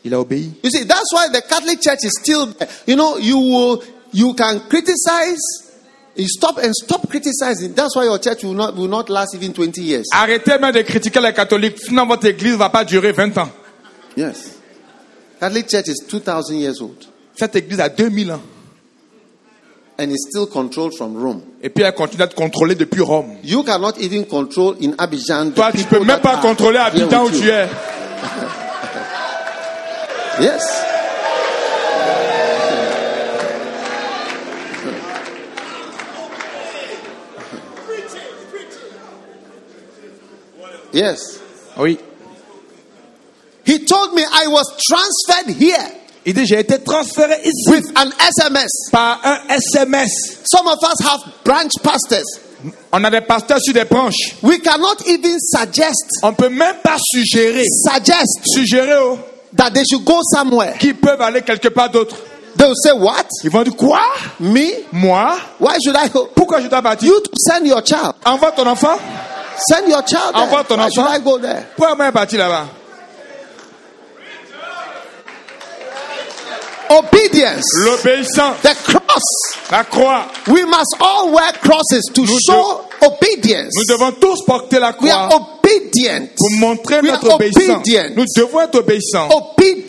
[0.06, 0.52] il a obéi.
[0.64, 2.70] You see, that's why the Catholic Church is still there.
[2.88, 3.82] You know, you will,
[4.14, 5.66] you can criticize
[6.16, 7.74] You stop and stop criticizing.
[7.74, 10.06] That's why your church will not will not last even 20 years.
[10.12, 13.50] Arrêtez même de critiquer les catholiques, sinon votre église ne va pas durer 20 ans.
[14.18, 14.56] Yes.
[15.40, 17.06] Catholic Church is 2000 years old
[17.36, 18.42] Cette église a 2000 ans.
[19.98, 21.42] and is still controlled from Rome.
[21.62, 23.36] Et puis elle continue d'être contrôlée depuis Rome.
[23.44, 25.52] You cannot even control in Abidjan.
[25.52, 27.68] Toi, tu peux même pas contrôler Abidjan où tu es.
[30.42, 30.64] Yes.
[40.94, 41.40] Yes.
[41.78, 42.00] Oui.
[43.70, 45.92] He told me I was transferred here
[46.26, 48.70] Il dit, j'ai été transféré ici with an SMS.
[48.92, 50.10] par un SMS.
[50.46, 52.26] Some of us have branch pastors.
[52.92, 54.36] On a des pasteurs sur des branches.
[54.44, 59.18] We cannot even suggest, On peut même pas suggérer, suggest suggérer oh,
[59.56, 60.74] that they should go somewhere.
[60.78, 62.16] qu'ils peuvent aller quelque part d'autre.
[62.58, 63.28] They will say, What?
[63.44, 64.02] Ils vont dire, quoi?
[64.42, 64.84] Me?
[64.92, 65.38] Moi?
[65.60, 66.28] Why should I go?
[66.36, 68.14] Pourquoi je dois partir You to send your child.
[68.26, 68.98] Envoie ton enfant.
[69.70, 70.44] Send your child there.
[70.44, 71.16] Envoie ton Why should enfant.
[71.16, 71.66] I go there?
[71.78, 72.66] Pourquoi moi partir là-bas?
[76.90, 77.66] Obedience.
[77.86, 79.24] L'obéissance, The cross.
[79.72, 80.26] la croix.
[80.48, 83.74] We must all wear crosses to Nous show obedience.
[83.76, 86.30] Nous devons tous porter la We are croix obedient.
[86.36, 87.70] pour montrer We notre obéissance.
[87.78, 88.10] obedient.
[88.16, 89.30] Nous devons être obéissants.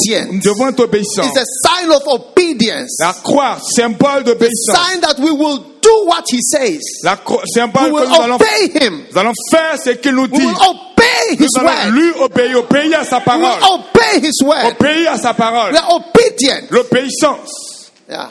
[0.09, 1.23] Obedient devons être obéissants.
[1.25, 2.97] is a sign of obedience.
[3.01, 4.77] La croix, symbole d'obéissance.
[4.77, 6.81] Sign that we will do what he says.
[7.03, 9.05] La croix, We symbole que nous allons, obey him.
[9.13, 10.47] nous allons faire ce qu'il nous We dit.
[10.47, 11.91] will obey Nous allons word.
[11.93, 13.43] lui obéir, obéir à sa We parole.
[13.61, 14.77] will obey his word.
[14.79, 15.73] Obéir à sa parole.
[15.73, 16.71] We are obedient.
[16.71, 17.91] L'obéissance.
[18.09, 18.29] Yeah.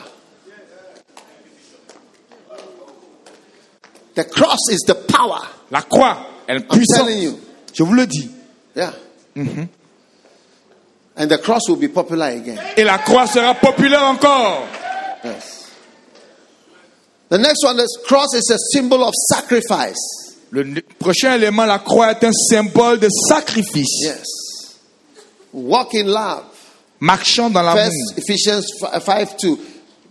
[4.14, 5.40] The cross is the power.
[5.70, 7.06] La croix, elle est I'm puissante.
[7.06, 7.38] telling you.
[7.72, 8.28] Je vous le dis.
[8.76, 8.92] Yeah.
[11.20, 12.58] And the cross will be popular again.
[12.78, 14.66] Et la croix sera populaire encore.
[15.22, 15.70] Yes.
[17.28, 19.98] The next one is cross is a symbol of sacrifice.
[20.50, 24.02] Le prochain élément, la croix est un symbole de sacrifice.
[24.02, 24.78] Yes.
[25.52, 26.44] Walk in love.
[27.00, 27.84] Marchant dans l'amour.
[27.84, 28.62] First Ephesians
[29.04, 29.58] 5 2.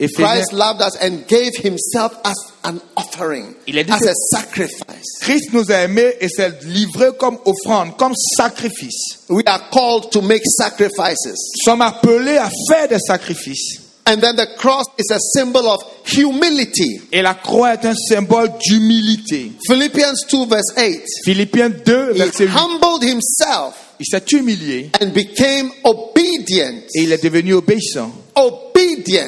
[0.08, 5.20] Christ loved us and gave himself as an offering, Il a dit as a sacrifice.
[5.22, 9.26] Christ nous a aimés et s'est livré comme offrande, comme sacrifice.
[9.30, 11.36] We are called to make sacrifices.
[11.36, 13.82] Nous sommes appelés à faire des sacrifices.
[14.06, 17.02] And then the cross is a symbol of humility.
[17.12, 19.52] Et la croix est un symbole d'humilité.
[19.68, 21.02] Philippians 2 verse 8.
[21.26, 22.50] Philippiens 2, He verset 8.
[22.56, 26.82] humbled himself Il s'est humilié and became obedient.
[26.96, 28.12] et il est devenu obéissant.
[28.36, 28.69] Obedient.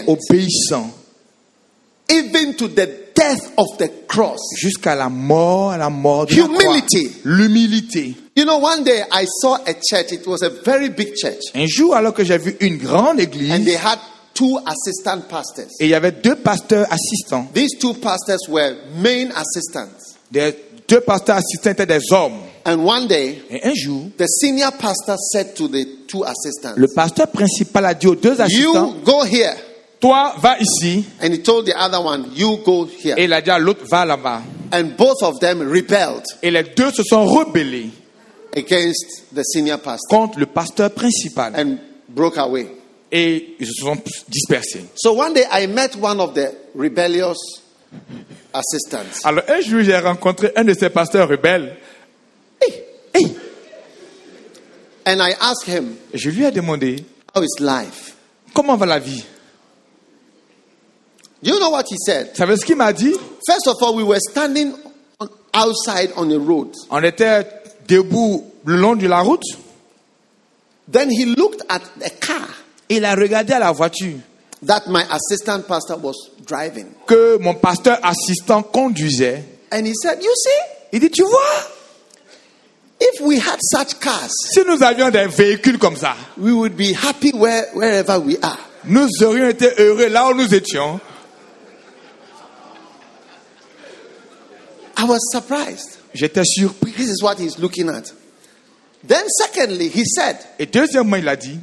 [0.07, 0.89] Obéissant.
[2.09, 4.39] Even to the death of the cross.
[4.57, 6.61] Jusqu'à la mort, à la mort de la croix.
[6.63, 7.11] Humility.
[7.23, 8.15] L'humilité.
[8.35, 10.11] You know, one day I saw a church.
[10.11, 11.41] It was a very big church.
[11.53, 13.99] Un jour, alors que j'ai vu une grande And église, they had
[14.33, 15.67] two assistant pastors.
[15.79, 17.47] et il y avait deux pasteurs assistants.
[17.53, 20.15] These two pastors were main assistants.
[20.31, 20.55] Des
[20.87, 22.39] deux pasteurs assistants étaient des hommes.
[22.65, 26.87] And one day, Et un jour, the senior pastor said to the two assistants, le
[26.87, 29.55] pasteur principal a dit aux deux assistants, You go here.
[29.99, 31.05] toi, va ici.
[31.21, 33.15] And he told the other one, You go here.
[33.17, 34.41] Et il a dit à l'autre, va là-bas.
[34.73, 37.89] And both of them rebelled Et les deux se sont rebellés
[38.55, 41.53] against the senior pastor contre le pasteur principal.
[41.55, 41.77] and
[42.09, 42.67] broke away.
[43.11, 43.97] Et ils se sont
[44.29, 44.85] dispersés.
[44.95, 47.37] So one day I met one of the rebellious
[48.53, 49.19] assistants.
[49.23, 51.77] Alors un jour, j'ai rencontré un de ces pasteurs rebelles.
[53.13, 53.35] Hey,
[55.05, 57.03] And I asked him, Et je lui ai demandé,
[57.35, 58.15] How is life?
[58.53, 59.23] comment va la vie?
[61.43, 62.29] Do you know what he said?
[62.31, 63.13] Vous savez ce qu'il m'a dit?
[63.47, 64.73] First of all, we were standing
[65.19, 66.71] on, outside on a road.
[66.91, 67.47] On était
[67.87, 69.43] debout le long de la route.
[70.87, 72.47] Then he looked at the car
[72.89, 74.19] il a regardé à la voiture
[74.63, 76.13] that my assistant pastor was
[76.45, 76.87] driving.
[77.07, 79.43] que mon pasteur assistant conduisait.
[79.71, 80.59] And he said, You see,
[80.93, 81.39] Il dit, tu vois,
[83.13, 86.93] if we had such cars, si nous avions des véhicules comme ça, we would be
[86.93, 88.59] happy where, wherever we are.
[88.85, 90.99] nous aurions été heureux là où nous étions.
[94.97, 95.97] I was surprised.
[96.13, 96.91] J'étais surpris.
[96.91, 98.11] This is what he's looking at.
[99.03, 101.59] Then, secondly, he said, Et deuxièmement, il a dit,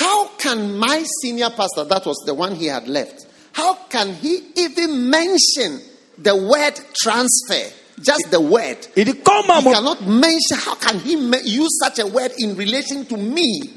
[0.00, 4.40] How can my senior pastor, that was the one he had left, how can he
[4.56, 5.80] even mention
[6.18, 7.70] the word transfer?
[8.00, 8.78] Just the word.
[8.96, 11.14] il dit, comment He cannot mention, how can he
[11.44, 13.70] use such a word in relation to me?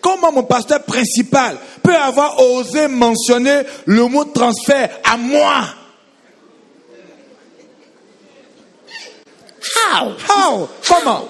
[0.00, 5.64] comment mon pasteur principal peut avoir osé mentionner le mot transfert à moi
[9.90, 11.28] How How Comment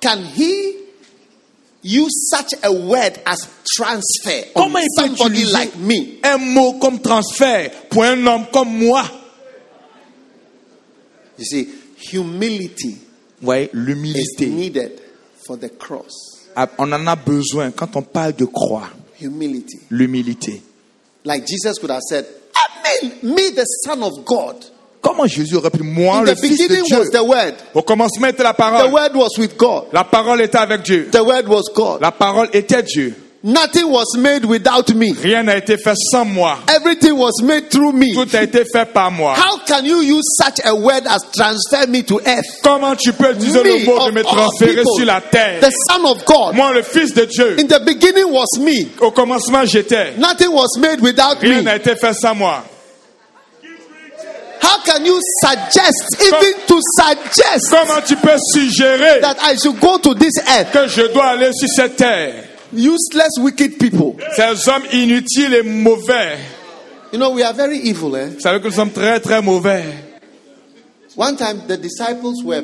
[0.00, 0.74] can he
[1.82, 6.18] use such a word as transfer on Comment il somebody like me?
[6.22, 9.04] un mot comme transfert pour un homme comme moi
[11.38, 11.68] You see,
[12.10, 12.96] humility
[13.40, 14.46] Vous voyez, is l'humilité.
[14.46, 15.00] needed
[15.46, 16.14] for the cross.
[16.54, 18.88] Ah, On en a besoin quand on parle de croix.
[19.20, 19.78] Humility.
[19.90, 20.62] L'humilité.
[21.24, 24.56] Like Jesus could have said, Amen, me the Son of God.
[25.02, 27.54] Comment Jésus aurait pu, moi, In le the Fils de Dieu was the Word.
[27.74, 28.92] Au commencement était la The parole.
[28.92, 29.86] Word was with God.
[29.92, 31.08] La parole était avec Dieu.
[31.12, 32.00] The Word was God.
[32.00, 33.14] La parole était Dieu.
[33.46, 35.12] Nothing was made without me.
[35.12, 36.58] Rien n'a été fait sans moi.
[36.68, 38.12] Everything was made through me.
[38.12, 39.34] Tout a été fait par moi.
[39.36, 42.60] How can you use such a word as transfer me to earth?
[42.64, 45.70] Comment tu peux utiliser Me le mot de me transférer people, sur la terre The
[45.92, 46.56] Son of God.
[46.56, 47.56] Moi, le Fils de Dieu.
[47.60, 48.88] In the beginning was me.
[49.00, 50.14] Au commencement, j'étais.
[50.18, 51.62] Nothing was made without Rien me.
[51.62, 52.64] n'a été fait sans moi.
[54.60, 59.98] How can you suggest, even to suggest, Comment tu peux suggérer that I should go
[59.98, 60.72] to this earth?
[60.72, 64.16] que je dois aller sur cette terre Useless, wicked people.
[64.34, 66.38] Ces hommes inutiles et mauvais.
[67.12, 68.30] You know, we are very evil, eh?
[68.34, 69.84] Vous savez que nous sommes très, très mauvais.
[71.16, 72.62] One time, the disciples were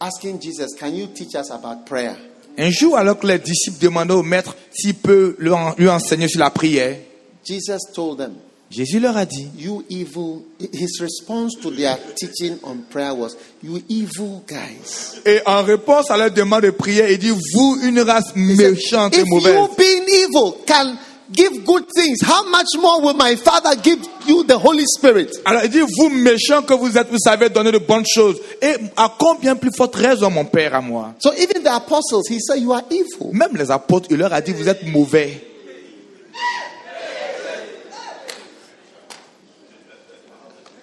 [0.00, 2.16] asking Jesus, Can you teach us about prayer?
[2.56, 6.28] Un jour, alors que les disciples demandaient au maître s'il peut lui en- lui enseigner
[6.28, 6.96] sur la prière,
[7.44, 8.34] Jesus told them,
[8.70, 10.42] Jésus leur a dit, You evil.
[10.72, 15.20] His response to their teaching on prayer was, You evil guys.
[15.24, 19.20] et en réponse à leur demande de prière, il dit, vous, une race méchante et
[19.20, 19.54] If mauvaise.
[19.54, 20.96] you, being evil, can
[21.32, 25.28] give good things, how much more will my Father give you the Holy Spirit?
[25.44, 28.38] Alors il dit, vous méchants que vous êtes, vous savez donner de bonnes choses.
[28.60, 31.14] Et à combien plus forte raison, mon Père, à moi?
[31.20, 33.30] So even the apostles, he said, You are evil.
[33.32, 35.42] Même les apôtres, il leur a dit, vous êtes mauvais.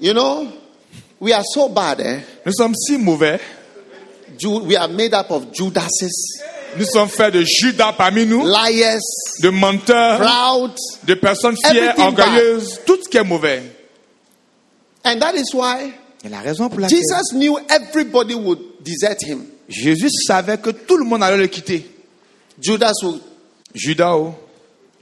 [0.01, 0.51] You know,
[1.19, 2.19] we are so bad, eh?
[2.45, 3.39] Nous sommes si mauvais.
[4.37, 6.41] Ju- We are made up of Judases,
[6.77, 8.99] Nous sommes faits de Judas parmi nous, liars,
[9.43, 10.71] de menteurs, proud.
[11.05, 13.61] de personnes fières, Everything orgueilleuses, tout ce qui est mauvais.
[15.05, 19.45] And that is why Et la raison pour laquelle Jesus knew everybody would desert him.
[19.69, 21.85] Jésus savait que tout le monde allait le quitter.
[22.59, 23.21] Judas would
[23.75, 24.33] Judas, oh,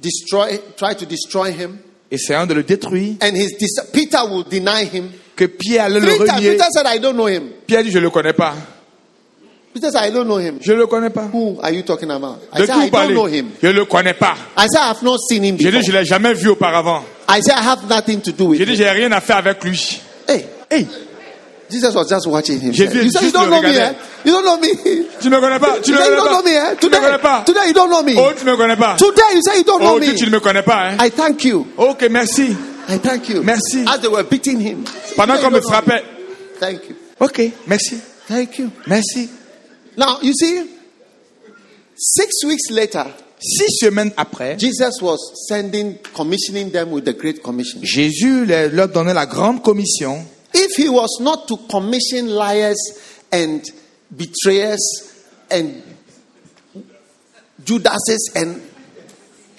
[0.02, 1.80] destroy, try to destroy him,
[2.12, 5.10] essayant de le détruire, and his dis- Peter would deny him.
[5.36, 6.52] que Pierre allait le renier.
[6.52, 8.54] Peter said, "I don't know him." Pierre dit, je ne le connais pas.
[9.74, 11.30] Peter said, "I don't know him." Je ne le connais pas.
[11.32, 12.40] Who are you talking about?
[12.52, 14.36] I De said, "I don't know him." Je ne le connais pas.
[14.58, 16.50] I said, "I have not seen him J'ai dit, before." je ne l'ai jamais vu
[16.50, 17.04] auparavant.
[17.30, 19.64] I said, "I have nothing to do with dit, him." j'ai rien à faire avec
[19.64, 20.02] lui.
[20.28, 20.86] Hey, Hey,
[21.70, 22.72] Jesus was just watching him.
[22.72, 23.94] Vu You you don't know me, eh?
[24.26, 24.70] You don't know me.
[25.22, 25.80] tu ne me connais pas.
[25.82, 26.72] Tu ne Today me you don't connais know me, pas.
[26.72, 26.76] eh?
[26.76, 27.44] Tu ne me Today, connais pas.
[27.46, 28.16] today you don't know me.
[28.18, 28.96] Oh, tu me connais pas.
[28.98, 30.16] Today you say you don't know Oh, me.
[30.16, 30.90] tu, ne me connais pas.
[30.92, 30.98] Hein?
[31.00, 31.68] I thank you.
[31.78, 32.56] Ok, merci.
[32.88, 33.44] I thank you.
[33.44, 33.86] Merci.
[33.88, 34.84] As they were beating him.
[35.16, 36.04] Pendant Today qu'on me frappait.
[36.60, 36.96] Thank you.
[37.20, 37.98] Ok, merci.
[38.28, 38.72] Thank you.
[38.88, 39.30] Merci.
[39.96, 40.66] Now, you see,
[41.96, 43.06] six weeks later,
[43.42, 45.18] Six semaines après, Jesus was
[45.48, 47.80] sending, commissioning them with the Great Commission.
[47.84, 50.26] Jésus leur donnait la grande commission.
[50.54, 52.78] If he was not to commission liars
[53.32, 53.64] and
[54.16, 54.80] betrayers
[55.52, 55.84] and
[57.64, 58.62] Judases and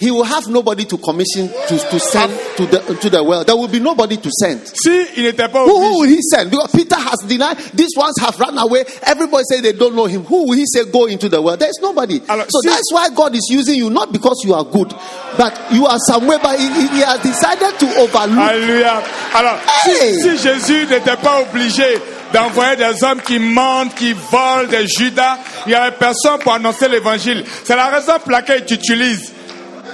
[0.00, 3.46] he will have nobody to commission to, to send to the to the world.
[3.46, 4.60] There will be nobody to send.
[4.66, 6.50] Si il n'était pas Who, who will he send?
[6.50, 7.58] Because Peter has denied.
[7.74, 8.84] These ones have run away.
[9.02, 10.24] Everybody say they don't know him.
[10.24, 11.58] Who will he say go into the world?
[11.60, 12.20] There's nobody.
[12.28, 14.92] Alors, so si- that's why God is using you, not because you are good,
[15.36, 16.38] but you are somewhere.
[16.42, 18.38] But he, he- has decided to overlook.
[18.50, 19.02] Alléluia.
[19.34, 20.14] Alors, Hey!
[20.14, 21.84] si, si Jésus n'était pas obligé
[22.32, 25.36] d'envoyer des hommes qui mentent, qui volent, des Judas,
[25.66, 27.44] il n'y avait personne pour annoncer l'évangile.
[27.64, 28.64] C'est la raison pour laquelle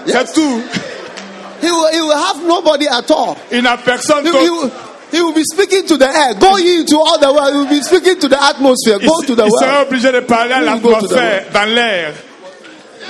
[0.06, 0.26] il t'utilise.
[0.26, 0.62] C'est tout.
[1.62, 3.36] He will, he will have nobody at all.
[3.50, 4.70] Il n'a personne He, he will,
[5.10, 6.34] he will be speaking to the air.
[6.34, 7.52] Go into all the world.
[7.52, 8.98] He will be speaking to the atmosphere.
[9.00, 9.86] Il, Go to the il world.
[9.88, 12.12] obligé de parler à He will go to the l'atmosphère, dans l'air.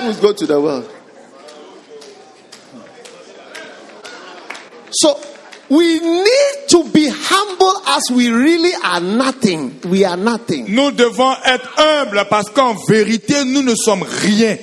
[0.05, 0.85] Will go to the world.
[4.91, 5.19] So
[5.69, 9.79] we need to be humble as we really are nothing.
[9.89, 10.67] We are nothing.
[10.73, 14.55] Nous devons être humbles parce qu'en vérité, nous ne sommes rien.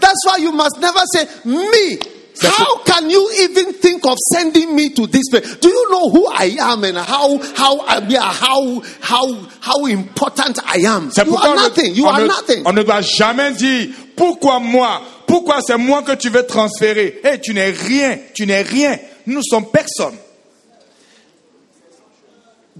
[0.00, 1.98] That's why you must never say, Me.
[2.40, 5.56] How can you even think of sending me to this place?
[5.56, 9.86] Do you know who I am and how how uh, I mean, how how how
[9.86, 11.10] important I am?
[11.26, 11.94] You are nothing.
[11.94, 12.64] You are nothing.
[12.64, 17.20] on ne doit jamais dire pourquoi moi, pourquoi c'est moi que tu veux transférer.
[17.24, 18.98] Hey, tu n'es rien, tu n'es rien.
[19.26, 20.16] Nous sommes personne.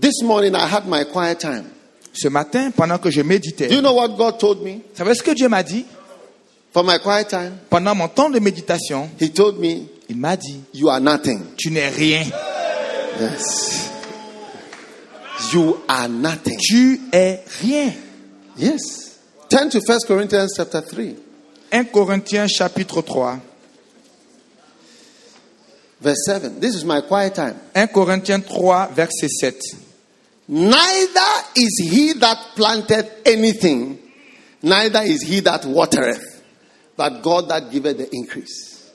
[0.01, 1.65] This morning I had my quiet time.
[2.13, 5.23] Ce matin, pendant que je méditais, Do you know what God told me savez ce
[5.23, 5.85] que Dieu m'a dit
[6.73, 7.59] for my quiet time?
[7.71, 11.41] Pendant mon temps de méditation, He told me, il m'a dit You are nothing.
[11.57, 12.25] Tu n'es rien.
[13.21, 13.91] Yes.
[15.53, 16.59] You are nothing.
[16.59, 17.93] Tu es rien.
[18.57, 19.19] Yes.
[19.49, 21.17] Turn to 1 Corinthians chapter 3,
[21.73, 23.41] 1 Corinthiens chapitre 3.
[26.01, 26.61] verse 7.
[26.61, 27.55] This is my quiet time.
[27.75, 29.85] 1 Corinthiens 3, verset 7.
[30.49, 33.99] Neither is he that planted anything,
[34.63, 36.38] neither is he that watereth,
[36.99, 38.91] but God that giveth the increase.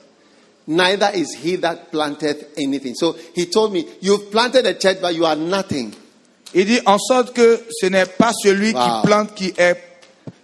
[0.66, 2.94] Neither is he that planteth anything.
[2.94, 5.92] So he told me, You've planted a church, but you are nothing.
[6.54, 8.80] Il dit en sorte que ce n'est pas celui Wow.
[9.02, 9.76] qui plante qui est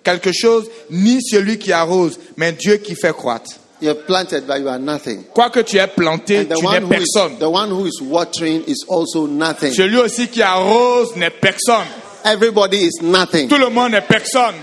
[0.03, 3.53] quelque chose, ni celui qui arrose, mais Dieu qui fait croître.
[3.81, 5.25] You're planted, but you are nothing.
[5.33, 7.39] Quoi que tu aies planté, tu n'es one, who is, personne.
[7.39, 9.73] the one who is watering is also nothing.
[9.73, 11.87] Celui aussi qui arrose n'est personne.
[12.25, 13.49] Everybody is nothing.
[13.49, 14.55] Tout le monde n'est personne.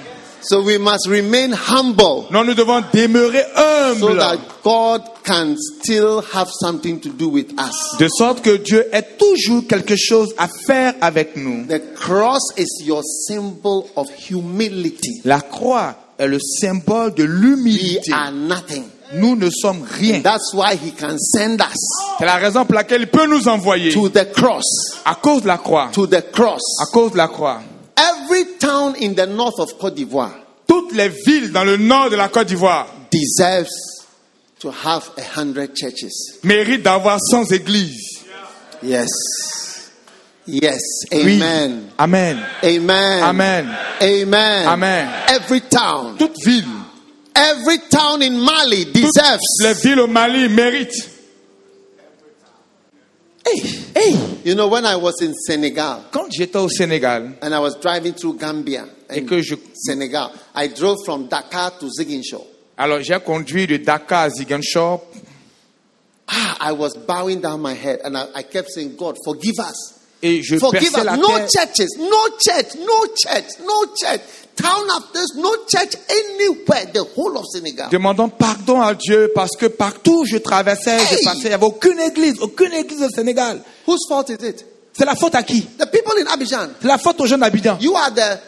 [0.42, 4.18] So we must remain humble Non, nous devons demeurer so humbles.
[4.20, 7.98] that God can still have something to do with us.
[8.00, 11.66] De sorte que Dieu ait toujours quelque chose à faire avec nous.
[11.68, 15.22] The cross is your symbol of humility.
[15.26, 18.12] La croix est le symbole de We l'humilité.
[18.14, 18.84] are nothing.
[19.14, 20.22] Nous ne sommes rien.
[20.22, 21.78] That's why he can send us
[22.20, 24.66] C'est la raison pour laquelle il peut nous envoyer to the cross.
[25.06, 25.90] à cause de la croix.
[25.94, 26.62] To the cross.
[26.82, 27.62] À cause de la croix.
[27.98, 30.34] Every town in the north of Cote d'Ivoire
[30.68, 33.70] Toutes les villes dans le nord de la Côte d'Ivoire deserves
[34.60, 36.40] to have a hundred churches.
[36.44, 38.24] méritent d'avoir 100 églises.
[38.84, 39.10] Yes.
[40.46, 40.82] Yes.
[41.12, 41.42] Oui.
[41.42, 41.90] Amen.
[41.98, 42.40] Amen.
[42.64, 43.24] Amen.
[43.24, 43.76] Amen.
[44.02, 44.68] Amen.
[44.68, 45.10] Amen.
[45.30, 46.18] Every town.
[46.18, 46.64] Toute ville,
[47.36, 49.82] Every town in Mali toutes les deserves.
[49.84, 51.10] villes au Mali méritent.
[53.48, 53.60] Hey,
[53.96, 57.76] Hey, you know, when I was in Senegal quand j'étais au Sénégal and I was
[57.82, 62.46] driving through Gambia et and que je Senegal, I drove from Dakar to Ziguinchor.
[62.78, 65.02] alors j'ai conduit de Dakar à Ziguinchor,
[66.30, 69.94] Ah, I was bowing down my head and I, I kept saying, God, forgive us.
[70.22, 71.06] et je Forgive perçais us.
[71.06, 71.48] la No terre.
[71.50, 74.22] churches, no church, no church, no church.
[74.58, 77.90] Town after this, no church anywhere, the whole of Senegal.
[77.92, 81.24] demandant pardon à Dieu parce que partout où je traversais, je Hey!
[81.24, 83.62] passais, il n'y avait aucune église, aucune église au Sénégal.
[83.88, 84.66] Whose fault is it?
[84.98, 85.62] C'est la faute à qui?
[85.62, 86.70] The people in Abidjan.
[86.82, 87.78] C'est la faute aux jeunes habitants.
[87.80, 88.40] You are the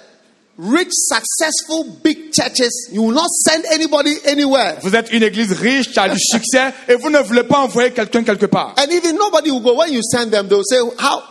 [0.58, 2.90] rich, successful, big churches.
[2.92, 4.78] You will not send anybody anywhere.
[4.82, 7.92] Vous êtes une église riche, qui a du succès, et vous ne voulez pas envoyer
[7.92, 8.74] quelqu'un quelque part.
[8.80, 9.76] And even nobody will go.
[9.76, 11.22] When you send them, they'll say, How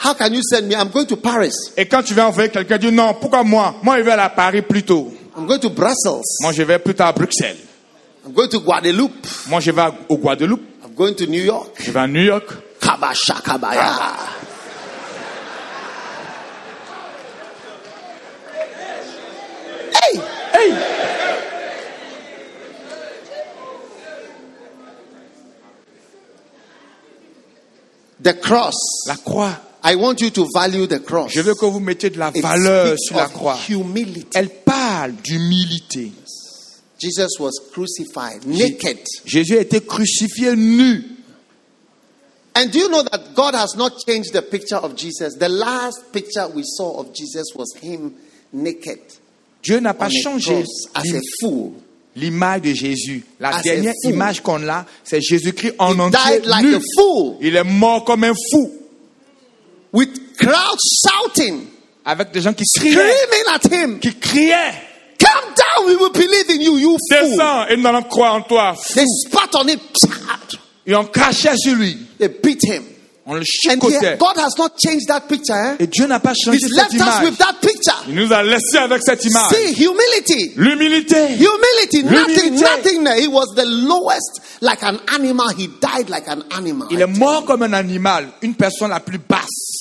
[0.00, 0.74] how can you send me?
[0.74, 1.52] I'm going to Paris.
[1.76, 3.74] Et quand tu vas envoyer quelqu'un, dis non, pourquoi moi?
[3.82, 5.12] Moi, je vais aller à Paris plus tôt.
[5.36, 6.24] I'm going to Brussels.
[6.40, 7.58] Moi, je vais plus tard à Bruxelles.
[8.24, 9.26] I'm going to Guadeloupe.
[9.48, 10.62] Moi, je vais au Guadeloupe.
[10.84, 11.76] I'm going to New York.
[11.78, 12.48] Je vais à New York.
[12.80, 14.16] Kabashakabaya.
[19.92, 20.20] Hey!
[20.54, 20.74] Hey
[28.22, 29.06] The cross.
[29.06, 29.69] La croix.
[29.82, 31.32] I want you to value the cross.
[31.32, 33.58] Je veux que vous mettiez de la It valeur sur la croix.
[33.68, 34.26] humility.
[34.34, 36.12] Elle parle d'humilité.
[36.98, 38.98] Jesus was crucified naked.
[39.24, 41.02] Jésus a été crucifié nu.
[42.54, 45.34] And do you know that God has not changed the picture of Jesus?
[45.38, 48.12] The last picture we saw of Jesus was him
[48.52, 48.98] naked
[49.62, 50.64] Dieu n'a pas changé
[52.16, 53.24] l'image de Jésus.
[53.38, 56.74] La As dernière image qu'on a, c'est Jésus-Christ en He entier died like nu.
[56.74, 58.72] a fool Il est mort comme un fou,
[59.92, 61.66] with crowds shouting,
[62.04, 63.98] avec des gens qui criaient, screaming at him.
[64.00, 64.72] qui criaient.
[65.18, 67.30] Come down, we will believe in you, you fool.
[67.30, 68.74] Descends et nous allons croire en toi.
[68.94, 69.78] They spat on him.
[70.86, 71.96] Et on crachait sur lui.
[72.18, 72.82] They beat him.
[73.26, 74.16] On le And chicotait.
[74.18, 75.54] God has not changed that picture.
[75.54, 75.84] Eh?
[75.84, 77.30] Et Dieu n'a pas changé He's cette left us image.
[77.30, 78.04] with that picture.
[78.08, 79.50] Il nous a laissé avec cette image.
[79.52, 80.52] See, humility.
[80.56, 81.36] L'humilité.
[81.36, 83.06] Humility, nothing, nothing.
[83.22, 85.50] He was the lowest, like an animal.
[85.50, 86.88] He died like an animal.
[86.90, 89.79] Il est mort comme un animal, une personne la plus basse.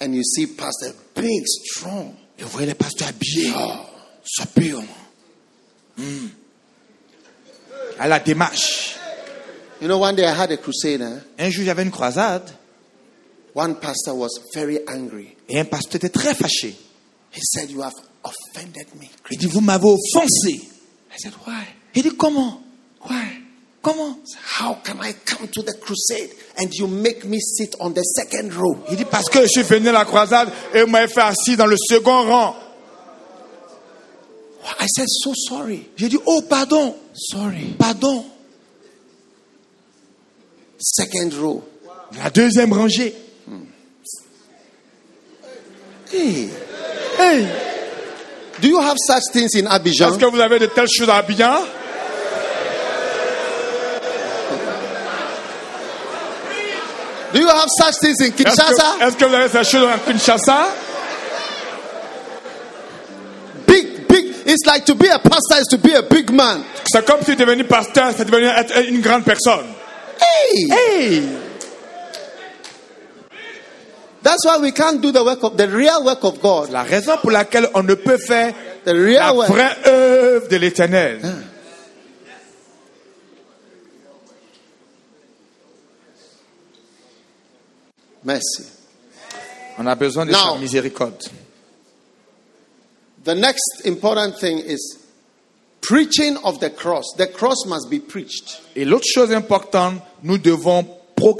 [0.00, 2.14] And you see, Pastor, big, strong.
[2.38, 3.52] Et vous voyez les pasteurs habillés,
[4.24, 4.80] soupir.
[5.98, 6.28] Hmm.
[7.98, 8.96] À la démarche.
[9.82, 11.02] You know, one day I had a crusade.
[11.02, 11.44] eh?
[11.46, 12.50] Un jour, j'avais une croisade
[13.54, 15.36] One pastor was very angry.
[15.48, 16.74] et un pasteur était très fâché.
[17.32, 17.94] He said, You have
[18.24, 19.06] offended me.
[19.30, 20.52] Il dit, vous m'avez offensé.
[21.12, 21.64] I said, Why?
[21.94, 22.62] Il dit, comment?
[23.08, 23.42] Why?
[23.82, 24.16] Comment
[24.58, 28.52] How can I come to the crusade and you make me sit on the second
[28.54, 28.76] row?
[28.90, 31.56] Il dit, parce que je suis venu à la croisade et vous m'avez fait assis
[31.56, 32.56] dans le second rang.
[34.78, 35.88] I said, So sorry.
[35.96, 37.74] J'ai dit, oh, pardon, Sorry.
[37.78, 38.24] pardon.
[40.78, 41.64] Second row.
[42.22, 43.14] La deuxième rangée.
[46.12, 46.50] Hey.
[47.18, 47.46] Hey,
[48.60, 50.18] Do you have such things in est-ce Abidjan?
[50.18, 51.60] que vous avez de telles choses à Abidjan?
[57.32, 59.06] Do you have such things in Est-ce que, Kinshasa?
[59.06, 60.66] est-ce que vous avez ces choses en Kinshasa?
[63.66, 64.34] Big, big.
[64.46, 66.64] It's like to be a pastor is to be a big man.
[66.92, 69.66] C'est comme si devenir pasteur, c'est devenir être une grande personne.
[70.20, 70.68] Hey!
[70.70, 71.22] Hey
[74.22, 76.70] That's why we can't do the work of the real work of God.
[76.70, 78.52] La raison pour laquelle on ne peut faire
[78.84, 79.48] The la real work.
[79.50, 81.20] vraie œuvre de l'éternel.
[88.24, 88.64] Mercy.
[89.78, 91.28] On a besoin de Now- sa miséricorde.
[93.24, 94.98] The next important thing is
[95.80, 97.04] preaching of the cross.
[97.16, 98.60] The cross must be preached.
[98.76, 100.86] Et l'autre chose importante, nous devons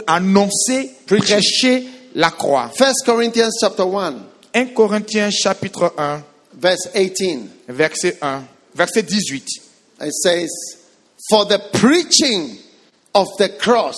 [0.07, 2.70] annoncer, prêcher la croix.
[2.77, 6.23] First Corinthians chapter 1, 1 Corinthiens chapitre 1,
[6.55, 7.48] verse 18.
[7.69, 9.43] verset 1, verset 18.
[10.02, 10.51] It says,
[11.31, 12.59] For the preaching
[13.15, 13.97] of the cross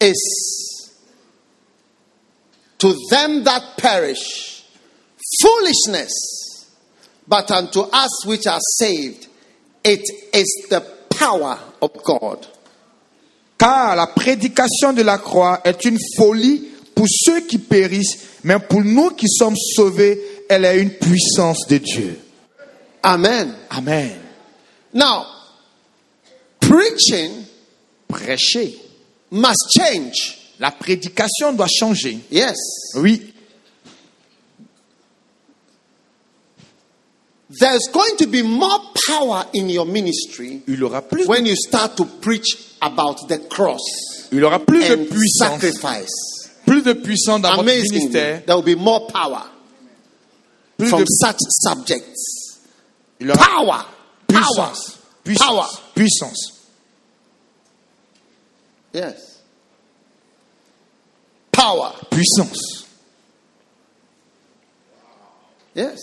[0.00, 0.75] is
[2.78, 4.64] to them that perish
[5.40, 6.12] foolishness,
[7.26, 9.26] but unto us which are saved,
[9.84, 10.02] it
[10.34, 10.80] is the
[11.10, 12.46] power of God.
[13.58, 18.82] Car la prédication de la croix est une folie pour ceux qui périssent, mais pour
[18.84, 22.20] nous qui sommes sauvés, elle est une puissance de Dieu.
[23.02, 23.54] Amen.
[23.70, 24.20] Amen.
[24.92, 25.26] Now,
[26.60, 27.46] preaching
[28.08, 28.74] Prêcher.
[29.30, 30.45] must change.
[30.58, 32.18] La prédication doit changer.
[32.30, 32.56] Yes.
[32.96, 33.32] Oui.
[37.48, 41.54] There's going to be more power in your ministry Il aura plus de, when you
[41.54, 45.60] start to preach about the cross il aura plus de and puissance.
[45.60, 46.50] sacrifice.
[46.66, 48.44] Plus de puissance dans votre Amazingly, ministère.
[48.44, 49.44] there will be more power
[50.76, 52.58] Plus from de such subjects.
[53.20, 53.84] il aura Power,
[54.26, 54.98] power, puissance.
[55.22, 55.46] Puissance.
[55.46, 55.66] power.
[55.94, 56.52] Puissance.
[58.92, 59.25] Yes.
[61.56, 61.92] Power.
[62.10, 62.86] Puissance.
[65.74, 65.98] Yes.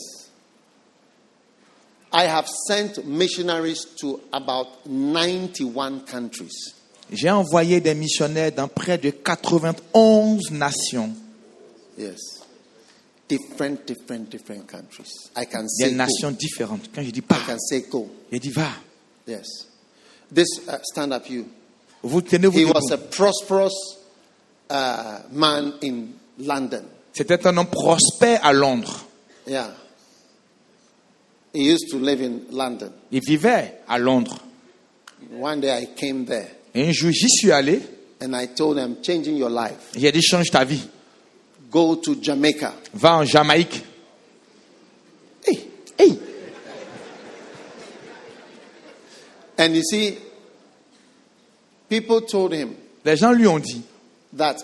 [2.11, 6.73] I have sent missionaries to about 91 countries.
[7.11, 11.13] J'ai envoyé des missionnaires dans près de 91 nations.
[11.97, 12.19] Yes.
[13.27, 15.30] Different, different, different countries.
[15.35, 15.95] I can Des say go.
[15.97, 16.89] nations différentes.
[16.93, 18.09] Quand je dis I pas, can say go.
[18.31, 18.69] je dis va.
[19.27, 19.47] Yes.
[20.31, 21.45] This uh, stand up you.
[22.03, 22.73] Vous tenez-vous He debout.
[22.75, 23.73] was a prosperous
[24.74, 26.08] uh, man in
[26.40, 26.84] London.
[27.14, 29.06] C'était un homme prospère à Londres.
[29.48, 29.70] Yeah.
[31.54, 32.91] He used to live in London.
[33.12, 34.36] Il vivait à Londres.
[35.40, 37.80] One day I came there Et un jour, j'y suis allé.
[38.20, 39.91] and I told him, changing your life.
[39.95, 40.82] J'ai dit, change ta vie.
[41.70, 42.74] Go to Jamaica.
[42.94, 43.84] Va en Jamaïque.
[45.45, 45.68] Hey.
[46.00, 46.18] Hey.
[49.60, 50.18] And you see,
[51.90, 52.76] people told him
[53.06, 53.82] Les gens lui ont dit,
[54.38, 54.57] that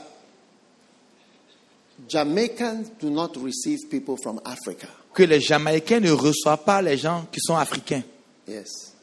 [2.08, 4.88] Jamaicans do not receive people from Africa.
[5.14, 8.04] que les Jamaïcains ne reçoivent pas les gens qui sont africains.
[8.48, 8.94] Yes.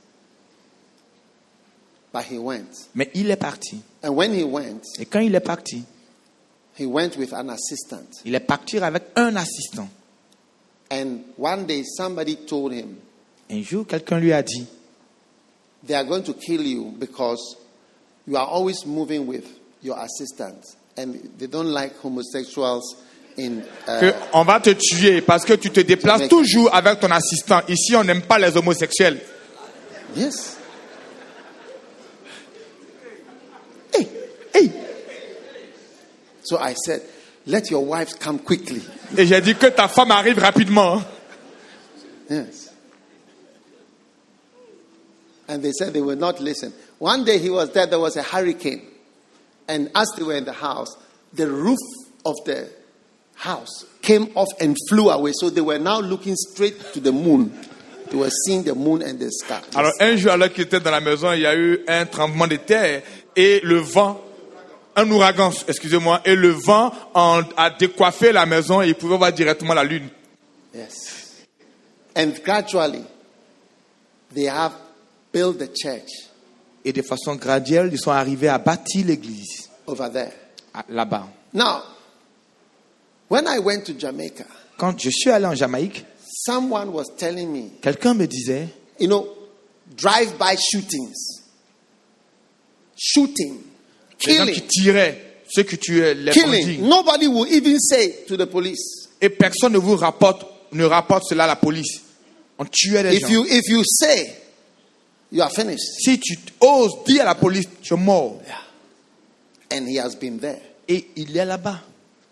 [2.12, 2.88] But he went.
[2.94, 3.80] Mais il est parti.
[4.02, 5.84] And when he went, Et quand il est parti,
[6.78, 8.06] he went with an assistant.
[8.24, 9.88] il est parti avec un assistant.
[10.90, 12.96] And one day somebody told him,
[13.50, 14.66] Un jour, quelqu'un lui a dit,
[15.86, 17.56] They are going to kill you because
[18.26, 19.44] you are always moving with
[19.82, 20.64] your assistant.
[20.96, 22.96] And they don't like homosexuals
[23.36, 23.62] in.
[23.86, 27.60] que Uh, on va te tuer parce que tu te déplaces toujours avec ton assistant.
[27.68, 29.20] Ici, on n'aime pas les homosexuels.
[30.14, 30.56] yes.
[33.94, 34.08] Hey,
[34.54, 34.72] hey.
[36.42, 37.02] So I said,
[37.46, 38.82] Let your wife come quickly.
[39.16, 41.00] Et j'ai dit que ta femme arrive rapidement.
[42.28, 42.70] Yes.
[45.48, 46.72] And they said they would not listen.
[46.98, 48.82] One day he was there, there was a hurricane.
[49.68, 50.96] And as they were in the house,
[51.32, 51.78] the roof
[52.24, 52.70] of the
[53.34, 55.32] house came off and flew away.
[55.34, 57.52] So they were now looking straight to the moon.
[58.10, 59.60] They were seeing the moon and the sky.
[59.74, 62.46] Alors un jour, alors qu'il était dans la maison, il y a eu un tremblement
[62.46, 63.02] de terre
[63.34, 64.20] et le vent,
[64.94, 69.32] un ouragan, excusez-moi, et le vent en- a décoiffé la maison et il pouvait voir
[69.32, 70.08] directement la lune.
[70.72, 71.42] Yes.
[72.14, 73.04] And gradually,
[74.32, 74.72] they have
[75.32, 76.08] built the church
[76.88, 80.30] Et de façon graduelle, ils sont arrivés à bâtir l'église over there.
[80.88, 81.26] là-bas.
[81.52, 81.82] Now,
[83.28, 84.44] when I went to Jamaica,
[84.78, 86.04] Quand je suis allé en Jamaïque,
[86.44, 88.68] someone was telling me, quelqu'un me disait,
[89.00, 89.26] you know,
[89.96, 91.42] drive-by shootings,
[92.96, 93.58] shooting,
[94.26, 96.62] les gens qui killing, tiraient ceux que tu es les killing.
[96.62, 96.78] bandits.
[96.82, 99.08] Nobody will even say to the police.
[99.20, 102.00] Et personne ne vous rapporte, ne rapporte cela à la police.
[102.58, 103.28] On tuait les If gens.
[103.30, 104.30] you if you say,
[105.30, 105.84] you are finished.
[106.04, 108.40] Si tu oses dire à la police, tu es mort.
[109.70, 110.60] and he has been there.
[110.88, 111.80] Et il est là-bas.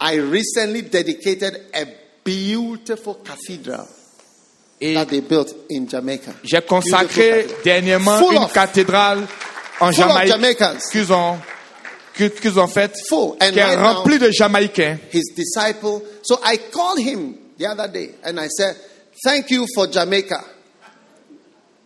[0.01, 1.87] I recently dedicated a
[2.25, 3.87] beautiful cathedral
[4.81, 6.33] Et that they built in Jamaica.
[6.45, 9.27] j'ai consacré dernièrement Full une of- cathédrale
[9.81, 10.63] en Full Jamaïque
[10.93, 11.39] qu'ils ont,
[12.17, 13.37] qu'ils ont faite, Full.
[13.41, 14.99] And qui est remplie de Jamaïcains.
[15.13, 16.03] his disciple.
[16.23, 18.77] So I called him the other day and I said,
[19.25, 20.45] Thank you for Jamaica.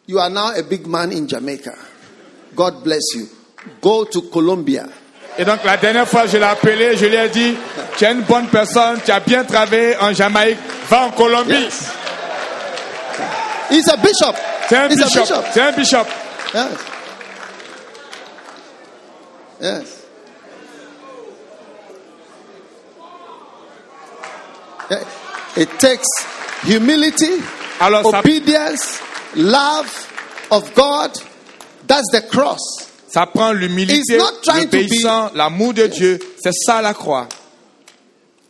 [0.09, 1.77] You are now a big man in Jamaica.
[2.57, 3.29] God bless you.
[3.83, 4.89] Go to Colombia.
[5.37, 7.55] Et donc la dernière fois, je l'ai appelé, je lui ai dit,
[7.99, 10.57] tu es une bonne personne, tu as bien travaillé en Jamaïque,
[10.89, 11.53] va en Colombie.
[11.53, 11.91] Yes.
[13.71, 14.35] He's a bishop.
[14.67, 15.43] C'est un bishop.
[15.53, 16.07] C'est un bishop.
[16.55, 16.67] Yes.
[19.61, 19.95] Yes.
[24.91, 26.07] Eh, It takes
[26.65, 27.43] humility,
[27.81, 29.01] Alors ça, obedience,
[29.39, 29.89] love
[30.51, 31.13] of God.
[31.87, 32.61] That's the cross.
[33.09, 36.19] ça prend l'humilité, He's not trying to be- l'obéissance, l'amour de Dieu.
[36.43, 37.27] C'est ça la croix.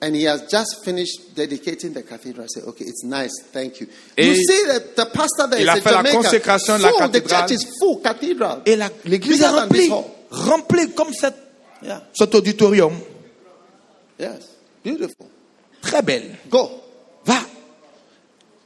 [0.01, 2.45] And he has just finished dedicating the cathedral.
[2.45, 3.89] I said, okay, it's nice, thank you.
[4.17, 6.89] Et you see the, the pastor there il is a fait la consécration de la
[6.91, 7.49] full, the cathédrale.
[7.49, 8.63] church is full cathedral.
[8.67, 10.93] Et la- l'église est remplie.
[10.95, 11.35] comme cette,
[11.83, 12.03] Yeah.
[12.13, 12.93] cet auditorium.
[14.19, 14.39] Yes.
[14.85, 15.27] Beautiful.
[15.81, 16.37] Très belle.
[16.51, 16.69] Go.
[17.25, 17.37] Va.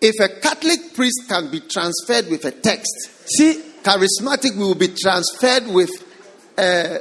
[0.03, 2.91] If a Catholic priest can be transferred with a text,
[3.25, 5.91] Si charismatic will be transferred with
[6.59, 6.99] uh,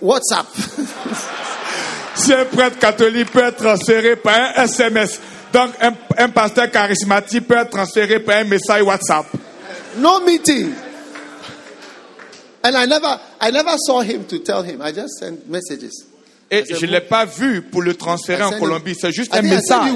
[0.00, 0.46] WhatsApp.
[2.18, 5.20] Si un prêtre catholique peut être transféré par un SMS,
[5.52, 9.26] donc un, un pasteur charismatique peut être transféré par un message WhatsApp.
[9.98, 10.74] no meeting.
[12.64, 14.82] And I never, I never saw him to tell him.
[14.82, 16.07] I just sent messages.
[16.50, 18.94] Et je ne l'ai pas vu pour le transférer en Colombie.
[18.98, 19.90] C'est juste un message.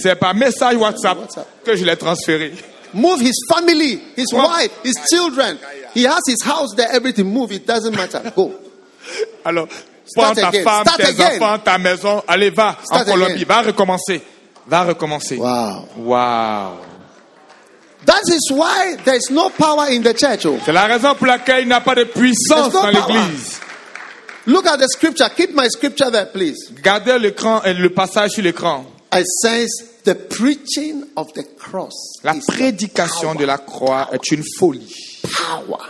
[0.00, 1.18] C'est par message WhatsApp
[1.64, 2.52] que je l'ai transféré.
[2.92, 5.56] Move his family, his wife, his children.
[5.94, 7.24] He has his house there, everything.
[7.32, 8.20] Move, it doesn't matter.
[8.34, 8.52] Go.
[9.44, 9.68] Alors,
[10.14, 11.40] prends ta femme, Start tes again.
[11.40, 12.22] enfants, ta maison.
[12.26, 13.32] Allez, va Start en Colombie.
[13.34, 13.46] again.
[13.46, 14.20] Va recommencer.
[14.66, 15.36] Va recommencer.
[15.36, 15.88] Wow.
[15.98, 16.78] Wow.
[18.06, 20.46] That is why there is no power in the church.
[20.46, 20.58] Oh.
[20.64, 23.60] C'est la raison pour laquelle il n'y a pas de puissance dans l'église.
[24.46, 25.28] Look at the scripture.
[25.28, 26.70] Keep my scripture there, please.
[26.82, 28.86] Gardez l'écran, euh, le passage sur l'écran.
[29.12, 29.68] It says
[30.04, 31.92] the preaching of the cross
[32.22, 34.94] La is prédication de la croix est une folie.
[35.22, 35.80] power.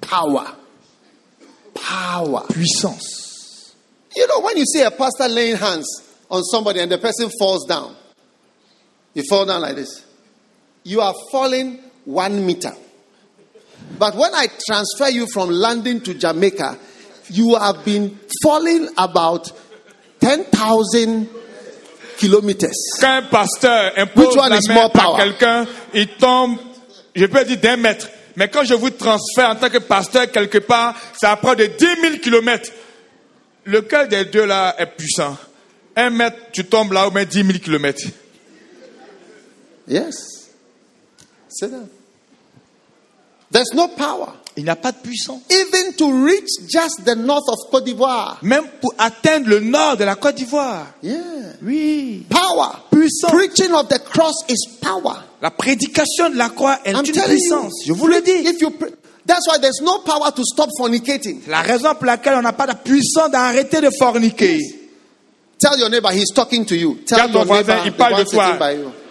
[0.00, 0.46] Power.
[1.74, 2.42] Power.
[2.50, 3.74] Puissance.
[4.14, 5.86] You know, when you see a pastor laying hands
[6.30, 7.94] on somebody and the person falls down,
[9.14, 10.04] you fall down like this.
[10.84, 12.72] You are falling one meter.
[13.98, 16.78] But when I transfer you from London to Jamaica,
[17.30, 19.50] you have been falling about
[20.20, 21.28] 10,000
[22.18, 22.74] kilometers.
[23.00, 26.58] Quand un pasteur impose Which one la is main more à quelqu'un, il tombe,
[27.14, 28.08] je peux dire d'un mètre.
[28.36, 31.86] Mais quand je vous transfère en tant que pasteur quelque part, ça apprend de 10
[32.00, 32.70] 000 kilomètres.
[33.64, 35.36] Lequel des deux là est puissant
[35.96, 38.04] Un mètre, tu tombes là, ou mais 10 000 kilomètres.
[39.86, 40.48] Yes.
[41.48, 41.88] Sit down.
[43.50, 44.32] There's no power.
[44.58, 45.40] Il n'y a pas de puissance.
[45.50, 48.40] Even to reach just the north of Cote d'Ivoire.
[48.42, 50.84] Même pour atteindre le nord de la Côte d'Ivoire.
[51.00, 51.20] Yeah.
[51.62, 52.26] Oui.
[52.28, 52.70] Power.
[52.90, 53.30] Puissance.
[53.30, 55.22] Preaching of the cross is power.
[55.40, 57.86] La prédication de la croix est I'm une puissance.
[57.86, 57.94] you.
[57.94, 58.32] Je vous le dis.
[58.32, 58.72] If you
[59.24, 61.42] that's why there's no power to stop fornicating.
[61.46, 64.58] La raison pour laquelle on n'a pas de puissance d'arrêter de forniquer.
[65.60, 66.98] Tell your neighbor he's talking to you.
[67.06, 68.58] Tell your voisin, neighbor il the parle de toi.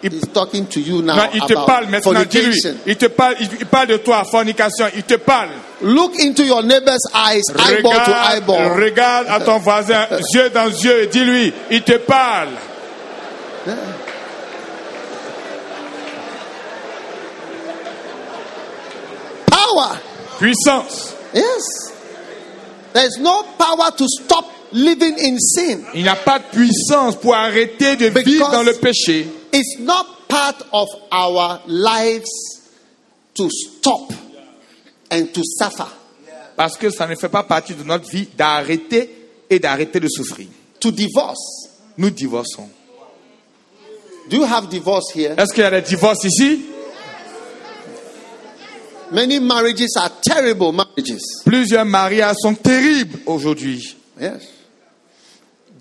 [0.03, 2.59] Il- He's talking to you now Non, il te about parle maintenant, dis-lui.
[2.85, 4.85] Il te parle, il, il parle de toi, fornication.
[4.95, 5.49] Il te parle.
[5.81, 8.79] Look into your neighbor's eyes, eyeball to Regarde, eyeball.
[8.79, 10.05] regarde à ton voisin,
[10.35, 12.49] yeux dans yeux, et dis-lui, il te parle.
[19.47, 19.99] Power.
[20.39, 21.15] Puissance.
[21.33, 21.93] Yes.
[22.93, 25.85] There's no power to stop living in sin.
[25.93, 29.27] Il n'y a pas de puissance pour arrêter de Because- vivre dans le péché.
[29.57, 32.29] It's not part of our lives
[33.33, 34.13] to stop
[35.09, 35.87] and to suffer.
[36.55, 39.09] Parce que ça ne fait pas partie de notre vie d'arrêter
[39.49, 40.47] et d'arrêter de souffrir.
[40.79, 41.69] To divorce.
[41.97, 42.69] Nous divorçons.
[44.29, 45.33] Do you have divorce here?
[45.35, 46.65] Est-ce qu'il y a des divorces ici?
[49.11, 51.23] Many marriages are terrible marriages.
[51.45, 53.95] Plusieurs mariages sont terribles aujourd'hui.
[54.21, 54.56] Yes.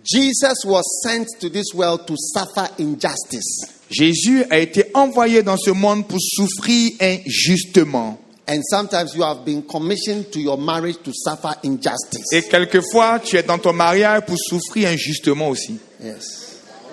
[0.06, 3.66] Jesus was sent to this world to suffer injustice.
[3.90, 8.18] Jésus a été envoyé dans ce monde pour souffrir injustement.
[8.48, 12.32] And sometimes you have been commissioned to your marriage to suffer injustice.
[12.32, 15.78] Et quelquefois, tu es dans ton mariage pour souffrir injustement aussi.
[16.02, 16.42] Yes.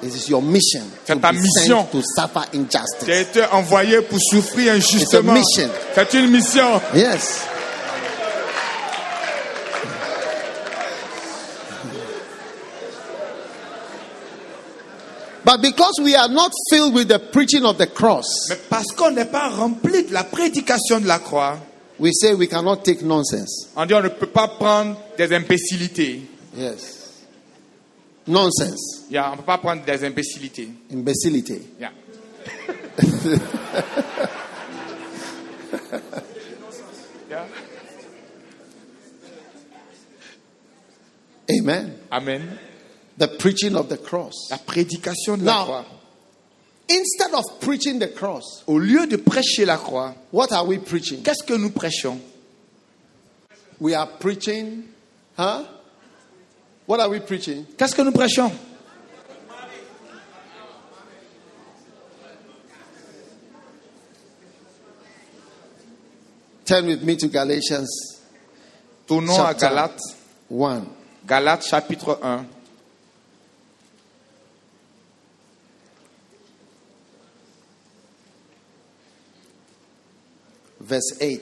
[0.01, 1.85] It is your mission C'est ta mission.
[1.91, 3.09] to suffer Tu as injustice.
[3.09, 5.33] été envoyé pour souffrir injustement.
[5.33, 5.69] mission.
[5.95, 6.81] C'est une mission.
[6.95, 7.41] Yes.
[15.45, 19.11] But because we are not filled with the preaching of the cross, Mais parce qu'on
[19.11, 21.59] n'est pas rempli de la prédication de la croix,
[21.99, 23.67] we say we cannot take nonsense.
[23.75, 26.21] on dit on ne peut pas prendre des imbécilités.
[26.55, 26.99] Yes.
[28.25, 29.03] Nonsense.
[29.11, 30.69] Yeah, on ne peut pas prendre des imbécilités.
[30.93, 31.61] Imbecility.
[31.79, 31.91] Yeah.
[37.29, 37.45] Yeah.
[41.49, 41.99] Amen.
[42.11, 42.59] Amen.
[43.17, 44.49] The preaching of the cross.
[44.49, 45.85] La prédication de la Now, croix.
[46.89, 51.21] Instead of preaching the cross, Au lieu de prêcher la croix, what are we preaching?
[51.23, 52.19] qu'est-ce que nous prêchons
[53.79, 54.83] We are preaching,
[55.37, 55.63] huh?
[56.85, 57.65] What are we preaching?
[57.77, 58.51] Qu'est-ce que nous prêchons
[66.65, 67.87] Turn with me to Galatians
[69.07, 69.53] Tournons à.
[69.53, 69.99] Galates,
[70.49, 70.85] 1.
[71.27, 72.45] Galates chapitre 1.
[80.83, 81.41] Verse 8.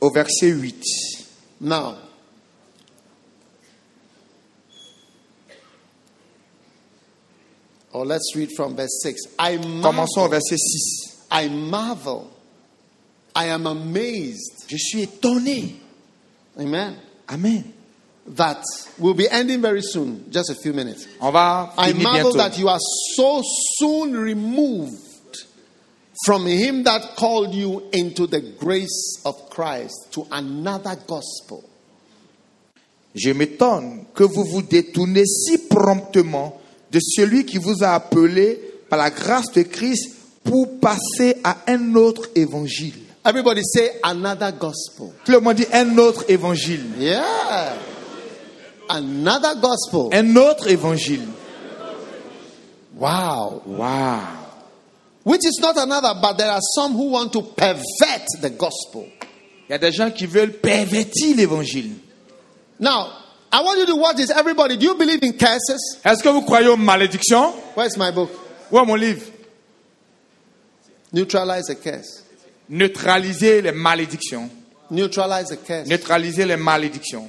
[0.00, 0.74] au verset 8.
[1.60, 1.96] Now,
[7.92, 9.20] or let's read from verse 6.
[9.38, 11.26] I Commençons au marvel, verset 6.
[11.30, 12.30] I marvel,
[13.34, 15.74] I am amazed, Je suis étonné.
[16.58, 16.96] amen,
[17.28, 17.72] Amen.
[18.26, 18.62] that
[18.98, 21.06] we'll be ending very soon, just a few minutes.
[21.20, 22.36] On va I marvel bientôt.
[22.36, 22.78] that you are
[23.16, 23.42] so
[23.78, 24.98] soon removed
[26.24, 31.64] from him that called you into the grace of Christ to another gospel.
[33.14, 36.60] Je m'étonne que vous vous détournez si promptement
[36.92, 40.14] de celui qui vous a appelé par la grâce de Christ
[40.44, 42.94] pour passer à un autre évangile.
[43.24, 45.12] Everybody say another gospel.
[45.24, 46.84] Tout le monde dit un autre évangile.
[46.98, 47.76] Yeah.
[48.88, 50.08] Another gospel.
[50.12, 51.28] Un autre évangile.
[52.96, 53.62] Wow.
[53.66, 54.39] Waouh.
[55.22, 59.06] Which is not another, but there are some who want to pervert the gospel.
[59.68, 61.92] Il y a des gens qui veulent pervertir l'évangile.
[62.78, 63.12] Now,
[63.52, 64.30] I want you to watch this.
[64.30, 65.98] Everybody, do you believe in curses?
[66.04, 67.52] Est-ce que vous croyez aux malédictions?
[67.76, 68.30] Where's my book?
[68.70, 69.22] Où est mon livre?
[71.12, 72.24] Neutralize a curse.
[72.68, 74.48] Neutraliser les malédictions.
[74.90, 75.88] Neutralize a curse.
[75.88, 77.28] Neutraliser les malédictions.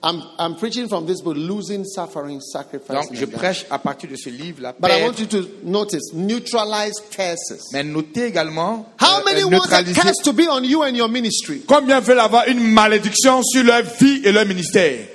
[0.00, 3.08] I'm, I'm preaching from this book, Losing Suffering, Sacrifice.
[3.08, 6.12] Donc, je prêche à partir de ce livre, la But I want you to notice,
[6.12, 7.72] neutralize curses.
[7.72, 10.94] Mais notez également How euh, many euh, want a curse to be on you and
[10.94, 11.62] your ministry?
[11.66, 15.06] Combien veulent avoir une malédiction sur leur vie et leur ministère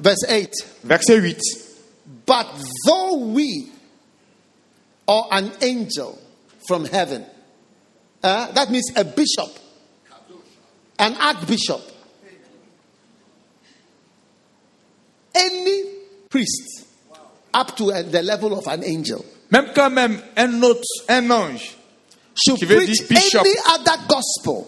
[0.00, 0.50] Verse 8.
[0.84, 1.40] Verset 8.
[2.24, 2.46] But
[2.86, 3.70] though we
[5.06, 6.18] or an angel
[6.66, 7.24] from heaven,
[8.22, 9.50] uh, that means a bishop,
[10.98, 11.80] an archbishop,
[15.38, 15.84] any
[16.28, 16.84] priest
[17.54, 21.76] up to the level of an angel Même quand même un autre, un ange,
[22.34, 23.40] should Qui veut dire bishop.
[23.40, 24.66] any other gospel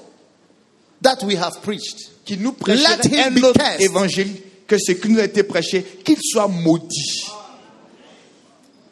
[1.03, 2.11] that we have preached.
[2.25, 3.81] qui nous him un be autre cursed.
[3.83, 4.33] évangile
[4.67, 7.27] que ce qui nous a été prêché, qu'il soit maudit.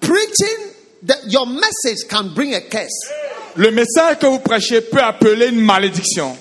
[0.01, 0.73] Preaching
[1.07, 3.11] that your message can bring a curse.
[3.57, 6.37] Le message que vous prêchez peut appeler une malédiction.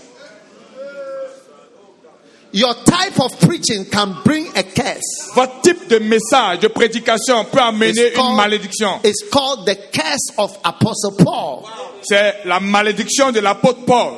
[2.57, 5.29] Your type of preaching can bring a curse.
[5.35, 8.99] Votre type de message, de prédication peut amener It's une called, malédiction.
[9.03, 11.65] it's called the curse of Apostle Paul.
[12.01, 14.13] C'est la malédiction de l'apôtre Paul.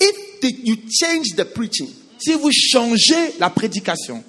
[0.00, 1.88] If the, you change the preaching,
[2.18, 4.22] Si vous changez la prédication,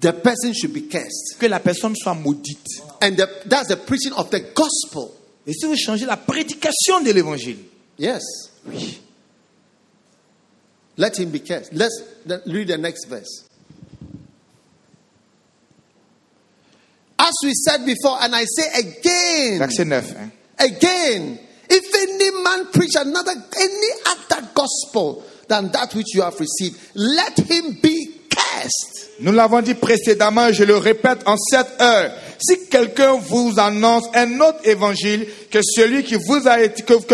[0.00, 1.38] the person should be cursed.
[1.38, 2.82] que la personne soit maudite.
[3.00, 5.12] And the, that's the preaching of the gospel.
[5.46, 7.58] Et si vous changez la prédication de l'évangile,
[7.98, 8.22] Yes.
[10.96, 11.72] Let him be cursed.
[11.72, 12.02] Let's
[12.46, 13.48] read the next verse.
[17.18, 20.10] As we said before, and I say again, verset eh?
[20.20, 20.32] 9.
[20.60, 21.38] again,
[21.68, 27.36] if any man preach another any other gospel than that which you have received, let
[27.38, 28.97] him be cursed.
[29.20, 32.12] Nous l'avons dit précédemment, je le répète en cette heure.
[32.40, 36.16] Si quelqu'un vous annonce un autre évangile que celui que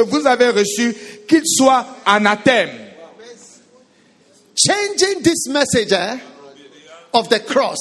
[0.01, 0.94] vous avez reçu,
[1.26, 2.70] qu'il soit anathème.
[4.55, 6.18] Changing this message eh,
[7.12, 7.81] of the cross.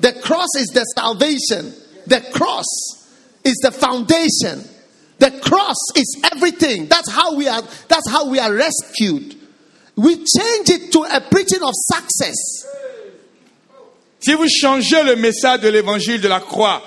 [0.00, 1.72] The cross is the salvation.
[2.06, 2.66] The cross
[3.44, 4.68] is the foundation.
[5.18, 6.88] The cross is everything.
[6.88, 7.62] That's how we are.
[7.88, 9.36] That's how we are rescued.
[9.96, 12.36] We change it to a preaching of success.
[14.22, 16.82] Si vous changez le message de l'évangile de la croix,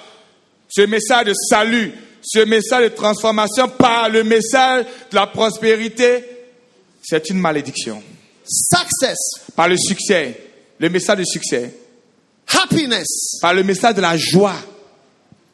[0.70, 1.91] ce message de salut,
[2.22, 6.24] ce message de transformation par le message de la prospérité,
[7.03, 8.02] c'est une malédiction.
[8.48, 9.18] success,
[9.56, 10.40] par le succès,
[10.80, 11.74] le message de succès,
[12.48, 14.56] happiness, par le message de la joie,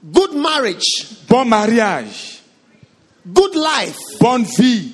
[0.06, 2.41] good marriage, bon mariage,
[3.26, 3.98] good life.
[4.20, 4.91] bonne vie.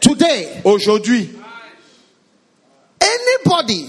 [0.00, 1.30] Today, Aujourd'hui,
[3.00, 3.88] anybody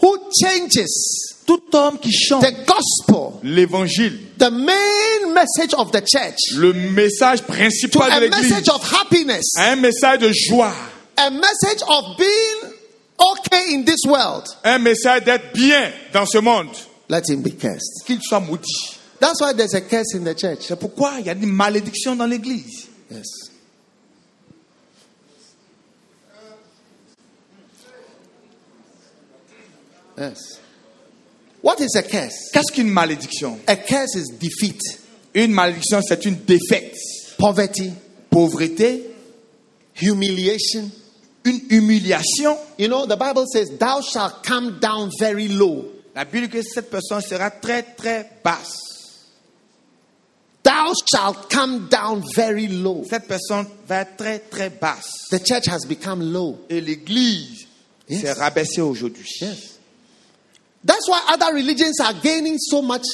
[0.00, 1.33] who changes
[1.74, 7.52] homme qui chante the gospel, l'évangile, the main message of the church, le message to
[7.52, 10.72] principal de a l'église, message of happiness, un message de joie,
[11.16, 12.72] a message of being
[13.18, 16.68] okay in this world, un message d'être bien dans ce monde,
[17.08, 18.04] let him be cursed.
[18.06, 18.98] qu'il soit maudit.
[19.20, 20.66] That's why there's a curse in the church.
[20.68, 22.88] C'est pourquoi il y a des malédictions dans l'église.
[23.10, 23.50] Yes.
[30.16, 30.60] Yes.
[31.64, 32.50] What is a curse?
[32.52, 33.58] Qu'est-ce qu'une malédiction?
[33.66, 34.78] A curse is defeat,
[35.34, 36.94] Une malédiction, c'est une défaite,
[37.38, 37.90] poverty,
[38.30, 39.02] pauvreté,
[40.02, 40.90] humiliation.
[41.46, 42.56] une humiliation.
[42.78, 45.86] You know, the Bible says, Thou shalt come down very low.
[46.14, 48.78] La Bible dit que cette personne sera très très basse.
[50.62, 53.04] Thou shalt come down very low.
[53.08, 55.28] Cette personne va être très très basse.
[55.30, 56.58] The church has become low.
[56.68, 57.66] Et l'église
[58.08, 58.20] Yes.
[58.20, 59.26] s'est rabaissée aujourd'hui.
[59.40, 59.73] Yes.
[60.84, 63.04] That's why other religions are gaining so much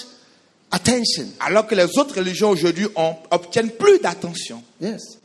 [0.73, 1.33] attention.
[1.41, 2.87] Alors que les autres religions aujourd'hui
[3.31, 4.63] obtiennent plus d'attention.
[4.81, 5.19] Yes.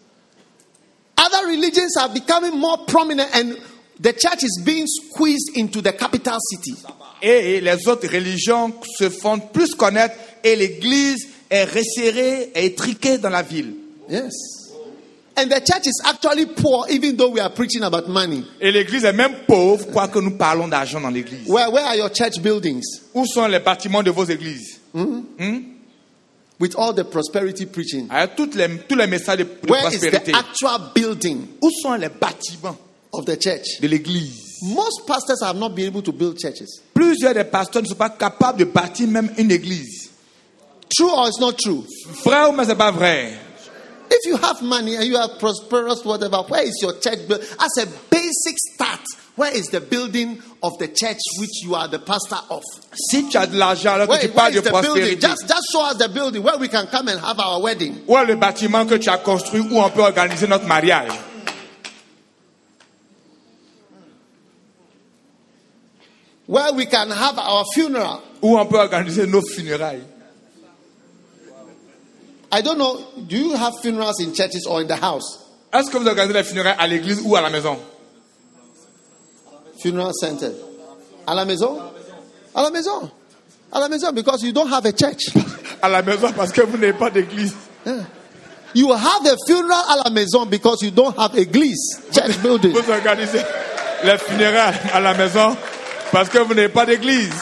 [1.17, 3.57] Other religions are becoming more prominent and
[3.99, 6.75] the church is being squeezed into the capital city.
[7.21, 13.29] Et les autres religions se font plus connaître et l'église est resserrée et étriquée dans
[13.29, 13.75] la ville.
[14.09, 14.54] Yes.
[15.37, 18.43] And the church is actually poor even though we are preaching about money.
[18.61, 21.47] Et l'église est même pauvre, quoique nous parlons d'argent dans l'église.
[21.47, 22.83] Where, where are your church buildings?
[23.13, 25.21] Où sont les bâtiments de vos églises hmm?
[25.37, 25.59] Hmm?
[26.57, 28.07] With all the prosperity preaching.
[28.09, 30.31] Avec toutes les, tous les messages de, de Where is prospérité.
[30.31, 32.77] the actual building Où sont les bâtiments
[33.11, 33.81] of the church?
[33.81, 36.79] de l'église Most pastors have not been able to build churches.
[36.93, 40.11] Plusieurs des pasteurs ne sont pas capables de bâtir même une église.
[40.95, 41.83] True or it's not true?
[42.23, 43.33] Vrai ou mais c'est pas vrai
[44.09, 47.27] If you have money and you are prosperous, whatever, where is your church?
[47.27, 47.41] built?
[47.41, 48.99] As a basic start,
[49.35, 52.61] where is the building of the church which you are the pastor of?
[53.11, 55.17] Si tu as de l'argent alors que Where, tu parles de the building?
[55.17, 58.03] prospérité, Just, just show us the building where we can come and have our wedding.
[58.07, 61.11] où est le bâtiment que tu as construit où on peut organiser notre mariage
[66.47, 68.21] Where we can have our funeral.
[68.41, 70.03] Où on peut organiser nos funérailles
[72.55, 73.05] I don't know.
[73.27, 75.39] Do you have funerals in churches or in the house?
[75.73, 77.77] Est-ce que vous organisez les funérailles à l'église ou à la maison
[79.81, 80.51] Funeral center.
[81.27, 81.77] À la maison?
[82.55, 83.11] À la maison.
[83.73, 85.33] À la maison because you don't have a church.
[85.81, 87.53] À la maison parce que vous n'avez pas d'église.
[88.73, 92.71] You have a funeral à la maison because you don't have église, church building.
[92.71, 93.41] Vous organisez
[94.05, 95.57] les funérailles à la maison
[96.09, 97.33] parce que vous n'avez pas d'église.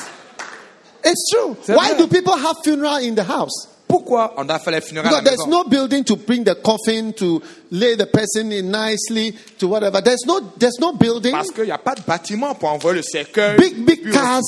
[1.05, 1.55] It's true.
[1.67, 1.97] Why vrai.
[1.99, 3.67] do people have funeral in the house?
[3.93, 4.33] Pourquoi?
[4.37, 6.55] On a fait les funérailles à Because la there's maison no building to bring the
[6.55, 7.39] coffin to
[7.69, 10.01] lay the person in nicely to whatever.
[10.01, 11.31] There's no there's no building.
[11.31, 13.55] Parce qu'il n'y a pas de bâtiment pour envoyer le cercueil.
[13.57, 14.41] Big big cars,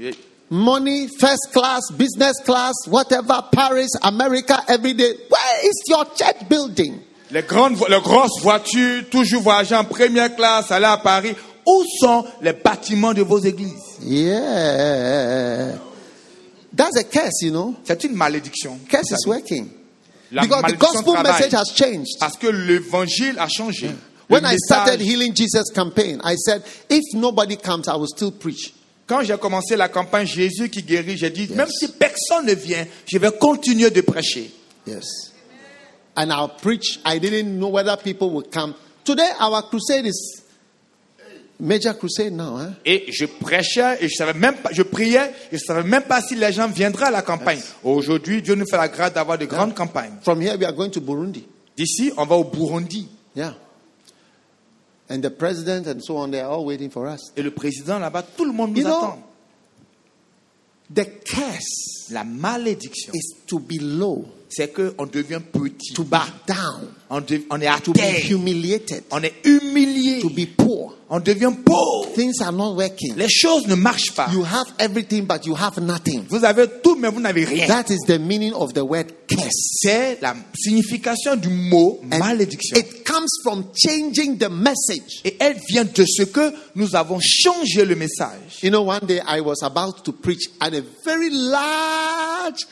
[0.00, 0.14] Et-
[0.48, 5.14] money, first class, business class, whatever, Paris, America, every day.
[5.28, 7.00] Where is your church building?
[7.30, 11.34] Les grandes, les grosses voitures, toujours voyager en première classe, aller à Paris.
[11.66, 13.98] Où sont les bâtiments de vos églises?
[14.02, 15.74] Yeah.
[16.78, 17.74] That's a curse, you know.
[17.82, 18.78] C'est une malédiction.
[18.88, 19.68] Curse is working.
[20.30, 22.20] La Because the gospel message has changed.
[22.20, 23.90] Parce que l'évangile a changé.
[24.28, 28.74] When I started Healing Jesus campaign, I said, if nobody comes, I will still preach.
[29.08, 32.86] Quand j'ai commencé la campagne Jésus qui guérit, j'ai dit, même si personne ne vient,
[33.06, 34.52] je vais continuer de prêcher.
[34.86, 35.32] Yes.
[36.14, 37.00] And I'll preach.
[37.04, 38.74] I didn't know whether people would come.
[39.04, 40.42] Today, our crusade is
[41.60, 42.56] major crusade now.
[42.56, 42.72] Huh?
[42.84, 46.20] Et je prêchais et je savais même pas, je priais et je savais même pas
[46.20, 47.60] si les gens viendraient à la campagne.
[47.82, 50.14] Aujourd'hui, Dieu nous fait la grâce d'avoir de grandes campagnes.
[50.22, 51.46] From here, we are going to Burundi.
[51.76, 53.08] D'ici, on va au Burundi.
[53.34, 53.54] Yeah.
[55.10, 57.32] And the president and so on, they are all waiting for us.
[57.36, 59.22] Et le président là-bas, tout le monde nous You know, attend.
[60.94, 66.16] The curse La malédiction, is to be low, c'est qu'on devient petit, to be
[66.46, 68.30] down, On, de- on est à to be terre.
[68.30, 70.20] humiliated, On est humilié.
[70.20, 70.94] to be poor.
[71.10, 72.12] On devient pauvre.
[72.14, 73.14] Things are not working.
[73.16, 74.28] Les choses ne marchent pas.
[74.30, 76.24] You have everything, but you have nothing.
[76.28, 77.66] Vous avez tout, mais vous n'avez rien.
[77.66, 79.78] That is the meaning of the word curse.
[79.82, 82.76] C'est la signification du mot And malédiction.
[82.76, 85.20] It comes from changing the message.
[85.24, 88.58] Et elle vient de ce que nous avons changé le message.
[88.62, 92.66] You know, one day I was about to preach at a very large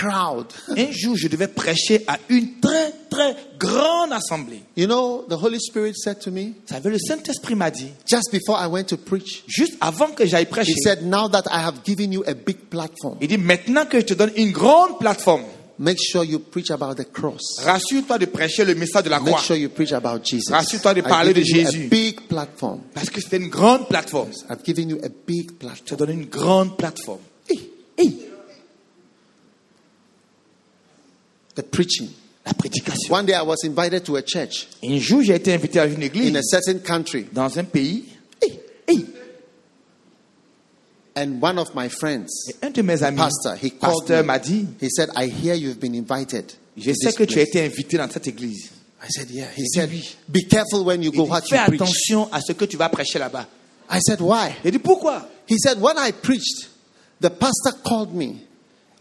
[0.00, 0.46] crowd.
[0.76, 4.60] Un jour, je devais prêcher à une très, très grande assemblée.
[4.76, 8.30] You know, the Holy Spirit said to me, Vous savez, le Saint-Esprit m'a dit, just
[8.30, 11.60] before I went to preach, juste avant que j'aille prêcher, He said, Now that I
[11.64, 14.98] have given you a big platform, il dit, maintenant que je te donne une grande
[14.98, 15.42] plateforme,
[15.78, 17.60] make sure you preach about the cross.
[17.64, 19.42] rassure-toi de prêcher le message de la Make croix.
[19.42, 20.50] sure you preach about Jesus.
[20.52, 21.86] Rassure-toi de I've parler de given you Jésus.
[21.86, 22.80] a big platform.
[22.94, 24.30] Parce que c'était une grande plateforme.
[24.50, 25.98] I've given you a big Je te platform.
[25.98, 27.20] donne une grande plateforme.
[27.48, 28.18] Hey, hey.
[31.56, 32.08] The preaching.
[32.44, 33.10] La prédication.
[33.10, 36.02] One day I was invited to a church Un jour, j'ai été invité à une
[36.02, 38.04] église in a certain country, dans un pays.
[38.40, 39.04] Hey, hey.
[41.16, 42.28] and one of my friends,
[42.62, 44.26] un de mes amis, pastor, he called pasteur, me.
[44.26, 47.64] m'a dit, He said, "I hear you've been invited." je sais que tu as été
[47.64, 48.70] invité dans cette église.
[49.02, 49.90] I said, "Yeah." He said.
[50.28, 51.80] "Be careful when you Il go what you preach.
[51.80, 53.48] Fais attention à ce que tu vas prêcher là-bas.
[53.90, 56.68] I said, "Why?" J'ai dit, pourquoi He said, When I preached,
[57.20, 58.42] the pastor called me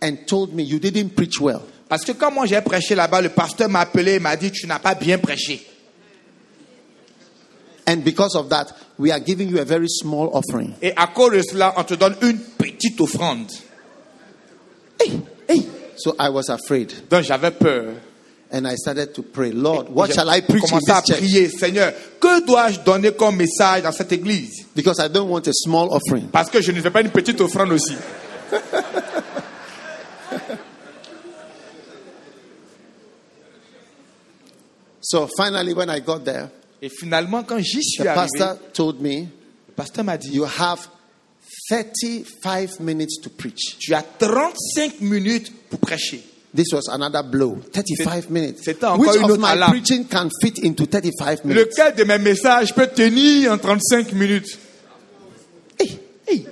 [0.02, 1.64] and told me you didn't preach well.
[1.88, 4.66] Parce que quand moi j'ai prêché là-bas, le pasteur m'a appelé et m'a dit, tu
[4.68, 5.66] n'as pas bien prêché.
[7.88, 8.68] And because of that,
[8.98, 10.74] we are giving you a very small offering.
[10.82, 13.52] Et à cause de cela, on te donne une petite offrande.
[15.98, 16.92] So I was afraid.
[17.10, 17.94] Donc j'avais peur.
[18.52, 21.10] And I started to pray, Lord, what J'ai shall I preach in commencé à this
[21.10, 21.20] church?
[21.20, 24.66] prier, Seigneur, que dois-je donner comme message dans cette église?
[24.76, 26.28] Because I don't want a small offering.
[26.32, 27.96] Parce que je ne fais pas une petite offrande aussi.
[35.08, 36.50] So finally, when I got there,
[36.82, 39.22] Et finalement, quand j'y suis the arrivé, pastor told me,
[39.68, 40.88] le pasteur m'a dit, You have
[41.70, 43.78] 35 minutes to preach.
[43.80, 46.22] tu as 35 minutes pour prêcher.
[46.56, 47.58] This was another blow.
[47.74, 48.60] 35 minutes.
[48.64, 49.72] c'était encore Which une of autre my alarme.
[49.72, 51.68] preaching can fit into 35 minutes?
[51.78, 54.58] Lequel de mes messages peut tenir en 35 minutes
[55.80, 56.46] Hey, hey.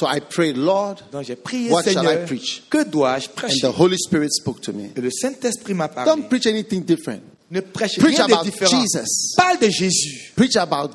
[0.00, 2.62] So I prayed, Lord, Donc j'ai prié, What shall Seigneur, I preach?
[2.70, 3.60] que dois-je and prêcher?
[3.60, 4.84] The Holy Spirit spoke to me.
[4.96, 6.10] Et le Saint-Esprit m'a parlé.
[6.10, 7.20] Don't preach anything different.
[7.50, 8.70] Ne prêche Preach rien about de différent.
[8.80, 9.34] Jesus.
[9.36, 10.32] Parle de Jésus.
[10.34, 10.92] Preach about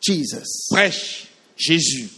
[0.00, 0.68] Jesus.
[0.70, 1.26] Prêche
[1.58, 2.08] Jésus.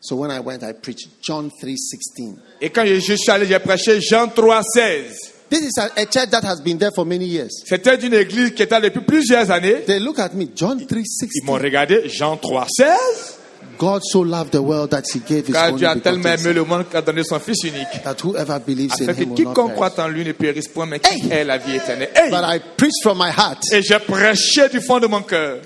[0.00, 2.36] So when I went, I preached John 3:16.
[2.60, 5.32] Et quand je suis allé, j'ai prêché Jean 3, 16.
[5.50, 7.50] This is a, church that has been there for many years.
[7.66, 9.82] C'était une église qui était là depuis plusieurs années.
[9.84, 11.42] They look at me, John Ils 3:16.
[11.44, 13.41] m'ont regardé, Jean 3, 16.
[13.82, 16.62] God so loved the world that he gave his Car Dieu a tellement aimé le
[16.64, 17.88] monde qu'il a donné son Fils unique.
[18.04, 21.00] that whoever believes in que him will quiconque croit en lui ne périsse point, mais
[21.00, 22.10] qui ait la vie éternelle.
[22.30, 23.58] But I preached from my heart.
[23.72, 25.58] Et j'ai prêché du fond de mon cœur.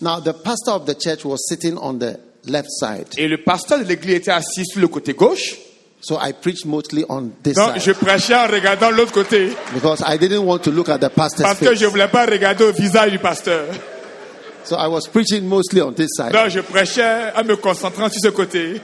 [0.00, 3.06] Now the pastor of the church was sitting on the left side.
[3.18, 5.54] Et le pasteur de l'église était assis sur le côté gauche.
[6.00, 9.50] So I preached mostly on this Donc je side prêchais en regardant l'autre côté.
[9.72, 11.78] because I didn't want to look at the pastor's Parce que face.
[11.78, 13.64] je ne voulais pas regarder au visage du pasteur.
[14.66, 16.32] So I was preaching mostly on this side.
[16.32, 18.80] Donc je prêchais en me concentrant sur ce côté.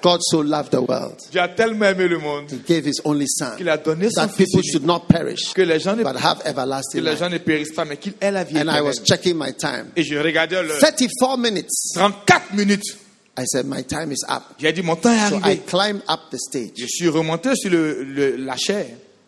[0.00, 1.16] God so loved the world.
[1.32, 4.20] Dieu a tellement aimé le monde He gave his only son qu'il a donné son
[4.22, 7.10] that fils people should not perish que les gens ne, but have que everlasting les
[7.10, 7.18] life.
[7.18, 9.90] gens ne périssent pas, mais qu'ils aient la vie And I was checking my time.
[9.96, 11.68] Et je regardais le 34 minutes.
[11.94, 12.96] 34 minutes.
[13.36, 14.42] I said, My time is up.
[14.58, 15.62] J'ai dit, mon temps est So I arrivé.
[15.66, 18.86] climbed up the stage Je suis remonté sur le, le- la chair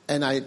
[0.08, 0.40] and I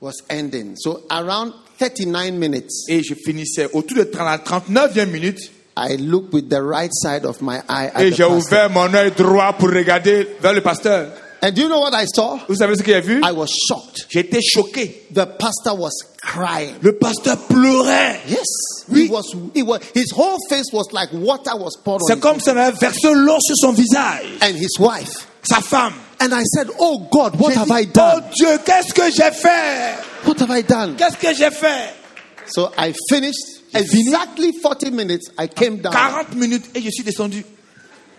[0.00, 0.76] was ending.
[0.76, 5.38] So around 39 minutes, et je finissais autour de 30 la 39e minute
[5.76, 9.12] I looked with the right side of my eye at et j'ai ouvert mon œil
[9.16, 11.12] droit pour regarder vers le pasteur.
[11.42, 12.38] And do you know what I saw?
[12.48, 14.06] Vous savez ce que j'ai vu I was shocked.
[14.10, 15.06] J'étais choqué.
[15.14, 16.74] The pastor was crying.
[16.82, 18.20] Le pasteur pleurait.
[18.28, 18.84] Yes.
[18.90, 19.06] Oui.
[19.06, 19.24] He was,
[19.54, 22.56] he was, his whole face was like water was poured on C'est comme si on
[22.58, 24.26] avait versé l'eau sur son visage.
[24.42, 25.28] and his wife.
[25.42, 25.94] Sa femme.
[26.20, 28.24] And I said, Oh God, what J'ai have dit, I oh done?
[28.36, 29.96] Dieu, qu'est-ce que j'ai fait?
[30.26, 30.96] What have I done?
[30.96, 31.94] Qu'est-ce que j'ai fait?
[32.46, 35.30] So I finished exactly 40 minutes.
[35.38, 35.92] I came down.
[35.92, 37.44] 40 minutes et je suis descendu.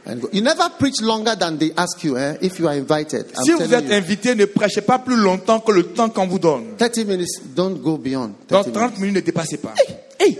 [0.06, 0.30] And go.
[0.34, 3.26] You never preach longer than they ask you eh, if you are invited.
[3.38, 3.94] I'm Si vous êtes you.
[3.94, 6.76] invité, ne prêchez pas plus longtemps que le temps qu'on vous donne.
[6.78, 8.34] 30 minutes, don't go beyond.
[8.48, 8.74] 30 Donc minutes.
[8.74, 9.76] 30 minutes, ne dépassez pas.
[10.20, 10.40] Hey,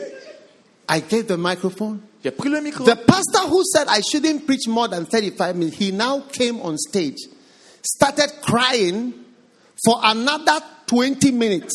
[0.90, 2.00] I gave the microphone.
[2.24, 2.86] J'ai pris le micro.
[2.86, 6.76] The pastor who said I shouldn't preach more than 35 minutes, he now came on
[6.78, 7.18] stage,
[7.84, 9.14] started crying
[9.84, 11.72] for another 20 minutes.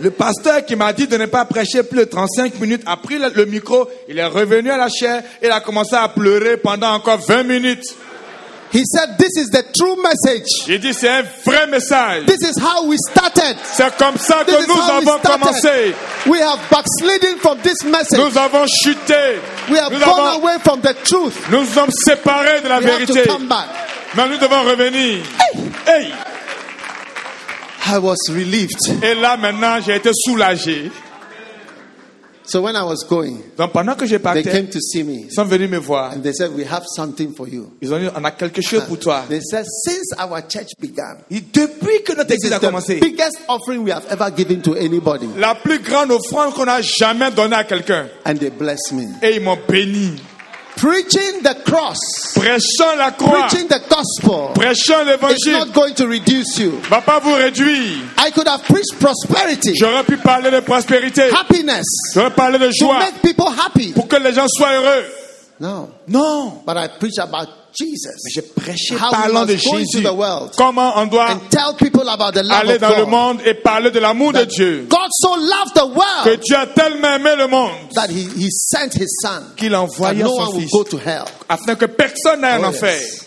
[0.00, 3.18] Le pasteur qui m'a dit de ne pas prêcher plus de 35 minutes a pris
[3.18, 6.92] le, micro, il est revenu à la chair et il a commencé à pleurer pendant
[6.94, 7.84] encore 20 minutes.
[8.72, 10.46] He said, This is the true message.
[10.66, 12.24] J'ai dit c'est un vrai message.
[12.24, 13.58] This is how we started.
[13.70, 15.94] C'est comme ça This que nous avons commencé.
[16.26, 18.18] We have backslidden from this message.
[18.18, 19.38] Nous avons chuté.
[19.70, 21.34] We have Nous gone avons, away from the truth.
[21.50, 23.28] nous sommes séparés de la We have to vérité.
[23.28, 23.66] come back.
[24.16, 25.22] Mais nous devons revenir.
[25.86, 26.12] Hey.
[27.84, 28.78] I was relieved.
[29.02, 30.90] Et là maintenant, j'ai été soulagé.
[32.44, 35.26] So when I was going, Donc pendant que je they partais, came to see me
[35.26, 36.12] ils sont venus me voir.
[36.12, 37.72] and they said, We have something for you.
[37.80, 39.24] Ils ont dit, on a quelque chose pour toi.
[39.28, 42.98] They said, Since our church began, Et depuis que notre église is a the commencé,
[43.00, 45.28] biggest offering we have ever given to anybody.
[45.38, 48.08] la plus grande offrande qu'on a jamais donnée à quelqu'un.
[48.26, 49.04] And they blessed me.
[49.22, 50.20] Et ils m'ont béni.
[50.76, 51.98] Preaching the cross,
[52.34, 56.80] Prêchant la croix, preaching the gospel, prêchant is l'évangile, not going to reduce you.
[56.90, 57.98] va pas vous réduire.
[58.18, 61.22] I could have preached prosperity, J'aurais pu parler de prospérité.
[61.38, 63.92] happiness, J'aurais parlé de to joie make people happy.
[63.92, 65.04] pour que les gens soient heureux.
[65.62, 66.62] No, Non.
[66.66, 68.16] but I preach about Jesus.
[68.24, 70.02] Mais j'ai prêché How parlant de must go into Jésus.
[70.02, 73.04] the world Comment on doit and tell people about the love aller of dans le
[73.04, 73.08] God.
[73.10, 74.86] monde et parler de l'amour de Dieu.
[74.90, 78.48] God so loved the Que world Dieu a tellement aimé le monde that he, he
[78.50, 81.24] sent his son qu'il a envoyé no son fils go to hell.
[81.48, 82.98] afin que personne n'aille en Oh, enfer.
[82.98, 83.26] yes.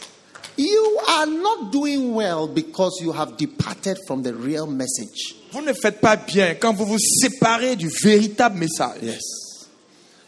[0.58, 5.36] You are not doing well because you have departed from the real message.
[5.54, 9.10] Vous ne faites pas bien quand vous vous séparez du véritable message.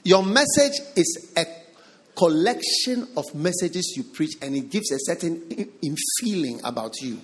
[0.05, 1.45] Your message is a
[2.18, 7.18] collection of messages you preach and it gives a certain in- in feeling about you.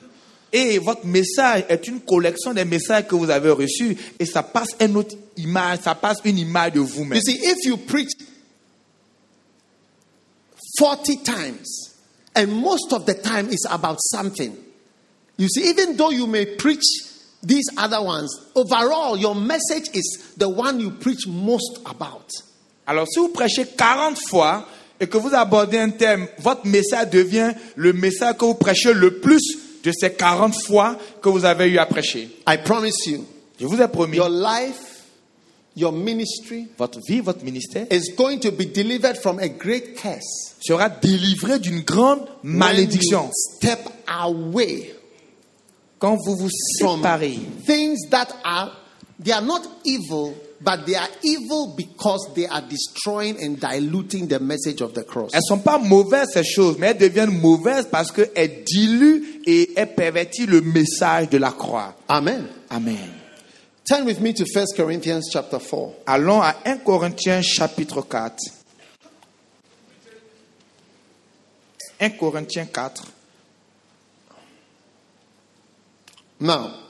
[0.55, 4.67] Et votre message est une collection des messages que vous avez reçus et ça passe
[4.79, 7.15] une autre image, ça passe une image de vous-même.
[7.17, 8.11] You see, if you preach
[10.77, 11.95] 40 times
[12.35, 14.55] and most of the time it's about something,
[15.37, 16.83] you see, even though you may preach
[17.41, 22.29] these other ones, overall, your message is the one you preach most about.
[22.87, 24.67] Alors si vous prêchez 40 fois
[24.99, 29.19] et que vous abordez un thème, votre message devient le message que vous prêchez le
[29.19, 29.41] plus
[29.83, 32.29] de ces 40 fois que vous avez eu à prêcher.
[32.47, 33.25] I promise you,
[33.59, 35.01] Je vous ai promis, your life,
[35.75, 40.55] your ministry votre vie, votre ministère is going to be delivered from a great curse.
[40.61, 44.93] sera délivré d'une grande malédiction step away
[45.99, 46.49] quand vous vous
[46.79, 47.39] séparez.
[47.65, 48.71] things that are
[49.23, 50.33] they are not evil
[50.63, 55.31] but they are evil because they are destroying and diluting the message of the cross
[55.33, 59.93] Elles sont pas mauvaises ces choses, mais elles deviennent mauvaises parce qu'elles diluent et elles
[59.93, 61.95] pervertissent le message de la croix.
[62.07, 63.09] amen Amen.
[63.85, 68.35] turn with me to 1 corinthians chapter 4 Allons à 1 Corinthiens chapitre 4.
[71.99, 73.03] 1 Corinthiens 4.
[76.39, 76.82] now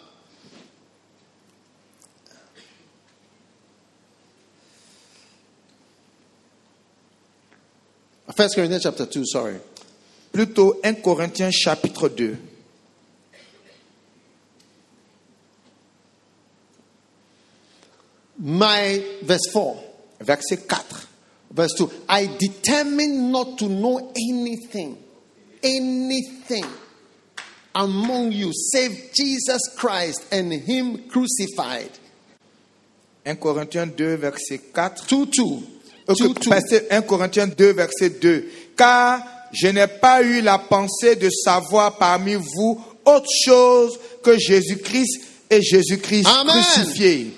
[8.36, 9.60] First Corinthians chapter 2, sorry.
[10.32, 12.38] Plutôt 1 Corinthiens chapitre 2.
[18.40, 19.84] My verse 4.
[20.22, 20.80] Verset 4.
[21.52, 24.98] Verse 2 I determined not to know anything,
[25.62, 26.66] anything
[27.76, 31.92] among you save Jesus Christ and Him crucified.
[33.24, 34.90] 1 Corinthiens 2, verset 4.
[35.08, 35.73] 2 2.
[36.08, 36.50] Ok, 2 2.
[36.50, 38.46] passez 1 Corinthiens 2, verset 2.
[38.76, 39.22] Car
[39.54, 45.62] je n'ai pas eu la pensée de savoir parmi vous autre chose que Jésus-Christ et
[45.62, 47.34] Jésus-Christ crucifié.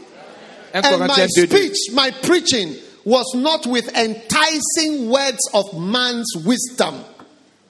[0.74, 1.58] 1 And my Corinthiens 2, 2.
[1.58, 2.76] speech, my preaching
[3.06, 6.96] was not with enticing words of man's wisdom,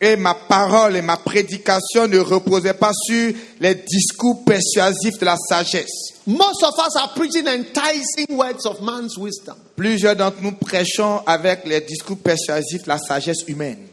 [0.06, 5.36] Et ma parole et ma prédication ne reposaient pas sur les discours persuasifs de la
[5.36, 6.14] sagesse.
[6.28, 9.56] Most of us are preaching enticing words of man's wisdom.
[9.76, 13.88] Plusieurs d'entre nous prêchons avec les discours persuasifs de la sagesse humaine.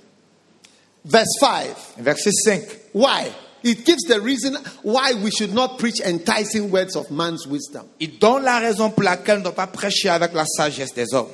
[1.02, 1.74] Verse 5.
[2.00, 2.62] Verset 5.
[2.92, 3.32] Why?
[3.64, 7.86] It gives the reason why we should not preach enticing words of man's wisdom.
[8.00, 11.14] Il donne la raison pour laquelle on ne doit pas prêcher avec la sagesse des
[11.14, 11.30] hommes.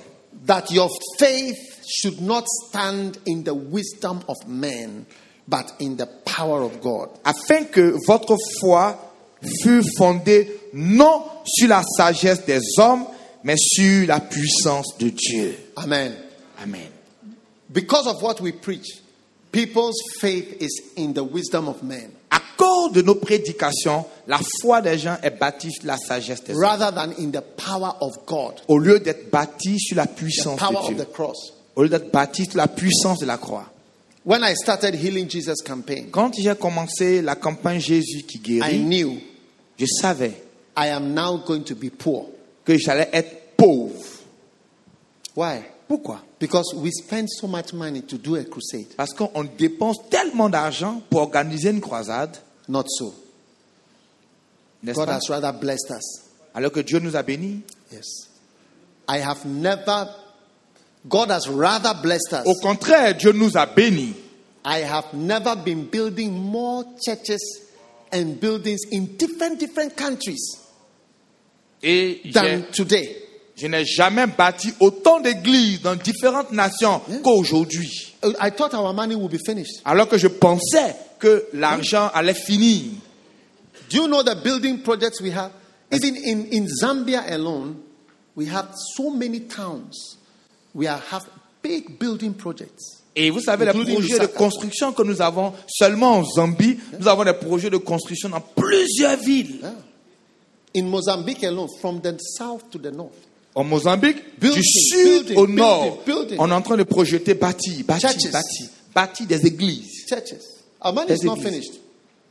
[0.46, 0.88] That your
[1.18, 1.56] faith
[1.88, 5.06] should not stand in the wisdom of men,
[5.48, 7.08] but in the power of God.
[7.24, 8.94] Afin que votre foi
[9.62, 13.06] fût fondée non sur la sagesse des hommes,
[13.44, 15.56] mais sur la puissance de Dieu.
[15.76, 16.12] Amen.
[16.62, 16.88] Amen.
[17.72, 18.86] Because of what we preach,
[19.52, 24.80] people's faith is in the wisdom of men À cause de nos prédications, la foi
[24.82, 26.60] des gens est bâtie sur la sagesse des hommes.
[26.62, 30.64] rather than in the power of God, Au lieu d'être bâtie sur la puissance the
[30.64, 31.52] power de of the cross.
[31.78, 33.70] Au lieu d'être bâtie sur la puissance de la croix.
[34.26, 38.78] When I started Healing Jesus campaign, Quand j'ai commencé la campagne Jésus qui I guérit,
[38.80, 39.18] knew
[39.78, 40.42] je savais
[40.76, 42.26] I am now going to be poor.
[42.64, 43.94] que j'allais être pauvre.
[45.36, 45.60] Why?
[45.86, 46.20] Pourquoi?
[46.40, 48.88] Because we spend so much money to do a crusade.
[48.96, 52.36] Parce qu'on dépense tellement d'argent pour organiser une croisade,
[52.68, 53.14] Not so.
[54.82, 55.14] n'est-ce God pas?
[55.16, 56.22] has rather blessed us.
[56.54, 57.62] Alors que Dieu nous a bénis.
[57.92, 58.28] Yes.
[59.08, 60.08] I have never,
[61.08, 62.46] God has rather blessed us.
[62.46, 64.14] Au contraire, Dieu nous a bénis.
[64.64, 67.62] I have never been building more churches
[68.12, 70.58] and buildings in different, different countries
[71.82, 73.16] Et than today.
[73.56, 78.14] Je n'ai jamais bâti autant d'églises dans différentes nations qu'aujourd'hui.
[78.22, 79.80] Uh, I thought our money would be finished.
[79.84, 82.92] Alors que je pensais que l'argent allait finir.
[83.90, 85.50] Do you know the building projects we have?
[85.90, 87.82] Even in, in Zambia alone,
[88.36, 90.17] we have so many towns.
[90.78, 91.26] We are, have
[91.60, 93.02] big building projects.
[93.16, 97.24] Et vous savez, les projets de construction que nous avons seulement en Zambie, nous avons
[97.24, 99.58] des projets de construction dans plusieurs villes.
[99.60, 99.74] Yeah.
[100.76, 103.10] In Mozambique alone, from the south to the north.
[103.56, 106.36] En Mozambique, Building, du sud building, au nord, building.
[106.38, 108.30] on est en train de projeter bâti, bâti, Churches.
[108.30, 110.06] bâti, bâti des églises.
[110.08, 110.44] Churches.
[110.80, 111.72] Our money is not finished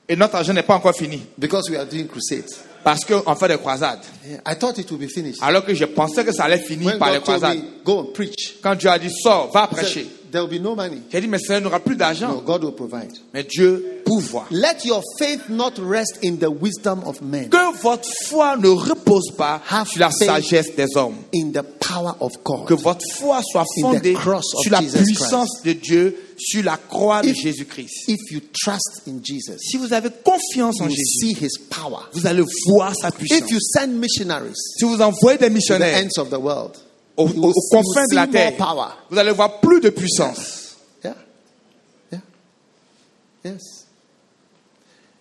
[0.08, 2.62] Et notre argent n'est pas encore fini because we are doing crusades.
[2.88, 4.00] Parce qu'on fait des croisades.
[4.46, 5.40] I thought it would be finished.
[5.42, 7.58] Alors que je pensais que ça allait finir When par les God croisades.
[7.58, 10.08] me, go and preach, Quand Dieu a dit sors, va prêcher.
[10.38, 11.02] There will be no money.
[11.12, 12.42] J'ai dit mais Seigneur, il n'y aura plus No, d'argent.
[12.46, 13.12] God will provide.
[13.34, 14.46] Mais Dieu pourvoit.
[14.52, 19.32] Let your faith not rest in the wisdom of men, Que votre foi ne repose
[19.36, 21.16] pas Have sur la sagesse des hommes.
[21.34, 22.80] in the power of Que God.
[22.82, 27.42] votre foi soit fondée sur la Jesus puissance de Dieu, sur la croix de If-
[27.42, 28.08] Jésus-Christ.
[28.08, 32.04] If you trust in Jesus, Si vous avez confiance en Jésus, see his power.
[32.14, 33.40] vous allez voir sa puissance.
[33.42, 36.76] If you send missionaries Si vous envoyez des to the missionnaires ends of the world,
[37.18, 38.90] aux, aux- confins de la terre, power.
[39.10, 40.76] vous allez voir plus de puissance.
[41.04, 41.16] Yeah.
[42.12, 42.22] Yeah.
[43.44, 43.62] Yes.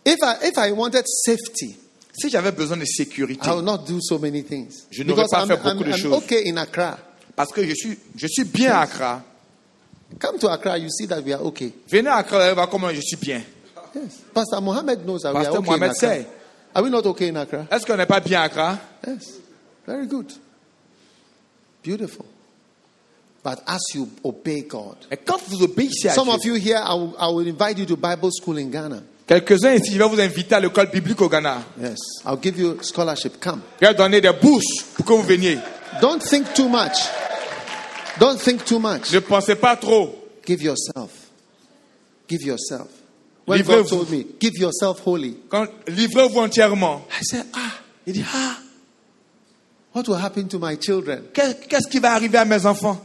[0.05, 1.77] If I if I wanted safety,
[2.19, 4.87] Si j'avais besoin de sécurité, I will not do so many things.
[4.91, 6.13] Je n'aurais pas I'm, fait beaucoup I'm- de I'm choses.
[6.15, 6.99] okay in Accra.
[7.35, 9.23] parce que je suis, je suis bien à Accra.
[10.21, 11.73] Come to Accra, you see that we are okay.
[11.91, 13.43] Venez à Accra, voir comment je suis bien.
[13.95, 14.21] Yes.
[14.33, 16.09] Pastor Mohammed knows that we are okay Mohammed in Accra.
[16.15, 16.27] sait.
[16.75, 17.67] Are we not okay in Accra?
[17.71, 18.79] Est-ce qu'on n'est pas bien à Accra?
[19.07, 19.25] Yes.
[19.87, 20.33] Very good.
[21.87, 22.27] Beautiful.
[23.45, 26.95] But as you obey God, quand vous obéissez à some Dieu, of you here, I
[26.95, 29.03] will, I will invite you to Bible school in Ghana.
[29.25, 31.63] quelques-uns ici, je vais vous inviter à l'école biblique au Ghana.
[31.81, 31.97] Yes.
[32.25, 33.39] I'll give you scholarship.
[33.41, 33.61] Come.
[33.81, 35.59] Je vais donner des bourses pour que vous veniez.
[36.01, 36.99] Don't think too much.
[38.19, 39.13] Don't think too much.
[39.13, 40.13] Ne pensez pas trop.
[40.45, 41.11] Give yourself.
[42.29, 42.89] Give yourself.
[43.47, 47.03] When God told me, give yourself wholly, Quand, livrez-vous entièrement.
[47.13, 47.75] I said, ah,
[48.09, 48.57] Il dit, ah,
[49.97, 51.23] what will happen to my children?
[51.33, 53.01] qu'est- qu'est-ce qui va arriver à mes enfants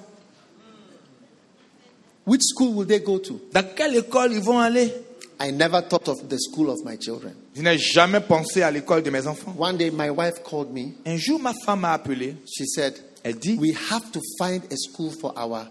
[2.25, 3.39] Which school will they go to?
[3.51, 4.93] Dans quelle école ils vont aller
[5.39, 7.33] I never thought of the school of my children.
[7.55, 9.55] Je n'ai jamais pensé à l'école de mes enfants.
[9.57, 10.93] One day, my wife called me.
[11.03, 12.35] Un jour, ma femme m'a appelé.
[12.45, 12.93] She said,
[13.23, 15.65] Elle dit, We have to find a school for our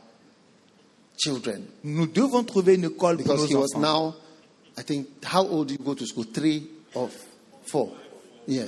[1.17, 1.63] children.
[1.85, 4.17] nous devons trouver une école pour Because he nos was now,
[4.77, 6.25] I think, how old do you go to school?
[6.25, 7.09] Three or
[7.67, 7.93] four?
[8.49, 8.65] Yeah.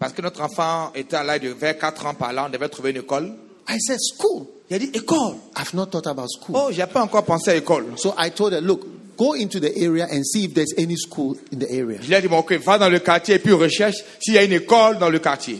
[0.00, 2.70] Parce que notre enfant était à l'âge de vers 4 ans par là, on devait
[2.70, 3.34] trouver une école.
[3.68, 4.46] I said, School?
[4.70, 5.36] Il a dit, école.
[5.56, 6.56] I've not thought about school.
[6.58, 7.84] Oh, j'ai pas encore pensé à école.
[7.96, 8.80] So I told her, Look,
[9.18, 11.98] go into the area and see if there's any school in the area.
[12.00, 14.38] Je lui ai dit, bon, ok, va dans le quartier et puis recherche s'il y
[14.38, 15.58] a une école dans le quartier.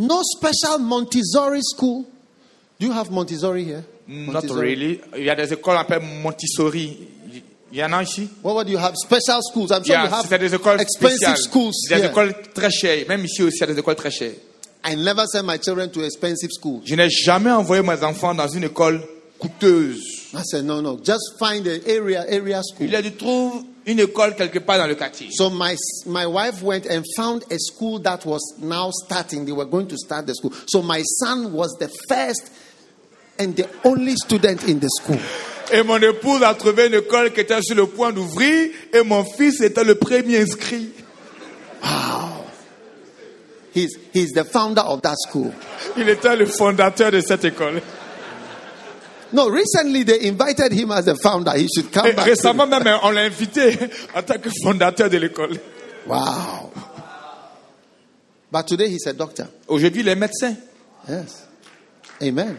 [0.00, 2.04] No special Montessori school.
[2.80, 3.84] Do you have Montessori here?
[4.08, 4.60] Not Montessori.
[4.60, 5.00] really.
[5.16, 6.98] Il y a des écoles appelées Montessori.
[7.72, 8.28] Il y en a ici.
[8.42, 8.94] What, would you have?
[8.96, 9.70] Special schools.
[9.70, 12.10] I'm sure y a you have des écoles expensive schools Des here.
[12.10, 13.06] écoles très chères.
[13.08, 14.34] Même ici aussi, il y a des écoles très chères.
[14.84, 16.82] I never send my children to expensive schools.
[16.84, 19.02] Je n'ai jamais envoyé mes enfants dans une école
[19.38, 20.02] coûteuse.
[20.32, 22.86] I said, no, no, just find an area, area school.
[22.86, 25.28] Il a dit, trouve une école quelque part dans le quartier.
[25.32, 25.74] So my
[26.06, 29.44] my wife went and found a school that was now starting.
[29.44, 30.52] They were going to start the school.
[30.66, 32.50] So my son was the first
[33.38, 35.18] and the only student in the school.
[35.72, 39.24] Et mon épouse a trouvé une école qui était sur le point d'ouvrir et mon
[39.24, 40.90] fils était le premier inscrit.
[43.72, 45.52] He's he's the founder of that school.
[45.96, 47.80] Il était le fondateur de cette école.
[49.32, 51.52] No, recently they invited him as the founder.
[51.56, 52.26] He should come Et back.
[52.26, 53.78] récemment même, on l'a invité
[54.16, 55.56] en tant que fondateur de l'école.
[56.06, 56.72] Wow.
[58.50, 59.46] But today he's a doctor.
[59.68, 60.56] Aujourd'hui, les médecins.
[61.08, 61.44] Yes.
[62.20, 62.56] Amen.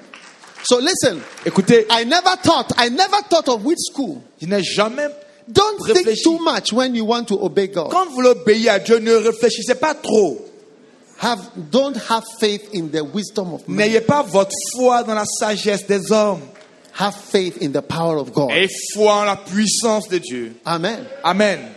[0.64, 4.24] So listen, Écoutez, I never thought, I never thought of which school.
[4.40, 5.08] je n'ai jamais.
[5.52, 7.92] Don't think too much when you want to obey God.
[7.92, 10.40] Quand vous l'obéissez à Dieu, ne réfléchissez pas trop.
[11.20, 13.78] Have don't have faith in the wisdom of man.
[13.78, 16.42] N'ayez pas votre foi dans la sagesse des hommes.
[16.94, 18.52] Have faith in the power of God.
[18.52, 20.56] Et foi en la puissance de Dieu.
[20.66, 21.06] Amen.
[21.24, 21.76] Amen.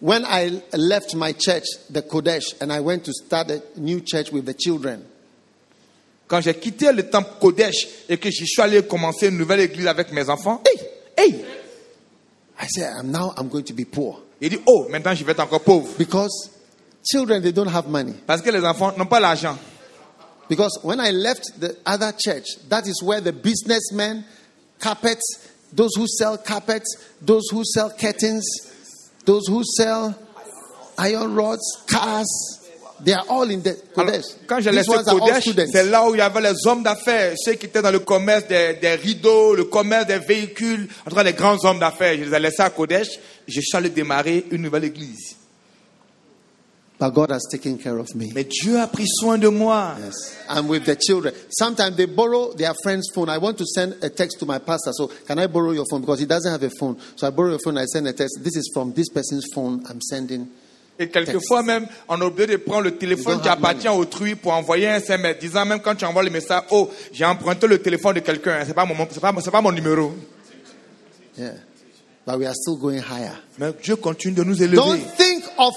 [0.00, 4.32] When I left my church, the Kodesh, and I went to start a new church
[4.32, 5.04] with the children,
[6.32, 9.86] Quand j'ai quitté le temple Kodesh et que je suis allé commencer une nouvelle église
[9.86, 10.80] avec mes enfants, hey,
[11.18, 11.44] hey,
[12.58, 15.32] I said, I'm now I'm going to be poor il dit, oh, maintenant je vais
[15.32, 15.88] être encore pauvre.
[15.98, 16.50] because
[17.04, 18.14] children they don't have money.
[18.26, 19.58] Parce que les enfants n'ont pas l'argent.
[20.48, 24.24] Because when I left the other church, that is where the businessmen,
[24.80, 28.44] carpets, those who sell carpets, those who sell curtains,
[29.26, 30.18] those who sell
[30.96, 32.61] iron rods, cars,
[33.04, 34.24] They are all in the Alors, Kodesh.
[34.46, 37.66] quand j'ai laissé Kodesh, c'est là où il y avait les hommes d'affaires, ceux qui
[37.66, 41.32] étaient dans le commerce des, des rideaux, le commerce des véhicules, en tout cas les
[41.32, 42.16] grands hommes d'affaires.
[42.16, 43.08] Je les ai laissés à Kodesh.
[43.48, 45.36] Je suis allé démarrer une nouvelle église.
[47.00, 48.30] But God has taken care of me.
[48.32, 49.96] Mais Dieu a pris soin de moi.
[49.98, 50.36] Yes.
[50.48, 51.34] I'm with the children.
[51.50, 53.28] Sometimes they borrow their friend's phone.
[53.28, 54.92] I want to send a text to my pastor.
[54.92, 56.02] So, can I borrow your phone?
[56.02, 56.96] Because he doesn't have a phone.
[57.16, 57.76] So, I borrow your phone.
[57.78, 58.38] I send a text.
[58.44, 59.82] This is from this person's phone.
[59.88, 60.48] I'm sending.
[61.02, 64.52] Et quelquefois même, on a oublié de prendre le téléphone qui appartient à autrui pour
[64.52, 68.14] envoyer un SMS, disant même quand tu envoies le message, oh, j'ai emprunté le téléphone
[68.14, 70.14] de quelqu'un, hein, c'est pas mon, c'est pas, c'est pas mon numéro.
[71.36, 71.54] Yeah.
[72.26, 73.32] But we are still going higher.
[73.58, 74.76] Mais Dieu continue de nous élever.
[74.76, 75.74] Don't think of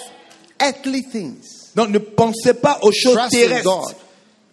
[0.61, 1.71] earthly things.
[1.75, 3.63] Donc ne pensez pas aux choses Trust terrestres.
[3.63, 3.95] God.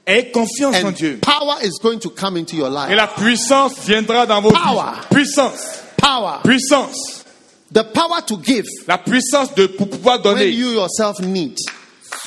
[0.06, 1.18] Ayez confiance en Dieu.
[1.20, 2.96] power is going to come into your Et life.
[2.96, 4.94] la puissance viendra dans vos Power.
[4.94, 5.14] vies.
[5.14, 5.80] Puissance.
[5.96, 6.38] Power.
[6.42, 7.21] Puissance.
[7.72, 10.48] The power to give La puissance de pour pouvoir when donner.
[10.50, 11.56] you yourself need.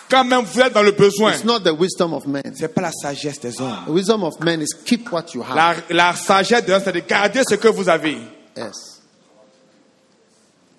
[0.09, 1.33] Quand même vous êtes dans le besoin.
[1.33, 2.41] It's not the wisdom of men.
[2.56, 3.85] C'est pas la sagesse des hommes.
[3.85, 5.56] The wisdom of men is keep what you have.
[5.56, 8.17] La, la sagesse de l'homme, c'est de garder ce que vous avez.
[8.57, 9.01] Yes.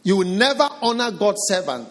[0.04, 1.88] You will never honor God's servant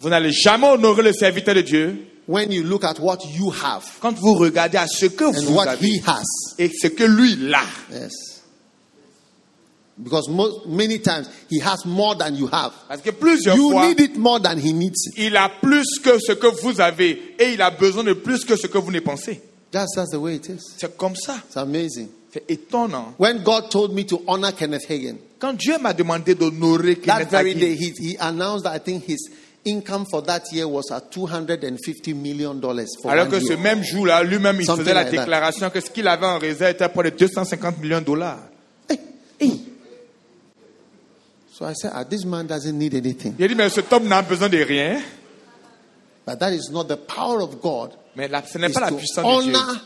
[0.00, 3.84] Vous n'allez jamais honorer le serviteur de Dieu when you look at what you have
[4.00, 6.24] Quand vous regardez à ce que and vous what avez he has.
[6.58, 8.33] et ce que lui a, Yes.
[9.96, 10.28] Because
[10.66, 12.72] many times he has more than you have.
[12.88, 15.14] parce que plusieurs You fois, need it more than he needs it.
[15.18, 18.56] Il a plus que ce que vous avez et il a besoin de plus que
[18.56, 19.40] ce que vous ne pensez.
[19.70, 20.60] That's, that's the way it is.
[20.78, 21.36] c'est comme ça.
[21.46, 22.08] It's amazing.
[22.32, 23.14] C'est étonnant.
[23.18, 27.30] When God told me to honor Kenneth Hagin, Quand Dieu m'a demandé d'honorer that Kenneth
[27.30, 29.30] very Hagin, day he, he announced that I think his
[29.64, 32.60] income for that year was at $250 million
[33.00, 33.60] for alors que ce year.
[33.60, 35.20] même jour-là, lui-même, il Something faisait la like that.
[35.22, 38.40] déclaration que ce qu'il avait en réserve était près de 250 millions de dollars.
[41.56, 43.36] So I said, ah, this man doesn't need anything.
[43.38, 45.00] Il a dit, mais cet homme n'a besoin de rien.
[46.26, 47.92] But that is not the power of God.
[48.16, 49.54] Mais la- ce n'est pas la puissance de Dieu.
[49.54, 49.80] honor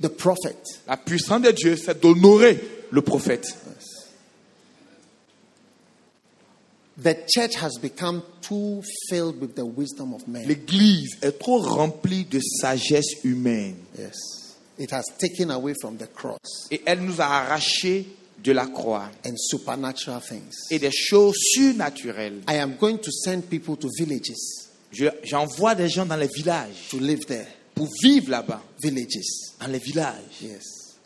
[0.00, 0.56] the prophet.
[0.86, 2.58] La puissance de Dieu, c'est d'honorer
[2.90, 3.46] le prophète.
[6.98, 10.48] The church has become too filled with the wisdom of men.
[10.48, 13.76] L'Église est trop remplie de sagesse humaine.
[13.98, 14.14] Yes.
[14.78, 18.06] It has taken away from the cross Et elle nous a arrachés
[18.42, 20.54] de la croix and supernatural things.
[20.70, 22.42] et des choses surnaturelles.
[22.48, 24.32] I am going to send people to villages
[24.92, 27.46] Je- J'envoie des gens dans les villages to live there.
[27.74, 29.54] pour vivre là-bas, Villages.
[29.60, 30.22] dans les villages.
[30.42, 30.62] Yes.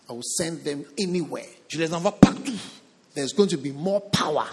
[0.08, 1.46] I will send them anywhere.
[1.68, 2.52] Je les envoie partout.
[3.14, 4.46] There's going to be more power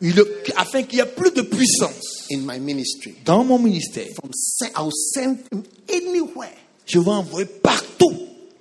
[0.00, 0.14] Il-
[0.56, 3.14] afin qu'il y ait plus de puissance in my ministry.
[3.24, 4.06] dans mon ministère.
[4.16, 4.30] From
[4.62, 6.52] I will send them anywhere.
[6.86, 8.12] Je vais envoyer partout.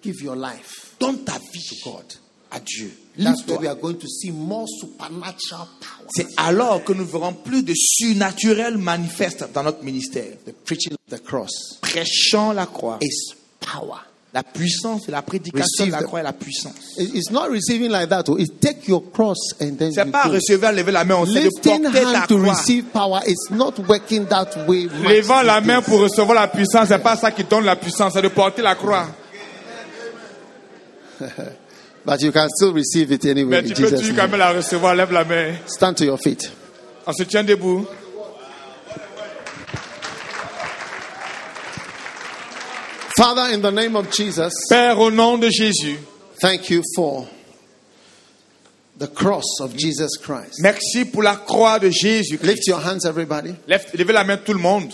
[0.04, 2.06] Give your life Donne ta vie to God.
[2.52, 2.92] à Dieu.
[3.16, 3.56] That's Livre-toi.
[3.58, 6.08] where we are going to see more supernatural power.
[6.16, 10.26] C'est alors que nous verrons plus de surnaturel manifeste dans notre ministère.
[10.46, 12.98] The preaching of the cross Prêchant la croix.
[13.02, 14.00] is power.
[14.34, 16.74] La puissance la prédication Receive de la croix et la puissance.
[16.98, 18.24] It- It's not receiving like that.
[18.30, 18.36] oh.
[18.40, 21.50] It's take your cross and then C'est pas recevoir, lever la main, on sait de
[21.62, 22.50] porter la hand to croix.
[22.52, 24.88] receive power is not working that way.
[25.08, 28.24] Levant la main pour recevoir la puissance, c'est pas ça qui donne la puissance, c'est
[28.24, 29.06] de porter la croix.
[32.06, 33.62] But you can still receive it anyway.
[33.62, 35.54] Mais tu peux toujours quand même la recevoir, lève la main.
[35.68, 36.52] Stand to your feet.
[37.08, 37.86] On se tient debout.
[43.18, 46.00] Father, in the name of Jesus, Père, au nom de Jésus,
[46.42, 47.28] thank you for
[48.98, 50.60] the cross of Jesus Christ.
[50.62, 52.38] Merci pour la croix de Jésus.
[52.42, 54.92] Lift your hands, everybody, lève- levez la main tout le monde.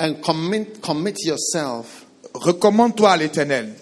[0.00, 3.72] and commit, commit yourself Recommande-toi à l'éternel.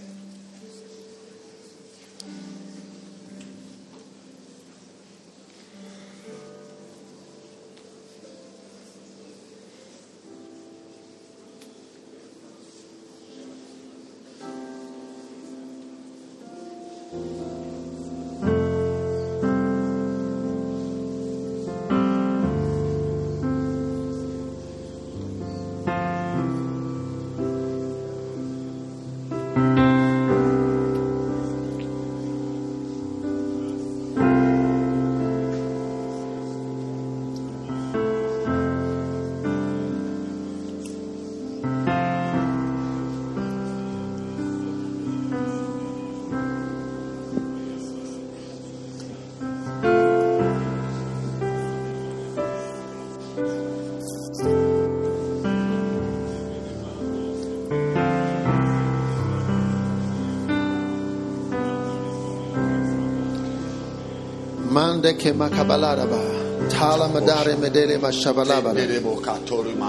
[65.01, 66.21] Mande kema kabalaraba.
[66.69, 68.75] Tala madare medele mashabalaba.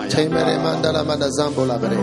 [0.09, 1.97] Temere mandala manazambo labere.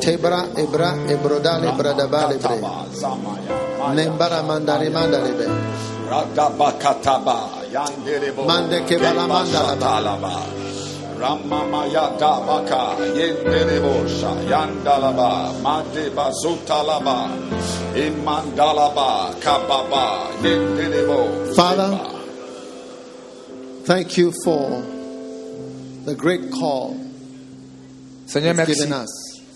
[0.00, 2.60] Tebra ebra ebrodale bradabale bre.
[3.96, 5.46] Nembara mandare mandale be.
[8.46, 10.62] Mande ke bala mandala.
[11.18, 15.30] Ramamaya dabaka yenderebosha yandalaba
[15.62, 16.70] made bazutalaba imandalaba kababa
[17.18, 17.41] yenderebo
[21.54, 21.98] Father,
[23.84, 24.82] Thank you for
[26.04, 26.96] the great call
[28.26, 29.10] Seigneur, merci given us.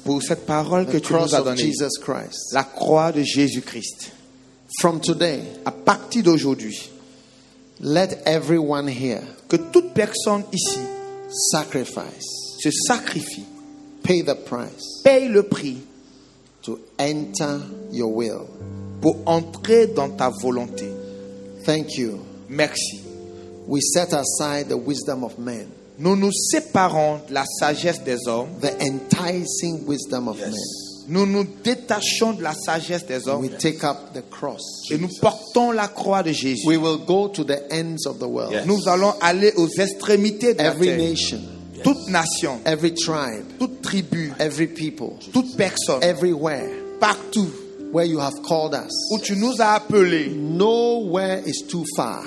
[0.05, 1.57] pour cette parole que tu nous cross as of donnée.
[1.63, 2.53] Jesus Christ.
[2.53, 4.13] La croix de Jésus-Christ.
[4.81, 6.91] From today, À partir d'aujourd'hui,
[7.81, 10.81] let everyone here que toute personne ici
[11.53, 13.45] sacrifice, se sacrifie,
[14.03, 15.79] pay the price paye le prix
[16.67, 17.61] to enter
[17.93, 18.47] your will.
[19.01, 20.87] pour entrer dans ta volonté.
[21.65, 22.19] Thank you.
[22.49, 23.01] Merci.
[23.69, 25.67] We set aside the wisdom of men,
[25.99, 28.49] Nous nous séparons de la sagesse des hommes.
[28.61, 30.53] the enticing wisdom of men.
[31.09, 34.63] Nous nous détachons de la sagesse des hommes We take up the cross.
[34.91, 36.67] et nous portons la croix de Jésus.
[36.67, 38.55] We will go to the ends of the world.
[38.67, 40.99] Nous allons aller aux extrémités de la Every terre.
[40.99, 41.39] nation,
[41.87, 47.49] Toute nation, every tribe, toute tribu, every people, toute personne, everywhere partout
[47.93, 48.91] where you have called us.
[49.13, 52.25] où tu nous as appelés, Nowhere is too far.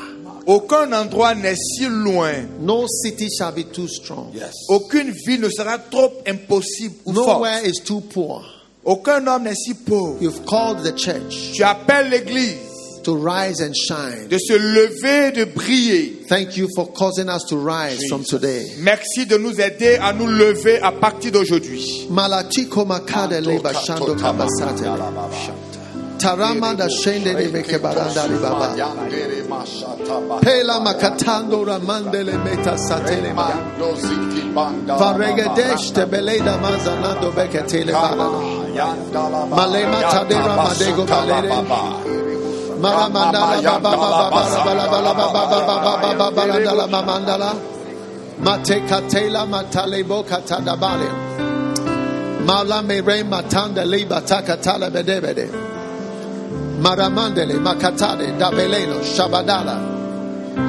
[0.47, 2.47] aucun endroit n'est si loin.
[2.61, 4.31] No city shall be too strong.
[4.69, 7.27] Aucune ville ne sera trop impossible ou forte.
[7.27, 8.41] Nowhere is too poor.
[8.85, 10.21] Aucun homme n'est si pauvre.
[10.21, 12.68] You've called the church Tu appelles l'église
[13.09, 14.27] to rise and shine.
[14.27, 16.27] de se lever, de briller.
[16.27, 18.75] Thank you for causing us to rise from today.
[18.79, 22.07] Merci de nous aider à nous lever à partir d'aujourd'hui.
[22.11, 24.85] Malachiko makade leba shando kabasate.
[26.19, 28.75] Tarama da shende de meke baranda baba.
[30.41, 33.47] Pela makatando ramandele meta satele ba.
[34.99, 39.47] Varegedesh te beleda manzanando beketele barana.
[39.49, 42.28] Malema tadera madego balere.
[48.39, 51.09] Matekatela matalebo katadabale.
[52.45, 55.49] Malame re matanda liba takatala bedebede.
[56.79, 59.75] Maramandele makatade dabeleno shabadala.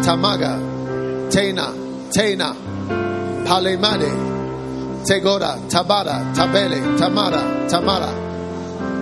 [0.04, 0.58] Tamaga.
[1.30, 1.66] Tena.
[2.10, 2.54] Tena.
[3.46, 4.10] Palemade.
[5.06, 5.56] Tegora.
[5.70, 6.34] Tabara.
[6.34, 6.98] Tabele.
[6.98, 7.68] Tamara.
[7.68, 8.29] Tamara.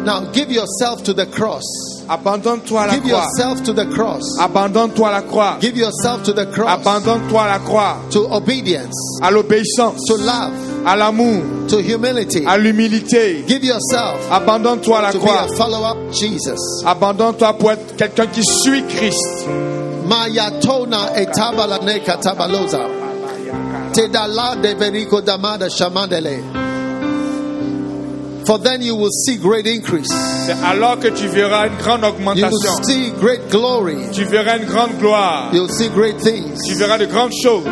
[0.09, 1.67] Now give yourself to the cross.
[2.09, 3.19] Abandonne-toi à la Give croix.
[3.25, 4.23] yourself to the cross.
[4.41, 5.59] Abandonne-toi à la croix.
[5.61, 6.67] Give yourself to the cross.
[6.81, 7.99] Abandonne-toi à la croix.
[8.13, 8.95] To obedience.
[9.21, 10.01] À l'obéissance.
[10.07, 10.87] To love.
[10.87, 11.43] À l'amour.
[11.69, 12.43] To humility.
[12.47, 13.45] À l'humilité.
[13.47, 16.59] Give yourself Abandonne-toi à la to be a follower of Jesus.
[16.87, 19.47] Abandonne-toi pour être quelqu'un qui suit Christ.
[20.07, 22.81] Mayatona etabala ne katabaloza.
[23.93, 26.68] Tedala de verico damada shamandele.
[28.49, 30.09] For then you will see great increase.
[30.47, 32.49] C'est alors que tu verras une grande You augmentation.
[32.49, 34.09] will see great glory.
[34.15, 35.51] Tu verras une grande gloire.
[35.53, 37.65] You'll see great things Tu verras de grandes choses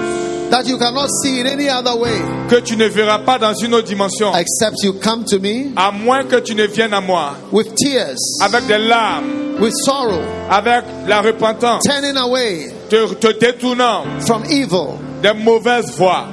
[0.51, 3.73] that you cannot see in any other way que tu ne verras pas dans une
[3.75, 4.33] autre dimension.
[4.37, 8.15] except you come to me À moins que tu ne viennes à moi with tears,
[8.43, 14.99] avec des larmes, with sorrow, avec la repentance, turning away te, te détournant from evil,
[15.23, 16.27] des mauvaises voies,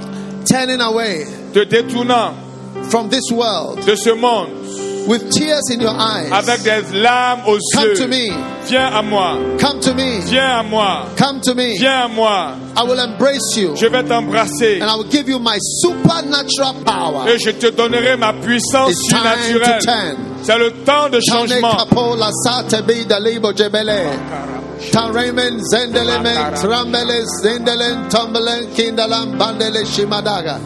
[0.45, 2.33] turning away te détournant
[2.89, 4.49] from this world de ce monde
[5.07, 6.31] with tears in your eyes.
[6.31, 7.95] avec des larmes aux Come yeux.
[7.95, 8.31] to me,
[8.67, 11.73] Viens à moi, come to me, viens à moi, come to me.
[11.77, 12.53] viens à moi.
[12.77, 17.27] I will embrace you Je vais t'embrasser and I will give you my supernatural power.
[17.27, 19.81] et je te donnerai ma puissance It's time to surnaturelle.
[19.81, 20.17] turn.
[20.43, 21.75] C'est le temps de changement.
[21.75, 24.07] kapola sate bi da libo jebele.
[24.91, 30.59] Taremen zendelemen trambele zendelen tombelen kindalam bandele shimadaga.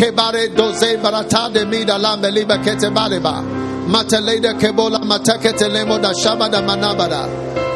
[0.00, 3.42] Kebare doze barata de mi da lambe liba kete baleba.
[3.86, 7.28] Mateleda kebola matakete lemo da shaba shabada manabada.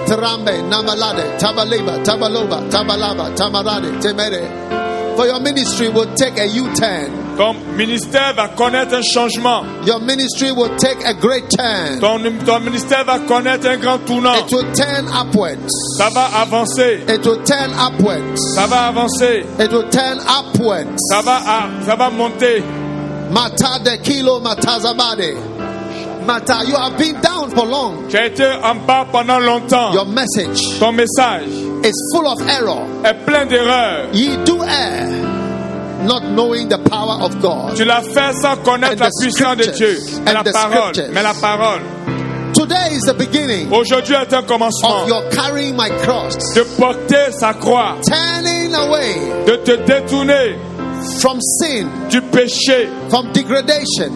[0.06, 4.93] Trambe namalade tabaliba tabaloba tabalaba tamarade temere.
[5.16, 7.36] For your ministry will take a U-turn.
[7.36, 9.64] Ton ministère va connaître un changement.
[9.86, 12.00] Your ministry will take a great turn.
[12.00, 14.34] Ton, ton ministère va connaître un grand tournant.
[14.34, 15.70] It will turn upwards.
[15.98, 17.00] Ça va avancer.
[17.08, 18.38] It will turn upwards.
[18.54, 19.44] Ça va avancer.
[19.58, 20.96] It will turn upwards.
[21.10, 22.62] Ça va, ah, ça va monter.
[23.30, 25.36] Mata de kilo matazabade.
[26.26, 28.08] Mata, you have been down for long.
[28.08, 29.92] Tu as été en bas pendant longtemps.
[29.92, 31.48] Your message Ton message
[31.84, 32.86] is full of error.
[33.04, 34.06] est plein d'erreurs.
[34.12, 35.08] Ye do err,
[36.04, 37.76] not knowing the power of God.
[37.76, 39.98] Tu l'as fait sans connaître And la puissance de Dieu.
[40.24, 40.92] Mais la parole.
[41.12, 41.80] Mais la parole.
[42.54, 47.32] Today is the beginning Aujourd'hui est un commencement of your carrying my cross, de porter
[47.32, 50.56] sa croix, turning away de te détourner
[51.18, 54.12] from sin, du péché, from degradation,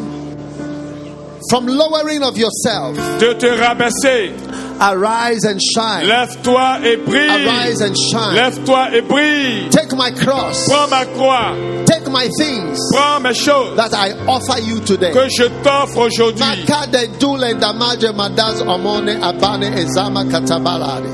[1.50, 2.96] from lowering of yourself.
[3.18, 4.32] de te rabaisser.
[4.80, 6.06] Arise and shine.
[6.06, 7.30] Lève-toi et brille.
[7.48, 8.34] Arise and shine.
[8.34, 9.68] Lève-toi et brille.
[9.70, 10.68] Take my cross.
[10.68, 11.56] Prends ma croix.
[11.84, 15.10] Take my things Prends mes choses that I offer you today.
[15.12, 16.44] que je t'offre aujourd'hui.
[16.44, 21.08] Makade dule ndamaje madaz omone abane ezama katabalade.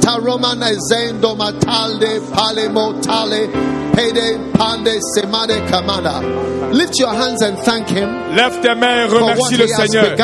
[0.00, 3.48] Taromana zendo matalde pale motale
[3.94, 6.20] pede pande semade kamada.
[6.72, 10.16] Lift your hands and thank him Lève tes mains et remercie le Seigneur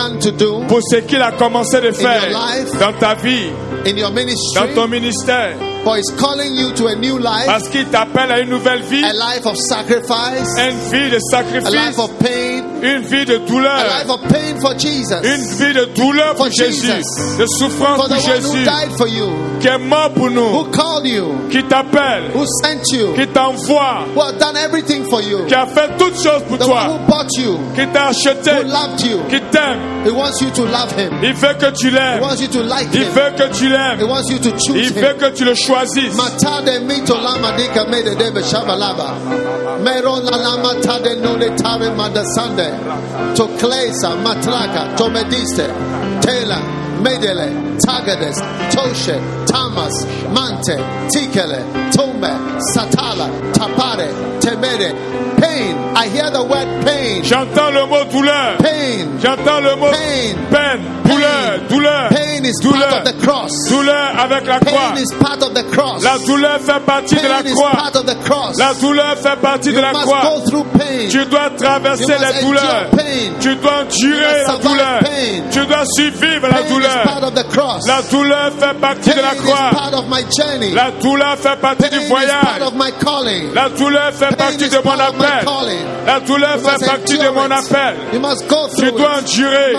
[0.66, 3.50] pour ce qu'il a commencé de faire your life, dans ta vie,
[3.84, 4.10] in your
[4.54, 5.56] dans ton ministère.
[5.84, 9.04] For he's calling you to a new life, Parce qu'il t'appelle à une nouvelle vie,
[9.04, 13.34] a life of sacrifice, une vie de a sacrifice, life of pain, une vie de
[13.34, 15.14] a douleur, life of pain for Jesus.
[15.22, 17.38] une vie de douleur pour For Jésus, Jesus.
[17.38, 19.28] de souffrance For pour one who Jésus, died for you,
[19.60, 24.04] qui est mort pour who nous, called you, qui t'appelle, who sent you, qui t'envoie,
[24.14, 26.88] who has done everything for you, qui a fait toutes choses pour the one toi,
[26.88, 29.18] who bought you, qui t'a acheté, who loved you.
[29.28, 29.78] qui t'aime.
[30.04, 31.10] He wants you to love him.
[31.22, 32.20] Il veut que tu He l'aimes.
[32.22, 33.08] wants you to like Il him.
[33.12, 34.02] veut que tu He l'aimes.
[34.08, 35.18] wants you to choose Il veut him.
[35.18, 36.14] que tu le choisisses.
[36.14, 39.14] Matade mito lama dika mede debe shabalaba.
[39.82, 42.67] Meron la lama tade nole tare madasande.
[43.34, 45.66] Chocleisa, matraca, tomediste,
[46.20, 46.60] tela,
[47.02, 47.48] medele
[47.84, 48.38] tagades
[48.74, 50.04] toshe tamas
[50.34, 50.76] mante
[51.10, 51.60] tikele
[51.94, 52.30] tombe
[52.74, 54.08] satala tapare
[54.40, 54.92] temere
[55.40, 55.76] pain.
[55.96, 57.22] I hear the word pain.
[57.24, 58.56] J'entends le mot douleur.
[58.58, 59.18] Pain.
[59.20, 60.36] J'entends le mot Pain.
[60.50, 63.52] peine, douleur, douleur, Pain is part douleur, of the cross.
[63.68, 64.92] douleur avec la croix.
[64.94, 66.04] Pain is part of the cross.
[66.04, 67.70] La douleur fait partie de la Pain is croix.
[67.72, 68.56] part of the cross.
[68.58, 70.22] La douleur fait partie de You la must croix.
[70.22, 71.08] go through pain.
[71.10, 72.64] Tu dois traverser You douleurs.
[72.64, 73.32] endure pain.
[73.40, 74.98] Tu dois endurer la douleur.
[75.00, 75.42] pain.
[75.50, 76.87] Tu dois survivre la Pain douleur.
[77.86, 79.70] La douleur fait partie de la croix.
[79.72, 80.72] part of my journey.
[80.72, 82.62] La douleur fait partie Pain du voyage.
[82.62, 83.54] of my calling.
[83.54, 85.46] La douleur fait partie de mon appel.
[86.06, 87.94] La douleur fait partie de mon appel.
[88.12, 89.74] You must go Tu through dois endurer,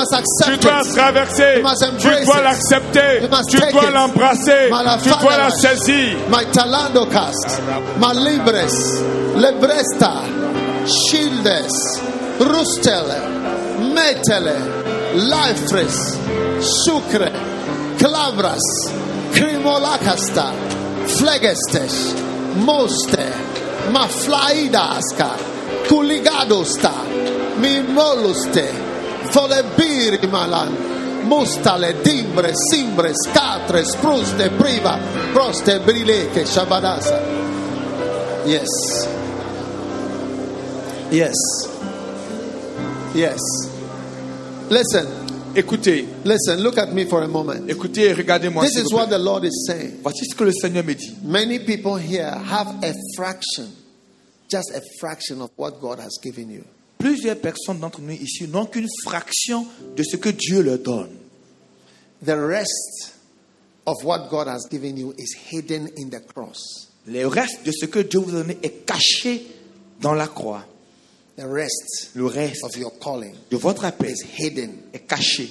[0.45, 1.63] tu dois traverser,
[1.99, 4.69] tu dois l'accepter, tu dois l'embrasser,
[5.03, 6.17] tu dois la saisir.
[6.29, 7.61] My talando cast,
[7.99, 9.01] my libres,
[9.35, 10.23] lebresta,
[10.85, 11.99] shieldes,
[12.39, 13.17] rustele,
[13.93, 14.55] metele,
[15.15, 16.17] lifres,
[16.61, 17.31] sucre,
[17.97, 18.61] clavras,
[19.33, 20.51] crimolacasta,
[21.07, 22.13] flegestes,
[22.55, 23.27] moste,
[23.91, 25.29] maflaidaska,
[25.87, 26.91] culigadosta,
[27.57, 28.67] mimoluste,
[29.31, 30.75] folebiri malan,
[31.23, 34.99] mustale, dimbre, simbre, scatre, spruste, priva,
[35.33, 37.19] proste, brileke, shabadasa.
[38.45, 39.07] Yes.
[41.11, 41.35] Yes.
[43.13, 43.39] Yes.
[44.69, 47.67] Listen, Écoutez, listen, look at me for a moment.
[47.67, 48.63] écoutez regardez-moi.
[48.63, 49.99] This is what the Lord is saying.
[50.03, 51.11] Voici ce que le Seigneur me dit.
[51.23, 53.67] Many people here have a fraction,
[54.49, 56.63] just a fraction of what God has given you.
[56.99, 61.17] Plusieurs personnes d'entre nous ici n'ont qu'une fraction de ce que Dieu leur donne.
[62.23, 63.15] The rest
[63.85, 66.89] of what God has given you is hidden in the cross.
[67.07, 69.47] Le reste de ce que Dieu vous a donné est caché
[70.01, 70.65] dans la croix.
[71.39, 75.49] The rest Le reste of your calling de votre appel is hidden est caché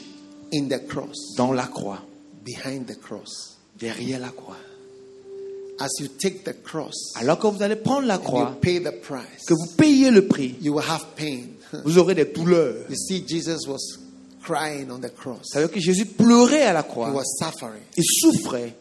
[0.53, 2.01] in the cross, dans la croix,
[2.45, 3.57] behind the cross.
[3.79, 4.57] derrière la croix.
[5.81, 8.91] As you take the cross, Alors que vous allez prendre la you croix, pay the
[9.01, 9.47] price.
[9.47, 11.45] que vous payez le prix, You will have pain.
[11.85, 12.85] vous aurez des douleurs.
[12.91, 13.99] You see, Jesus was
[14.43, 15.41] crying on the cross.
[15.53, 17.11] Ça veut dire que Jésus pleurait à la He croix.
[17.13, 17.83] was suffering.
[17.97, 18.75] Il souffrait.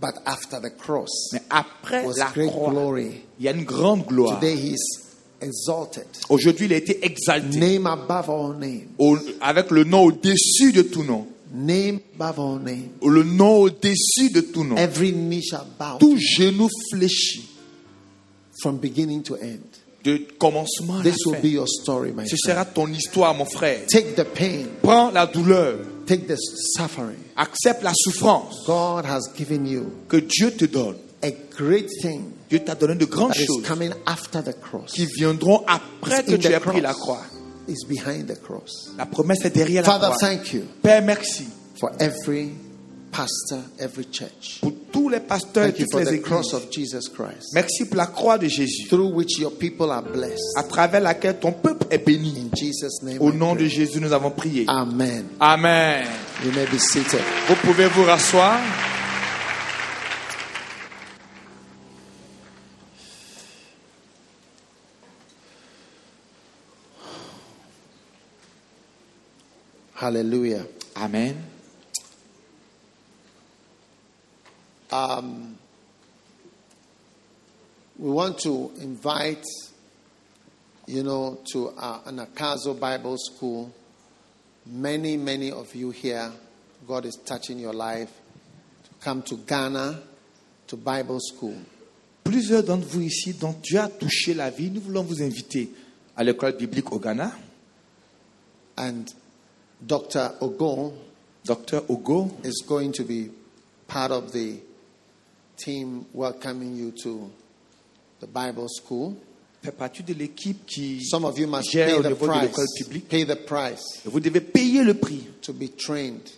[0.00, 3.22] But after the cross Mais après was la great croix, glory.
[3.38, 4.40] il y a une grande gloire.
[4.40, 4.98] Today he is
[5.42, 6.04] exalted.
[6.28, 8.88] Aujourd'hui, il a été exalté Name above all names.
[8.98, 11.26] au- avec le nom au-dessus de tout nom.
[11.54, 12.88] Name above all names.
[13.06, 14.76] Le nom au-dessus de tout nom.
[14.76, 17.48] Every knee shall bow Tout genou fléchit
[18.62, 19.60] from beginning to end.
[20.04, 21.42] de commencement à la This will fin.
[21.42, 22.56] be your story, my Ce friend.
[22.56, 23.86] sera ton histoire, mon frère.
[23.86, 25.78] Take the pain, Prends la douleur.
[26.06, 26.36] take the
[26.76, 27.18] suffering.
[27.36, 30.96] Accepte la souffrance God has given you que Dieu te donne.
[31.22, 33.62] a great thing Dieu t'a donné de grandes choses
[34.88, 37.22] qui viendront après que tu aies pris la croix.
[37.66, 38.90] Is behind the cross.
[38.98, 40.16] La promesse est derrière la croix.
[40.18, 41.44] thank you Père, merci
[41.80, 42.50] for every
[43.10, 44.58] pastor, every church.
[44.60, 46.52] pour tous les pasteurs et Thank toutes for les églises.
[46.52, 50.42] of Jesus Christ, Merci pour la croix de Jésus, through which your people are blessed.
[50.56, 52.34] à travers laquelle ton peuple est béni.
[52.36, 53.64] In Jesus' name, Au nom de.
[53.66, 54.66] Jésus, nous avons prié.
[54.68, 55.24] Amen.
[55.40, 56.04] Amen.
[56.44, 57.22] You may be seated.
[57.48, 58.58] Vous pouvez vous rasseoir.
[70.02, 70.66] Hallelujah.
[70.96, 71.40] Amen.
[74.90, 75.56] Um,
[77.96, 79.44] we want to invite,
[80.88, 83.72] you know, to uh, an Akazo Bible School.
[84.66, 86.32] Many, many of you here,
[86.88, 88.10] God is touching your life
[88.82, 90.02] to come to Ghana
[90.66, 91.58] to Bible School.
[92.24, 95.70] Plusieurs d'entre vous ici dont Dieu a touché la vie, nous voulons vous inviter
[96.16, 97.30] à l'école biblique au Ghana.
[98.76, 99.04] And
[99.86, 100.32] Dr.
[100.40, 100.92] Ogon
[101.44, 101.80] Dr.
[101.88, 103.28] Ogo is going to be
[103.88, 104.60] part of the
[105.56, 107.30] team welcoming you to
[108.20, 109.16] the Bible School.
[109.62, 112.48] fait partie de l'équipe qui Some of you must gère pay the niveau de l'école
[112.52, 112.84] price.
[112.84, 113.08] publique.
[113.08, 116.30] Pay the price Vous devez payer le prix to be trained.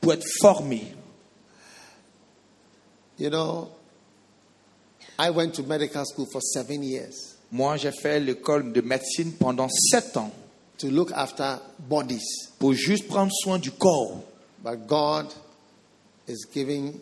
[0.00, 0.94] pour être formé.
[3.18, 3.68] You know,
[5.18, 9.68] I went to medical school for seven years Moi, j'ai fait l'école de médecine pendant
[9.68, 10.32] sept ans
[10.78, 11.58] to look after
[11.88, 12.50] bodies.
[12.58, 14.22] pour juste prendre soin du corps.
[14.62, 15.26] But God
[16.28, 16.94] is giving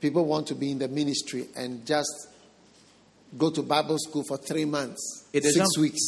[0.00, 2.28] people want to be in the ministry and just
[3.36, 6.00] go to Bible school for three months, Et des six gens weeks.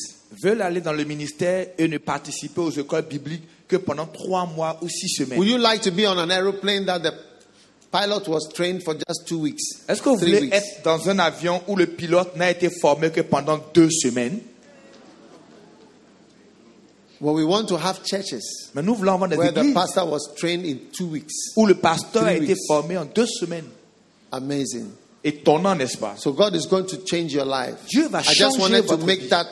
[0.42, 4.78] veulent aller dans le ministère et ne participer aux écoles bibliques que pendant trois mois
[4.82, 5.38] ou six semaines.
[5.38, 7.12] Would you like to be on an aeroplane that the
[7.92, 9.62] pilot was trained for just two weeks?
[9.88, 10.54] Est-ce que vous voulez weeks?
[10.54, 14.40] être dans un avion où le pilote n'a été formé que pendant deux semaines?
[17.20, 20.06] Well, we want to have churches Mais nous voulons avoir des where the églises pastor
[20.06, 21.32] was trained in two weeks.
[21.56, 22.66] où le pasteur a Three été weeks.
[22.68, 23.68] formé en deux semaines.
[24.32, 24.88] Amazing.
[25.24, 27.74] Étonnant, n'est-ce pas So God is going to change your life.
[27.88, 29.28] Dieu va I just changer wanted to votre make vie.
[29.28, 29.46] that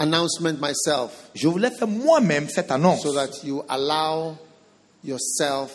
[0.00, 4.36] announcement myself Je voulais faire moi-même cette annonce so that you allow
[5.04, 5.70] yourself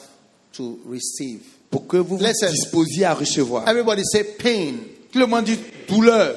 [0.54, 1.42] to receive.
[1.72, 2.52] pour que vous vous Listen.
[2.52, 3.68] disposiez à recevoir.
[3.68, 4.76] Everybody say pain.
[5.12, 6.36] Tout le monde dit douleur.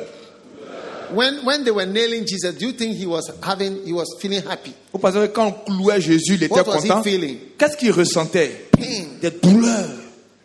[1.13, 4.43] When when they were nailing Jesus, do you think he was having he was feeling
[4.43, 4.75] happy?
[4.93, 7.39] Vous pensez que quand on clouait Jésus, il était What was he content feeling?
[7.59, 9.19] Qu'est-ce qu'il ressentait Pain.
[9.21, 9.91] Des douleurs.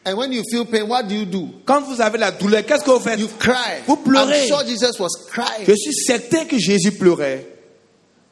[0.04, 1.50] And when you feel pain, what do you do?
[1.66, 3.84] Quand vous avez la douleur, qu'est-ce que vous faites You cry.
[3.86, 4.44] Vous pleurez.
[4.44, 5.66] I'm sure Jesus was crying.
[5.66, 7.46] Je suis certain que Jésus pleurait.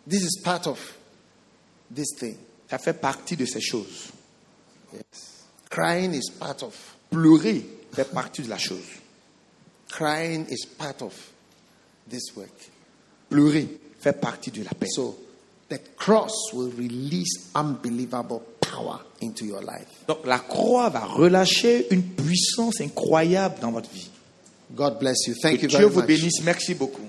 [0.07, 0.79] This is part of
[1.93, 2.37] this thing.
[2.69, 4.09] Ça fait partie de ces choses.
[4.93, 5.45] Yes.
[5.69, 6.73] Crying is part of.
[7.11, 8.85] Pleurer fait partie de la chose.
[9.89, 11.13] Crying is part of
[12.09, 12.49] this work.
[13.29, 13.67] Pleurer
[13.99, 14.87] fait partie de la paix.
[14.89, 15.17] So
[15.69, 19.87] the cross will release unbelievable power into your life.
[20.07, 24.09] Donc la croix va relâcher une puissance incroyable dans votre vie.
[24.75, 25.33] God bless you.
[25.41, 26.07] Thank Que you Dieu very vous much.
[26.07, 26.41] bénisse.
[26.43, 27.08] Merci beaucoup.